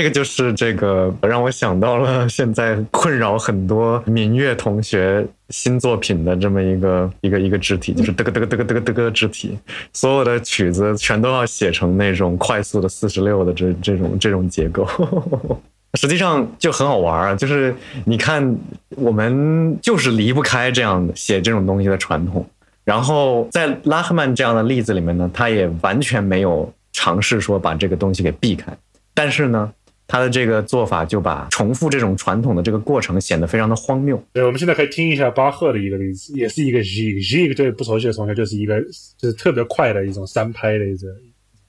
[0.00, 9.58] 这个就是这个让我想到了 现在困扰很多民乐同学新作品的这么一个一个一个肢体，就是嘚咯嘚咯嘚咯嘚咯嘚咯的肢体，
[9.92, 14.88] 所有的曲子全都要写成那种快速的四十六的这这种这种结构。
[16.00, 18.56] 实际上就很好玩啊，就是你看
[18.96, 22.48] 我们就是离不开这样写这种东西的传统。
[22.84, 28.74] 然后在拉赫曼这样的例子里面呢，他也完全没有尝试说把这个东西给避开。
[29.12, 29.70] 但是呢，
[30.10, 34.20] 他的这个做法就把重复这种传统的这个过程显得非常的荒谬。
[34.32, 38.80] 对，我们现在可以听一下巴赫的一个例子，也是一个 jig jig，对不熟悉的同学就是一个
[39.16, 41.06] 就是特别快的一种三拍的一个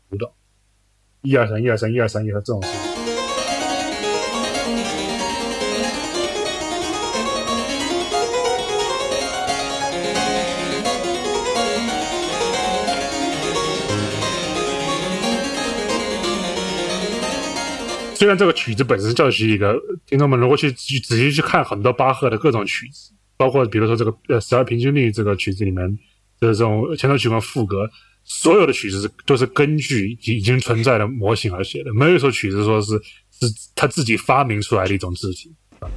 [0.10, 0.34] 舞蹈，
[1.22, 2.60] 一二三，一二三，一二三，一二这种。
[18.22, 19.76] 虽然这个曲子本身就是一个，
[20.06, 25.89] 听众们如果去去仔细去看很多巴赫的各种曲子，包括比如说这个呃十二平均律这个曲子里面
[26.39, 27.89] 的这种前奏曲跟副歌，
[28.23, 32.91] 所有的曲子都是根据已经存在的模型而写的，没有一首曲子说是
[33.31, 35.52] 是他自己发明出来的一种字体。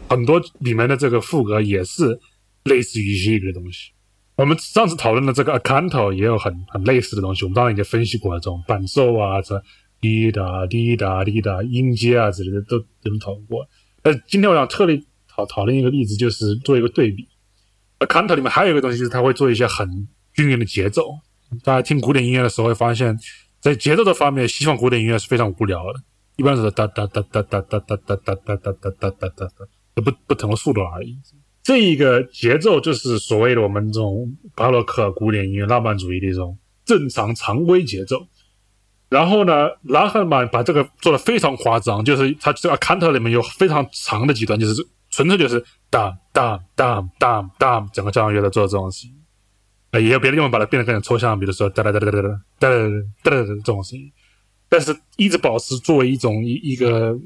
[0.08, 2.18] 很多里面的这个副歌也是
[2.62, 3.90] 类似于这个东西。
[4.36, 9.62] 我们上次讨论的这个 a canto 也有很很类似的东西，我们当然已经分析过了，这种伴奏啊这。
[10.04, 13.66] 滴答滴答滴答，音阶啊之类的都都讨论过。
[14.02, 17.26] 呃，今天我想特地讨讨论一个例子，就是做一个对比。
[18.00, 21.08] 呃，Canto 里面还有一个东西，就是他会做一些很均匀的节奏。
[21.62, 23.16] 大家听古典音乐的时候会发现，
[23.60, 26.00] 在节奏的方面，西方古典音乐是非常无聊的，
[26.36, 31.16] 一般是哒哒哒哒哒哒哒哒哒哒哒哒哒哒哒，不不同的速度而已。
[31.62, 38.26] 这一个节奏就是所谓的我们这种巴洛克古典音乐浪漫主义的一种正常常规节奏。
[39.14, 49.14] 然后呢，拉赫曼把这个做的非常夸张，就是他这个 canto 里面有非常长的几段，就是纯粹就是当当当当当，整个交响乐在做这种东西。
[49.92, 52.28] 呃，也有别的地方把它变得更抽象，比如说哒哒哒哒哒哒
[52.58, 52.68] 哒
[53.22, 54.10] 哒哒这种声音，
[54.68, 57.16] 但是一直保持作为一种一一个，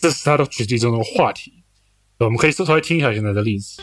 [0.00, 1.52] 这是他的曲子中的话题。
[2.18, 3.82] 我们可以稍微听一下现在的例子。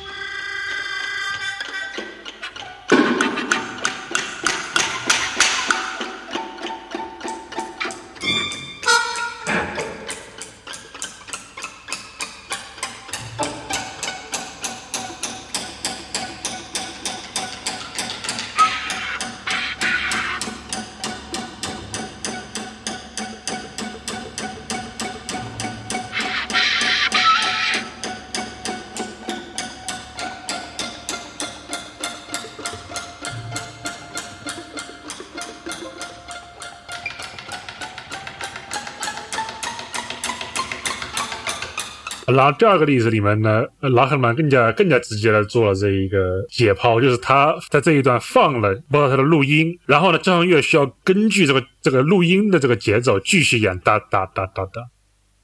[42.41, 54.81] 然后第二个例子里面呢，拉赫曼更加更加直接的做了这一个解剖，就是他在这一段放了包括他的录音，然后呢，交响乐需要根据这个这个录音的这个节奏继续演哒哒哒哒哒，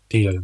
[0.09, 0.41] 听一下。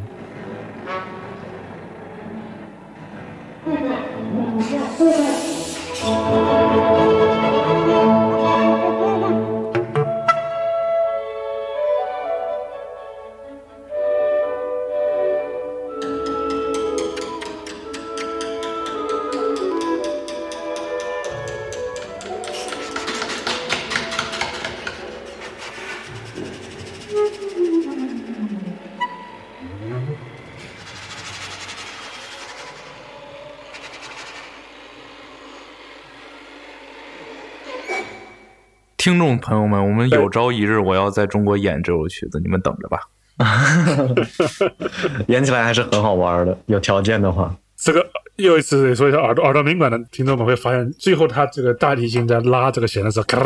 [39.03, 43.01] 听众朋友们，我们有朝一日我要在中国演这首曲子，你们等着吧。
[45.27, 47.53] 演起来还是很好玩的，有条件的话。
[47.75, 48.07] 这个
[48.37, 53.37] 又一次说一下耳朵耳朵敏感的听众们会发现，最后他这个大提琴在拉这个弦的时候，咔，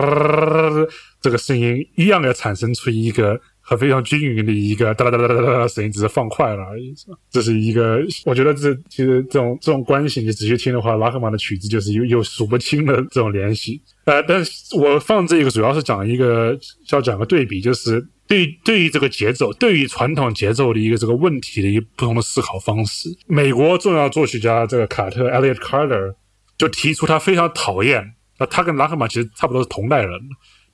[1.19, 3.41] 这个声音一样要产生出一个。
[3.69, 6.95] 和非常均匀的一个哒哒哒哒哒哒的声音，只是放快了而已，
[7.29, 13.81] 这是一个，我觉得这其实这种这种关系，你仔细听的话，拉赫曼的曲子就是有有数不清的这种联系。
[14.05, 16.57] 呃，但是我放这个主要是讲一个，
[16.91, 23.09] 要讲个对比，就是对对于这个节奏，对于传统节奏的一个这个问题的一个不同的思考方式。
[23.27, 26.13] 美国重要作曲家这个卡特 （Elliot Carter）
[26.57, 30.13] 就提出他非常讨厌，那他跟拉赫曼其实差不多是同代人。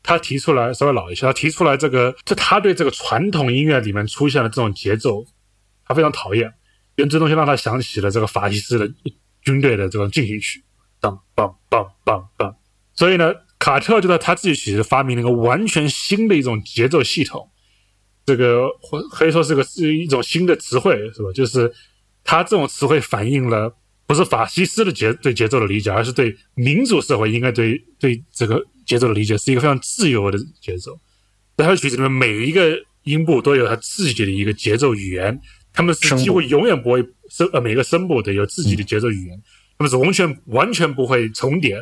[0.03, 5.25] 他提出来稍微老一些，他提出来这个，这他对这个传统音乐里面出现的这种节奏，
[5.85, 6.53] 他非常讨厌，
[6.97, 8.93] 因为这东西让他想起了这个法西斯的
[9.41, 10.61] 军队的这种进行曲，
[10.99, 12.53] 当当当当当。
[12.93, 17.49] 所以呢，卡特就在他自己其实发明了一个完全新的一种节奏系统，
[18.25, 21.31] 这个或可以说是个是一种新的词汇，是吧？
[21.33, 21.73] 就是
[22.25, 23.73] 他这种词汇反映了
[24.05, 28.61] 不是法西斯的节对节奏的理解，而是对民主社会应该对对这个。
[28.85, 30.99] 节奏的理解是一个非常自由的节奏，
[31.57, 35.39] 在他的曲子里面，每一个音部都有他自己的一个节奏语言，
[35.73, 39.41] 他们是几乎永远不会声呃每个声部的有自己的节奏语言，
[39.77, 41.77] 他们是完全完全不会重叠。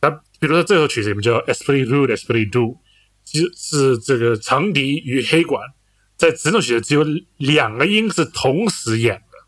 [0.00, 2.76] 那比如说这首曲子里面叫 Esprit Rude Esprit Doux，
[3.24, 5.62] 是是这个长笛与黑管
[6.16, 7.04] 在整首曲子只有
[7.38, 9.38] 两个音是同时演的，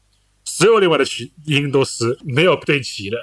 [0.44, 3.16] 所有另外的曲音都是没有对齐的。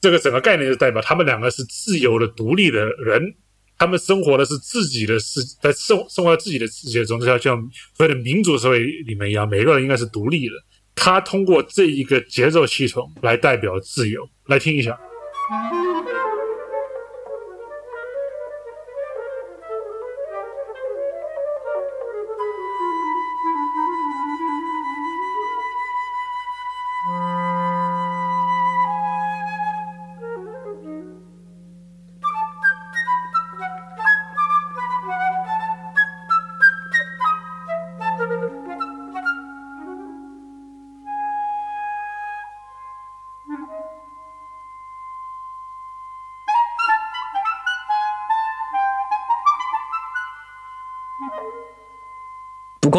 [0.00, 3.34] 这个整个概念就代表他们两个是自由的、独立的人，
[3.78, 10.54] 他们生活的是自己的世，在生生活在自己的世界中，就像像所谓的民主社会里面一样，每个人应该是独立的。
[10.94, 14.98] 他通过这一个节奏系统来代表自由，来听一下。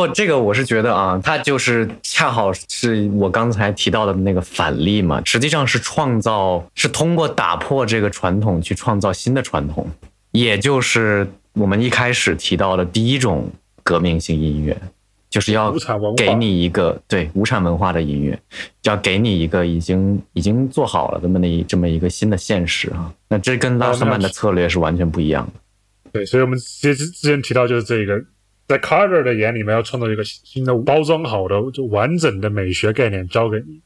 [0.08, 9.88] 过这个我是觉得啊，它就是恰好是我刚才提到的那个反例嘛，实际上是创造，是通过打破这个传统去创造新的传统，
[10.32, 13.50] 也就是我们一开始提到的第一种
[13.84, 14.76] 革命性音乐，
[15.30, 15.74] 就是要
[16.16, 18.40] 给你一个对无产文化的音乐，
[18.82, 25.54] 就要给你一个已经已经做好了这么的一这么一个新的现实啊，那这跟拉赫曼的策略是完全不一样的。
[26.14, 28.18] 对，所以我们其实之前提到就是这个，
[28.68, 33.80] 在 Carter 的眼里面要创造一个新的包装好的、就完整的美学概念交给你，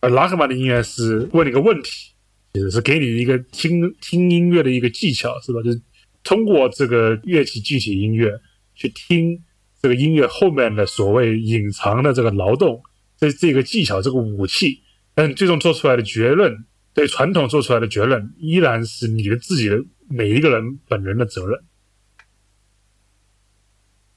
[0.00, 2.12] 而拉赫曼的音乐是问你个问题，
[2.54, 5.62] 其实是给你一个听听音乐的一个技巧，是吧？
[5.62, 5.80] 就是
[6.24, 8.32] 通过这个乐器具体音乐
[8.74, 9.40] 去听
[9.80, 12.82] 这个音乐后面的所谓隐藏的这个劳动，
[13.16, 14.80] 这这个技巧、这个武器，
[15.14, 19.78] 但最终做出来的结论，对传统做出来的结论，依然是你的自己的
[20.08, 21.60] 每一个人本人的责任。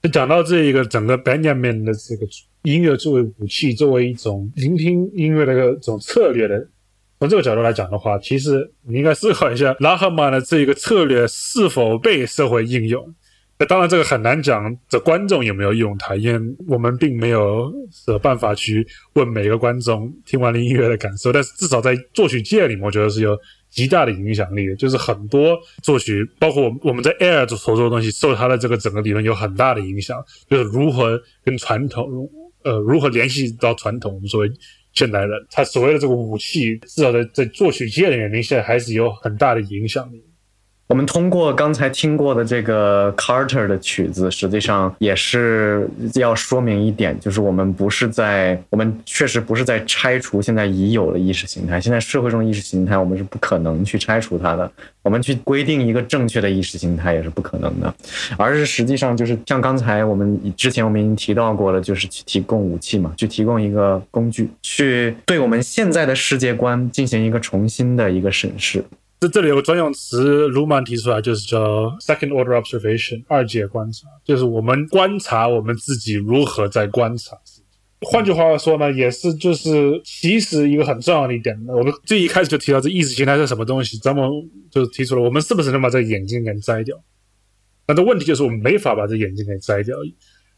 [0.10, 2.26] 讲到这一个整个 Benjamin 的这个
[2.64, 6.68] 音乐作为武器，作为一种聆听音乐的一个这种策略的，
[7.20, 13.14] 从这个角度来讲的话，其实你应该思考一下拉赫曼的这一个策略是否被社会应用。
[13.60, 17.74] 那当然，这个很难讲，这观众有没有用它，因为我们并没有
[18.08, 21.34] 有办法去问每个观众听完了音乐的感受。
[21.34, 23.36] 但是至少在作曲界里面，我觉得是有
[23.70, 24.76] 极大的影响力。
[24.76, 30.24] 就是很多作曲，包括我们我们在 Air 所做的东西，受他的这个整个理论有很大的影响。
[30.50, 32.08] 就是如何跟传统，
[32.64, 34.14] 呃，如何联系到传统。
[34.16, 34.50] 我们所谓
[34.94, 40.24] 现代人，他所谓的这个武器，至少在在作曲界里面，现在还是有很大的影响力。
[40.88, 51.82] 我们通过刚才听过的这个 Carter 的曲子，实际上也是要说明一点，就是我们不是在，我们确实不是在拆除现在已有的意识形态。
[51.82, 54.72] 现在社会中意识形态，我们是不可能去拆除它的。
[55.04, 57.94] 我们去规定一个正确的意识形态也是不可能的，
[58.38, 68.82] 而是实际上就是像刚才我们之前我们已经提到过了，就是去提供武器嘛，去提供一个工具，去对我们现在的世界观进行一个重新的一个审视。
[69.20, 77.36] 这这里有个专用词，卢曼提出来，就是叫 second order observation，二阶观察，就是我们观察我们自己如何在观察。
[78.02, 84.30] 换句话说呢，也是就是其实一个很重要的一点，我们最一开始就提到这意识形态是什么东西，咱们
[84.70, 86.96] 就提出了我们是不是能把这眼镜给摘掉？
[87.88, 89.98] 那这问题就是我们没法把这眼镜给摘掉。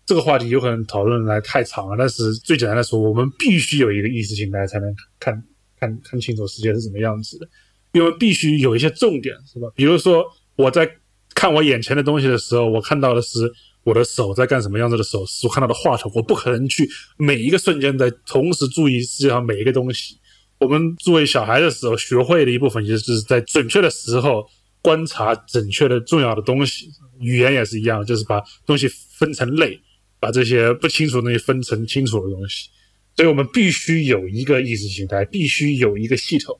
[0.06, 5.42] 这个话题有可能讨论来太长了，但是最简单的说，我们必须有一个意识形态才能看
[5.80, 7.48] 看看清楚世界是什么样子的。
[7.92, 9.68] 因为必须有一些重点，是吧？
[9.76, 10.26] 比如说
[10.56, 10.90] 我在
[11.34, 13.52] 看我眼前的东西的时候，我看到的是
[13.84, 20.18] 我的手在干什么样子的手势，我看到的画头，我不可能去每一个瞬间在同时注意世界上每一个东西。
[20.60, 24.46] 我们作为小孩的时候学会的一部分，就是在准确的时候
[24.82, 26.90] 观察准确的重要的东西。
[27.22, 28.88] 语言也是一样，就是把东西
[29.18, 29.80] 分成类，
[30.20, 32.70] 把这些不清楚的东西分成清楚的东西。
[33.16, 36.60] 所以我们必须有一个意识形态，必须有一个系统。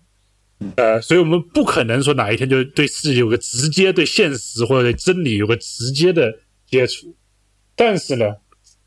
[0.76, 6.38] 呃，所以我们不可能说哪一天就对世界有个直接对现实或者对真理有个直接的
[6.68, 7.16] 接触，
[7.78, 8.26] 但是呢，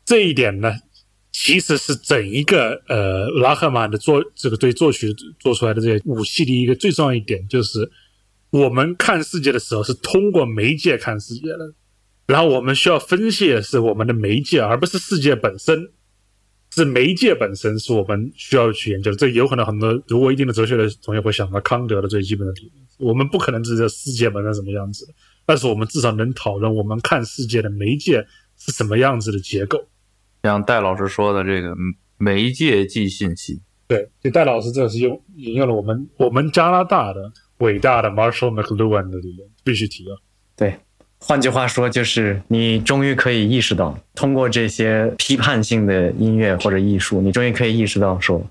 [0.05, 0.71] 这一点呢，
[1.31, 7.91] 其实是整一个呃拉赫曼的作这个对作曲做出来的这些武器的一个最重要一点，就是
[8.51, 11.73] 我们看世界的时候是通过媒介看世界的，
[12.27, 15.89] 然后我们需要分析的是我们的媒介，而不是世界本身。
[16.75, 23.09] 是媒介本身是我们需要去研究的，这有可能很多读过一定的哲学的同学会想到康德的最基本的理论。
[23.09, 25.13] 我们不可能知道世界本身什么样子的，
[25.45, 28.25] 但是我们至少能讨论我们看世界的媒介
[28.57, 29.87] 是什么样子的结构。
[30.41, 31.75] 像戴老师说的这个
[32.17, 40.17] 媒介即信息，对，就戴老师这是用引用了我们我们加拿大的伟大的 Marshall McLuhan 的理论，必须提啊。
[40.55, 40.75] 对。
[41.25, 48.45] 换句话说，就是你终于可以意识到，通过这些批判性的音乐或者艺术，你终于可以意识到，说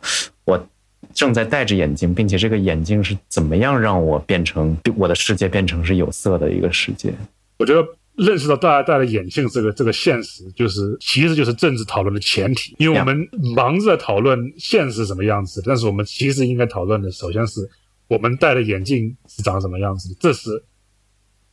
[0.46, 0.66] 我
[1.12, 7.12] 正在戴着眼镜，并且这个眼镜是怎么样让我变成我的世界变成是有色的一个世界。
[7.58, 7.86] 我觉得
[8.16, 17.68] 认识到大家戴了眼镜这个这个现实，就是其实就是政治讨论的前提，因为我们忙着讨论现实什么样子，但是我们其实应该讨论的，首先是
[18.08, 20.64] 我们戴的眼镜是长什么样子，这是。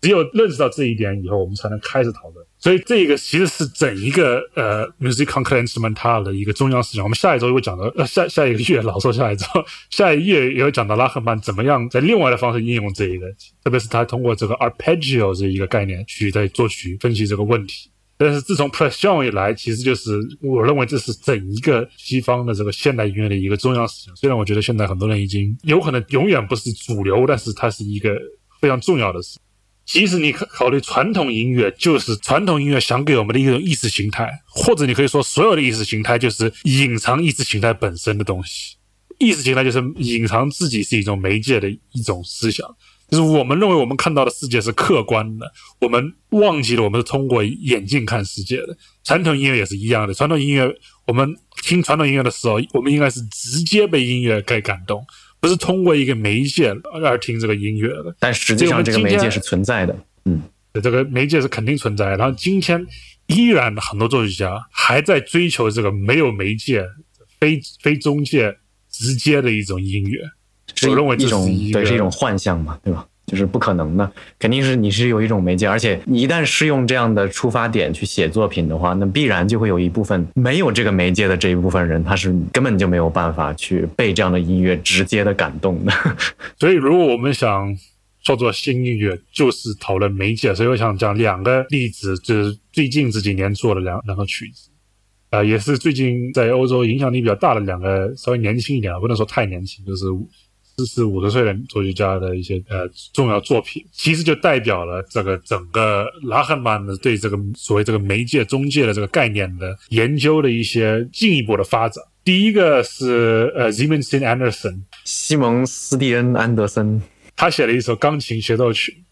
[0.02, 2.46] 只有认识到这一点以后，我们才能开始讨论。
[2.58, 7.02] 所以这个其实是整一个呃 music concrete instrumental 的一个重要事情。
[7.02, 9.46] 我们下一周会讲到，呃 下下一个月老说下一周，
[9.90, 13.28] 下一月也会讲到拉赫曼怎么样在另外的方式应用这一个，
[13.64, 17.90] 特别是他通过这个 arpeggio 这一个概念去在作曲分析这个问题。
[18.18, 24.14] 但是自从 pression 以来，其实就是我认为这是整一个西方的这个现代音乐的一个重要事情。
[24.18, 28.14] 虽然我觉得现在很多人已经有可能永远不是主流，但是它是一个
[28.60, 29.40] 非常重要的事。
[29.90, 38.76] 其实你考考虑传统音乐，就是传统音乐想给我们的一种意识形态，或者你可以说所有的意识形态就是隐藏意识形态本身的东西。
[39.18, 42.68] 意识形态就是隐藏自己是一种媒介的一种思想，
[43.10, 45.52] 就是我们认为我们看到的世界是客观的，
[45.82, 48.78] 我们忘记了我们是通过眼镜看世界的。
[49.04, 50.72] 传统音乐也是一样的，传统音乐
[51.08, 55.04] 我们听传统音乐的时候，我们应该是直接被音乐给感动。
[55.40, 59.96] 不是通过一个媒介而听这个音乐的，但实际上这个媒介是存在的。
[60.26, 60.42] 嗯，
[60.82, 62.16] 这个媒介是肯定存在。
[62.16, 62.86] 然后今天
[63.28, 66.86] 依然很多作曲家还在追求这个没有媒介、
[67.40, 68.58] 非非中介、
[68.90, 70.20] 直接的一种音乐。
[70.88, 73.08] 我认为这是一对是一种幻象嘛，对吧？
[73.30, 85.94] 就是不可能的，肯定是你是有一种媒介，而且你一旦是用这样的出发点去写作品的话，那必然就会有一部分没有这个媒介的这一部分人，他是根本就没有办法去被这样的音乐直接的感动的。
[86.60, 87.78] 所以，如果我们想
[88.24, 90.56] 创作新音乐，就是讨论媒介。
[90.56, 94.72] 所以，我想讲两个例子，就是最近这几年做的两两个曲子，
[95.30, 100.06] 啊，也是最近在欧洲影响力比较大的两个，稍微年轻一点，不能说太年轻，就是。
[100.86, 112.04] 四十五十岁的作曲家的一些呃重要作品，其实就代表了这个整个拉赫曼的对这个所谓这个媒介中介的这个概念的研究的一些进一步的发展。
[112.24, 117.02] 第一个是呃 z i m e n s t e n Anderson，西蒙斯蒂恩安德森，
[117.36, 119.04] 他写了一首钢琴协奏曲。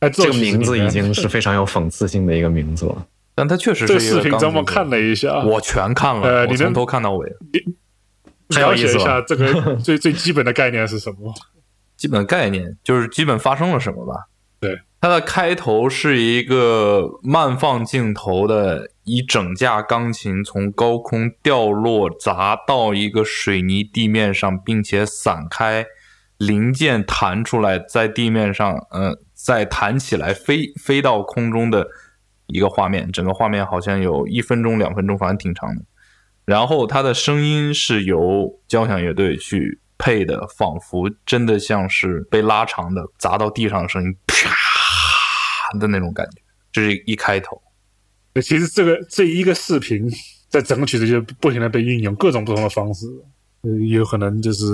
[0.00, 3.88] 哎，这个名字已经是非常有讽刺性的一个名字了，但他确实是。
[3.88, 7.30] 这个视频咱们看了一下，我全看了，我从头看到尾。
[8.48, 11.34] 了解一下这个 最最基本的概念是什么？
[11.96, 14.28] 基本概念就是基本发生了什么吧？
[14.60, 25.86] 对，它的开头是一个慢放镜头的，一整架钢琴从高空掉落，砸到一个水泥地面上，并且散开，
[26.38, 31.86] 零件弹出来，在地面上，嗯，再弹起来，飞飞到空中的
[32.46, 33.10] 一个画面。
[33.10, 35.82] 整个画面好像有一分钟、两分钟，反正挺长的。
[36.46, 46.40] 然后它的声音是由交响乐队去配的，仿佛真的像是被拉长的砸到地上的声音，啪的那种感觉。
[46.70, 47.60] 这是一开头。
[48.40, 50.08] 其实这个这一个视频
[50.48, 53.06] 在整个曲子就不停的被运用各种不同的方式，
[53.62, 54.64] 呃，有可能就是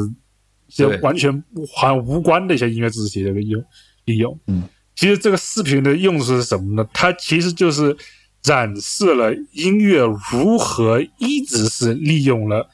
[0.68, 1.32] 就完全
[1.74, 3.64] 好像无关的一些音乐知识的一个用
[4.04, 4.38] 应用。
[4.46, 6.86] 嗯，其实这个视频的用处是什么呢？
[6.92, 7.96] 它其实就是。
[8.42, 12.68] 展示了音乐如何一直是利用了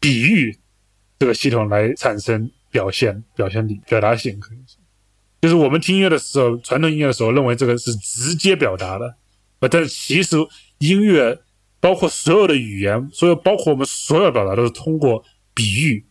[0.00, 0.58] 比喻
[1.18, 4.40] 这个系统来产生表现、表现力、表达性。
[4.40, 4.58] 可以，
[5.40, 9.14] 就是我们听音乐的时候，传统音乐的时候，认为这个是直接表达的，
[9.70, 10.36] 但其实
[10.78, 11.40] 音乐
[11.78, 15.24] 包括所有的语言，所有包括我们所有表达都是通过
[15.54, 16.04] 比喻，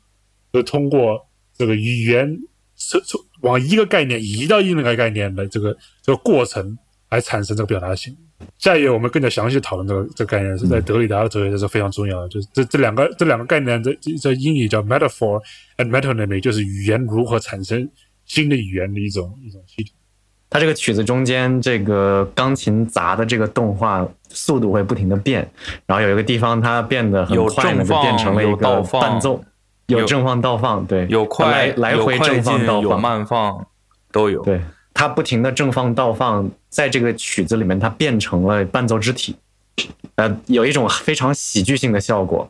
[0.54, 1.28] 是通过
[1.58, 2.40] 这个语言
[2.76, 6.78] 从从往一个概念移到另一个概念的这个这个过程
[7.12, 8.18] 来产生这个表达性。
[8.58, 12.28] 下一页我们更加详细讨论这个这个概念，是在德里达的哲学这是非常重要的。
[12.30, 15.40] 就是这这两个这两个概念，在在英语叫 metaphor
[15.78, 17.88] and metonymy，就是语言如何产生
[18.26, 19.94] 新的语言的一种一种系统。
[20.50, 25.50] 它这个曲子中间这个钢琴砸的这个动画速度会不停的变，
[25.86, 29.42] 然后有一个地方它变得很快，就变成了一个伴奏，
[29.86, 33.66] 有正放倒放，对，有快来回正放倒放，有慢放
[34.12, 34.60] 都有，对。
[35.02, 39.36] 它不停的正放倒放，在这个曲子里面，它变成了伴奏肢体，
[40.14, 42.48] 呃，有一种非常喜剧性的效果。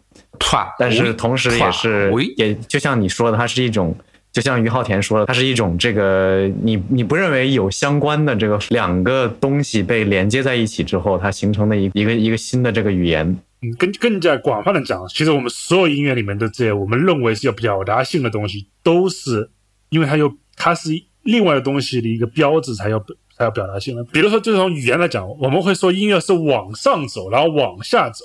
[0.78, 3.96] 但是同时也是，也就像你说的，它是一种，
[4.34, 13.26] 就像于浩田说的，它是一种这个你你不认为有相关的这个两个东西被连接在一起之后，它形成的一一个一个新的这个语言。
[13.62, 19.52] 嗯，更更加广泛的讲，其实我们所有音乐里面的这些，我们认为是有表达性的东西，都是
[19.88, 20.90] 因为它有它是。
[21.24, 24.04] 另外的东西的一个标志才要才才有表达性了。
[24.04, 28.24] 比如说，就从语言来讲，我们会说音乐是往上走，然后往下走，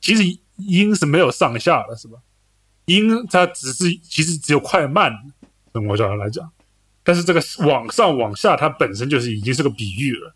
[0.00, 0.24] 其实
[0.56, 2.18] 音是没有上下的，是吧？
[2.86, 5.12] 音它只是其实只有快慢，
[5.72, 6.50] 从我角度来讲，
[7.04, 10.34] 但是这个往上往下，它本身就是已经是个比喻了。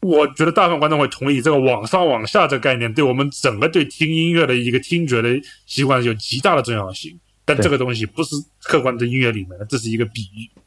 [0.00, 5.28] 我觉得大部分观众会同意，这个往上往下这个概念，对我们整个对听音乐的一个听觉的
[5.66, 7.18] 习惯有极大的重要性。
[7.44, 10.61] 但这个东西不是客观的音乐里面的，这是一个比喻。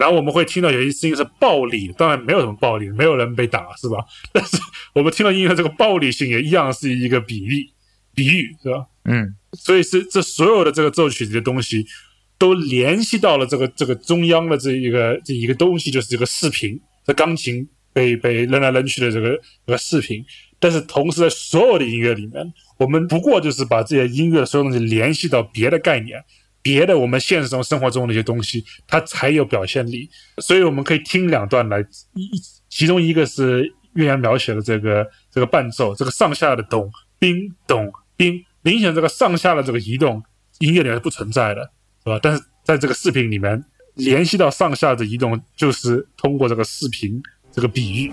[0.00, 3.98] 然后我们会听到有一些声音是暴力，当然没有什么暴力，没有人被打，是吧？
[4.32, 4.56] 但是
[4.94, 7.68] 我们听到音乐这个暴力性也一样是一个比喻，
[8.14, 8.86] 比喻是吧？
[9.04, 11.84] 嗯，所以是这所有的这个奏曲的东西，
[12.38, 20.24] 都联系到了这个这个中央的这一个这一个东西，就是这个视频，这钢琴被被扔来扔去的这个这个视频。
[20.58, 26.24] 但是同时在所有的音乐里面，我们不过就是把这些音乐的所有东西联系到别的概念。
[26.62, 30.08] 别的我们现实中生活中的一些东西，它才有表现力。
[30.38, 31.80] 所以我们可以听两段来，
[32.14, 32.30] 一
[32.68, 40.22] 其中一个是岳阳描写的这个这个伴奏，这个上下的咚冰咚冰，明显这个上下的这个移动
[40.58, 41.62] 音乐里面是不存在的，
[42.04, 42.18] 是吧？
[42.22, 43.64] 但是在这个视频里面
[43.94, 47.20] 联系到上下的移动，就是通过这个视频
[47.50, 48.12] 这个比喻。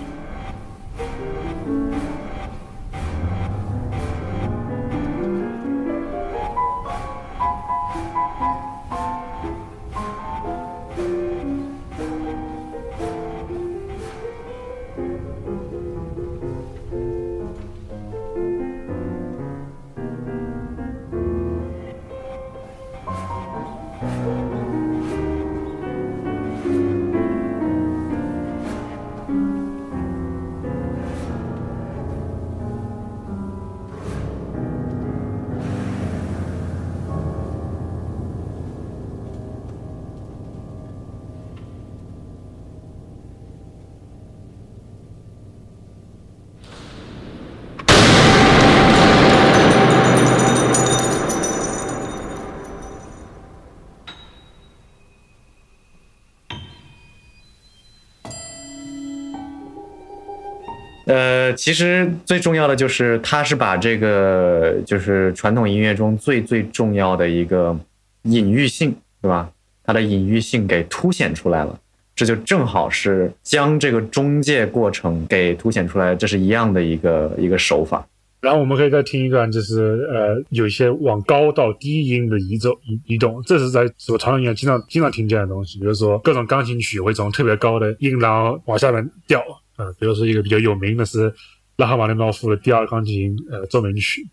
[61.08, 67.78] 呃，其实最重要的就是，他是把这个就是传统音乐中最最重要的一个
[68.24, 69.50] 隐喻性，对吧？
[69.86, 71.80] 它的隐喻性给凸显出来了，
[72.14, 78.06] 这就正好是将这个中介过程给凸显出来，这是一样的一个一个手法。
[78.42, 85.80] 然后我们可以再听一段，就是呃，有一些往高到低音的移走移移动，这是在我传统音乐经常经常听见的东西。
[85.80, 89.42] 比如说各种钢琴曲会从特别高的音，然后往下面掉。
[89.78, 91.34] 呃，比如说一个比较有名的是
[91.78, 94.28] 拉赫玛尼诺夫的第二钢琴呃奏鸣曲。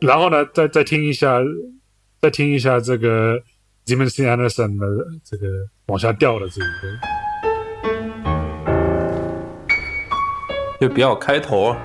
[0.00, 1.38] 然后呢，再再听一下，
[2.22, 3.38] 再听一下这个
[3.84, 4.86] Ziminski Anderson 的
[5.22, 5.46] 这个
[5.86, 6.98] 往下掉的这一个。
[10.80, 11.76] 就比较开头，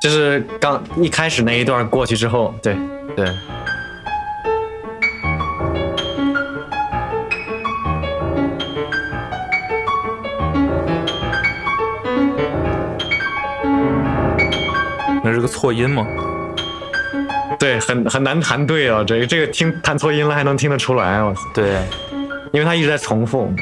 [0.00, 2.76] 就是刚一开始那一段过去之后，对，
[3.16, 3.26] 对，
[15.22, 16.06] 那是个错音吗？
[17.58, 21.76] 对，很很难弹对啊，这个这个听弹错音了还能听得出来，我操，对，
[22.52, 23.52] 因为它一直在重复。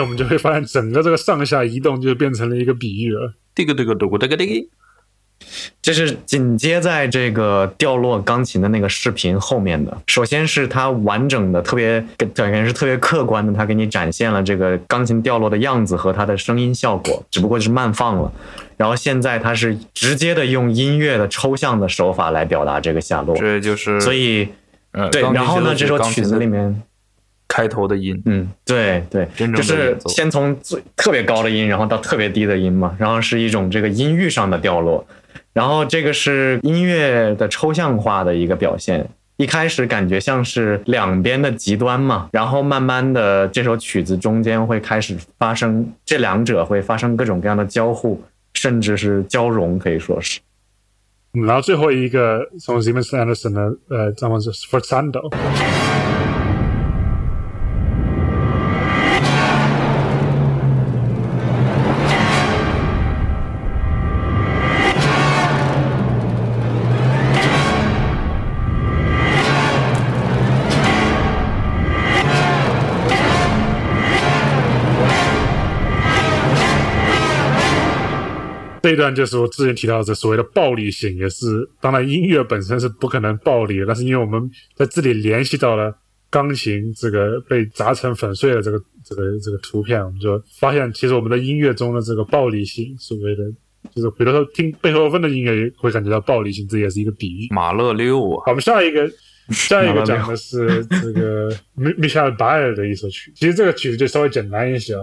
[0.00, 3.34] 我们就会发现整个这个上下移动就变成了一个比喻了。
[3.54, 4.68] 这个这个这个这个这个，
[5.82, 9.96] 这是紧接在这个掉落钢琴的那个视频后面的。
[10.06, 12.04] 首先是它完整的、特别
[12.34, 18.32] 感觉是特别客观的，它给你展现了这个钢琴掉落的样子和它的声音效果，只不过是慢放了。
[18.76, 24.48] 然后现在它是直接的用音乐的抽象的手法来表达这个下落，这就是所以
[24.90, 25.22] 呃，对。
[25.22, 26.82] 然后呢，这首曲子里面，
[27.46, 35.06] 开头的音，嗯，对对，真正的就是先从最特别高的音，然后到特别低的音嘛，然后是一种这个音域上的掉落，
[35.52, 39.08] 然后这个是音乐的抽象化的一个表现。
[39.36, 48.22] 一开始感觉像是两边的极端嘛，然后慢慢的这首曲子中间会开始发生，这两者会发生各种各样的交互，
[48.52, 50.38] 甚至是交融，可以说是。
[51.36, 55.28] 嗯然后最后一个从 Siemens Anderson 的呃，这么是 Forzando。
[78.94, 85.92] 这段就是我之前提到的所谓的暴力性，也是当然音乐本身是不可能暴力的，但是因为我们在这里联系到了
[86.30, 93.42] 钢琴这个被砸成粉碎的这个这个这个图片，我们就发现其实我们的音乐中的这个暴力性，所谓的
[93.92, 97.48] 就是比如说听贝多芬的音乐会感觉到暴力性，这也是一个比喻。
[97.52, 99.10] 马勒六啊，我们下一个
[99.50, 105.02] 下一个讲的是这个米米歇尔巴尔的一首曲，其实这个曲子就稍微简单一些啊。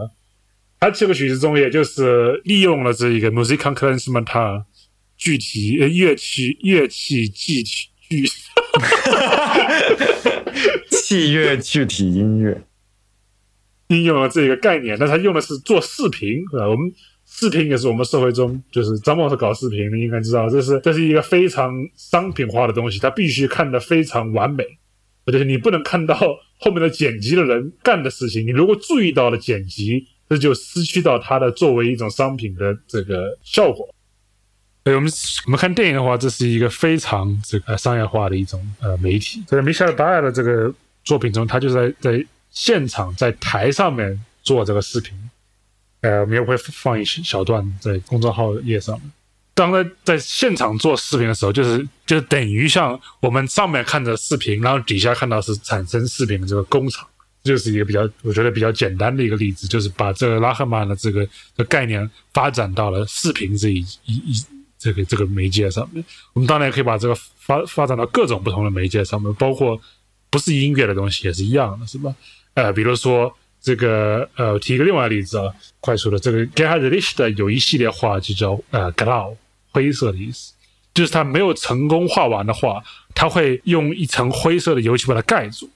[0.81, 4.63] 它这个曲子中，也就是利用了这一个 musical instrument
[5.15, 8.25] 具体呃乐器乐器具体具
[10.89, 12.63] 器乐具体音乐，
[13.89, 16.67] 应用了这个概念， 但他用的是做视频，是吧？
[16.67, 16.91] 我们
[17.27, 24.65] 视频也是我们社会中，就是张茂是搞视频，你应该知道，这是这是一个非常商品化的东西，它必须看得非常完美，
[25.27, 26.17] 就是你不能看到
[26.57, 30.07] 后面的剪辑的人干的事情，你如果注意到了剪辑。
[30.31, 33.85] 这就失去到它的作为一种商品的这个效果。
[34.85, 35.11] 所以我们
[35.45, 39.43] 我们看电影的话，这是一个非常这个商业化的一种呃媒体。
[39.45, 45.13] 在米歇尔·巴尔的这个作品中，他就在在现场在台上面做这个视频。
[45.99, 48.97] 呃，我们也会放一小段在公众号页上。
[49.53, 57.05] 当在在现场做视频的时候，就是就等于像我们上面看着视频，然后底下看到是产生视频的这个工厂。
[57.43, 64.45] 就是一个比较，我觉得比较简单的一个例子，就是把这个拉赫曼的这个的概念发展到了视频这一一一
[64.77, 66.03] 这个这个媒介上面。
[66.33, 69.79] 我们当然也可以把这个发发展到各种不同的媒介上面，包括
[70.29, 72.13] 不是音乐的东西也是一样的，是吧？
[72.53, 79.35] 呃，比如说这个呃，提一个另外的例子啊，快速的这个 Gerhard Richter 有一系列画就叫呃 Grau
[79.71, 80.53] 灰色的意思，
[80.93, 82.83] 就是他没有成功画完的画，
[83.15, 85.67] 他会用一层灰色的油漆把它盖住。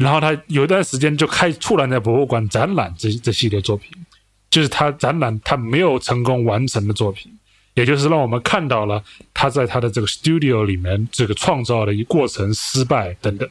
[0.00, 3.92] 然后他有一段时间就开出来在博物馆展览这这系列作品，
[4.50, 7.30] 就是他展览他没有成功完成的作品，
[7.74, 9.04] 也就是让我们看到了
[9.34, 13.46] 他在他的这个 studio 里面这个创造的一过程失败等等。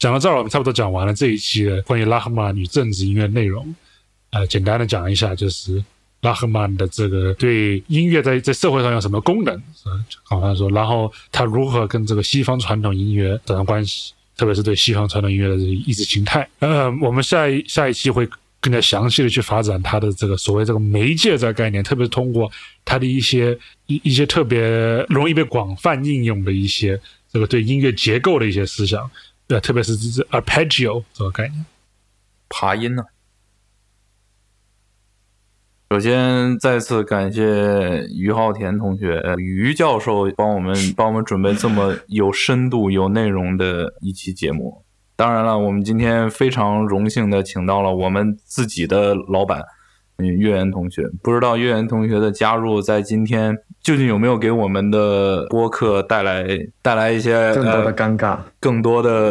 [0.00, 3.72] 讲到这儿，我们差不多讲完了这一期的关于拉赫曼与政治音乐内容。
[4.30, 5.84] 呃，简单的讲一下，就是
[6.22, 9.62] 拉赫曼的这个对音乐在在社会上有什么功能，
[10.24, 14.12] 好像说，然后他如何跟这个西方传统音乐产生关系。
[14.40, 18.26] 特别是对西方传统音乐的意识形态，嗯，我们下一下一期会
[18.58, 22.50] 更加详细的去发展它的这个所谓这个媒介这个概念，特别是通过
[22.82, 23.54] 它的一些
[23.84, 24.58] 一一些特别
[25.10, 26.98] 容易被广泛应用的一些
[27.30, 29.10] 这个对音乐结构的一些思想，
[29.46, 31.62] 对，特别是这 arpeggio 这个概念，
[32.48, 33.04] 爬音呢。
[35.92, 44.84] 首先，再次感谢于浩田同学、于教授帮我们 帮我们准备这么有深度、有内容的一期节目。
[45.16, 49.64] 当然了，我们今天非常荣幸的请到了我们自己的老板，
[50.18, 51.02] 嗯，岳岩同学。
[51.24, 56.46] 不知道岳岩同学的加入在今天究竟有没有给我们的播客带来
[56.82, 59.28] 带来一些更多的尴尬，更多的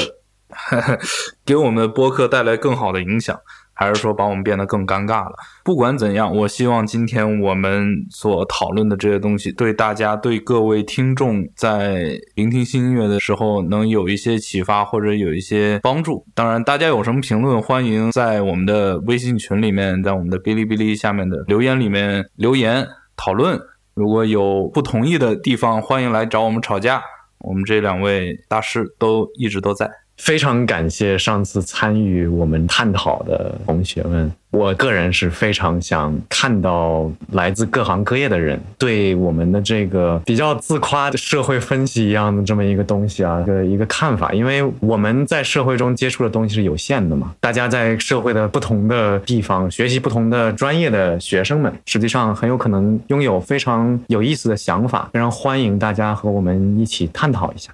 [1.45, 3.39] 给我们的播客带来更好的影响。
[3.79, 5.35] 还是说把我们变得更尴尬了？
[5.63, 16.25] 不管怎样，我希望今天我们所讨论的这些东西，对大家、对各位听众在聆听新音乐的时候，能有一些启发或者有一些帮助。
[16.35, 22.85] 当然，大家有什么评论，欢迎在我们的微信群里面，在我们的哔哩哔哩下面的留言里面留言
[23.15, 23.57] 讨论。
[23.93, 27.01] 如果有不同意的地方，欢迎来找我们吵架。
[27.39, 29.89] 我们这两位大师都一直都在。
[30.19, 34.31] 非常感谢上次参与我们探讨的同学们。
[34.51, 47.31] 我个人是非常想看到来自各行各业的人对我们的这个比较自夸的社会分析一样的这么一个东西啊的一个看法，因为我们在社会中接触的东西是有限的嘛。
[47.39, 57.71] 大家在社会的不同的地方学习不同的专业的学生们，实际上很有可能拥有非常有意思的想法，非常欢迎大家和我们一起探讨一下。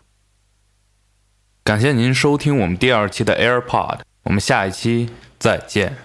[1.65, 5.09] 感谢您收听我们第二期的 AirPod，我们下一期
[5.39, 5.97] 再见。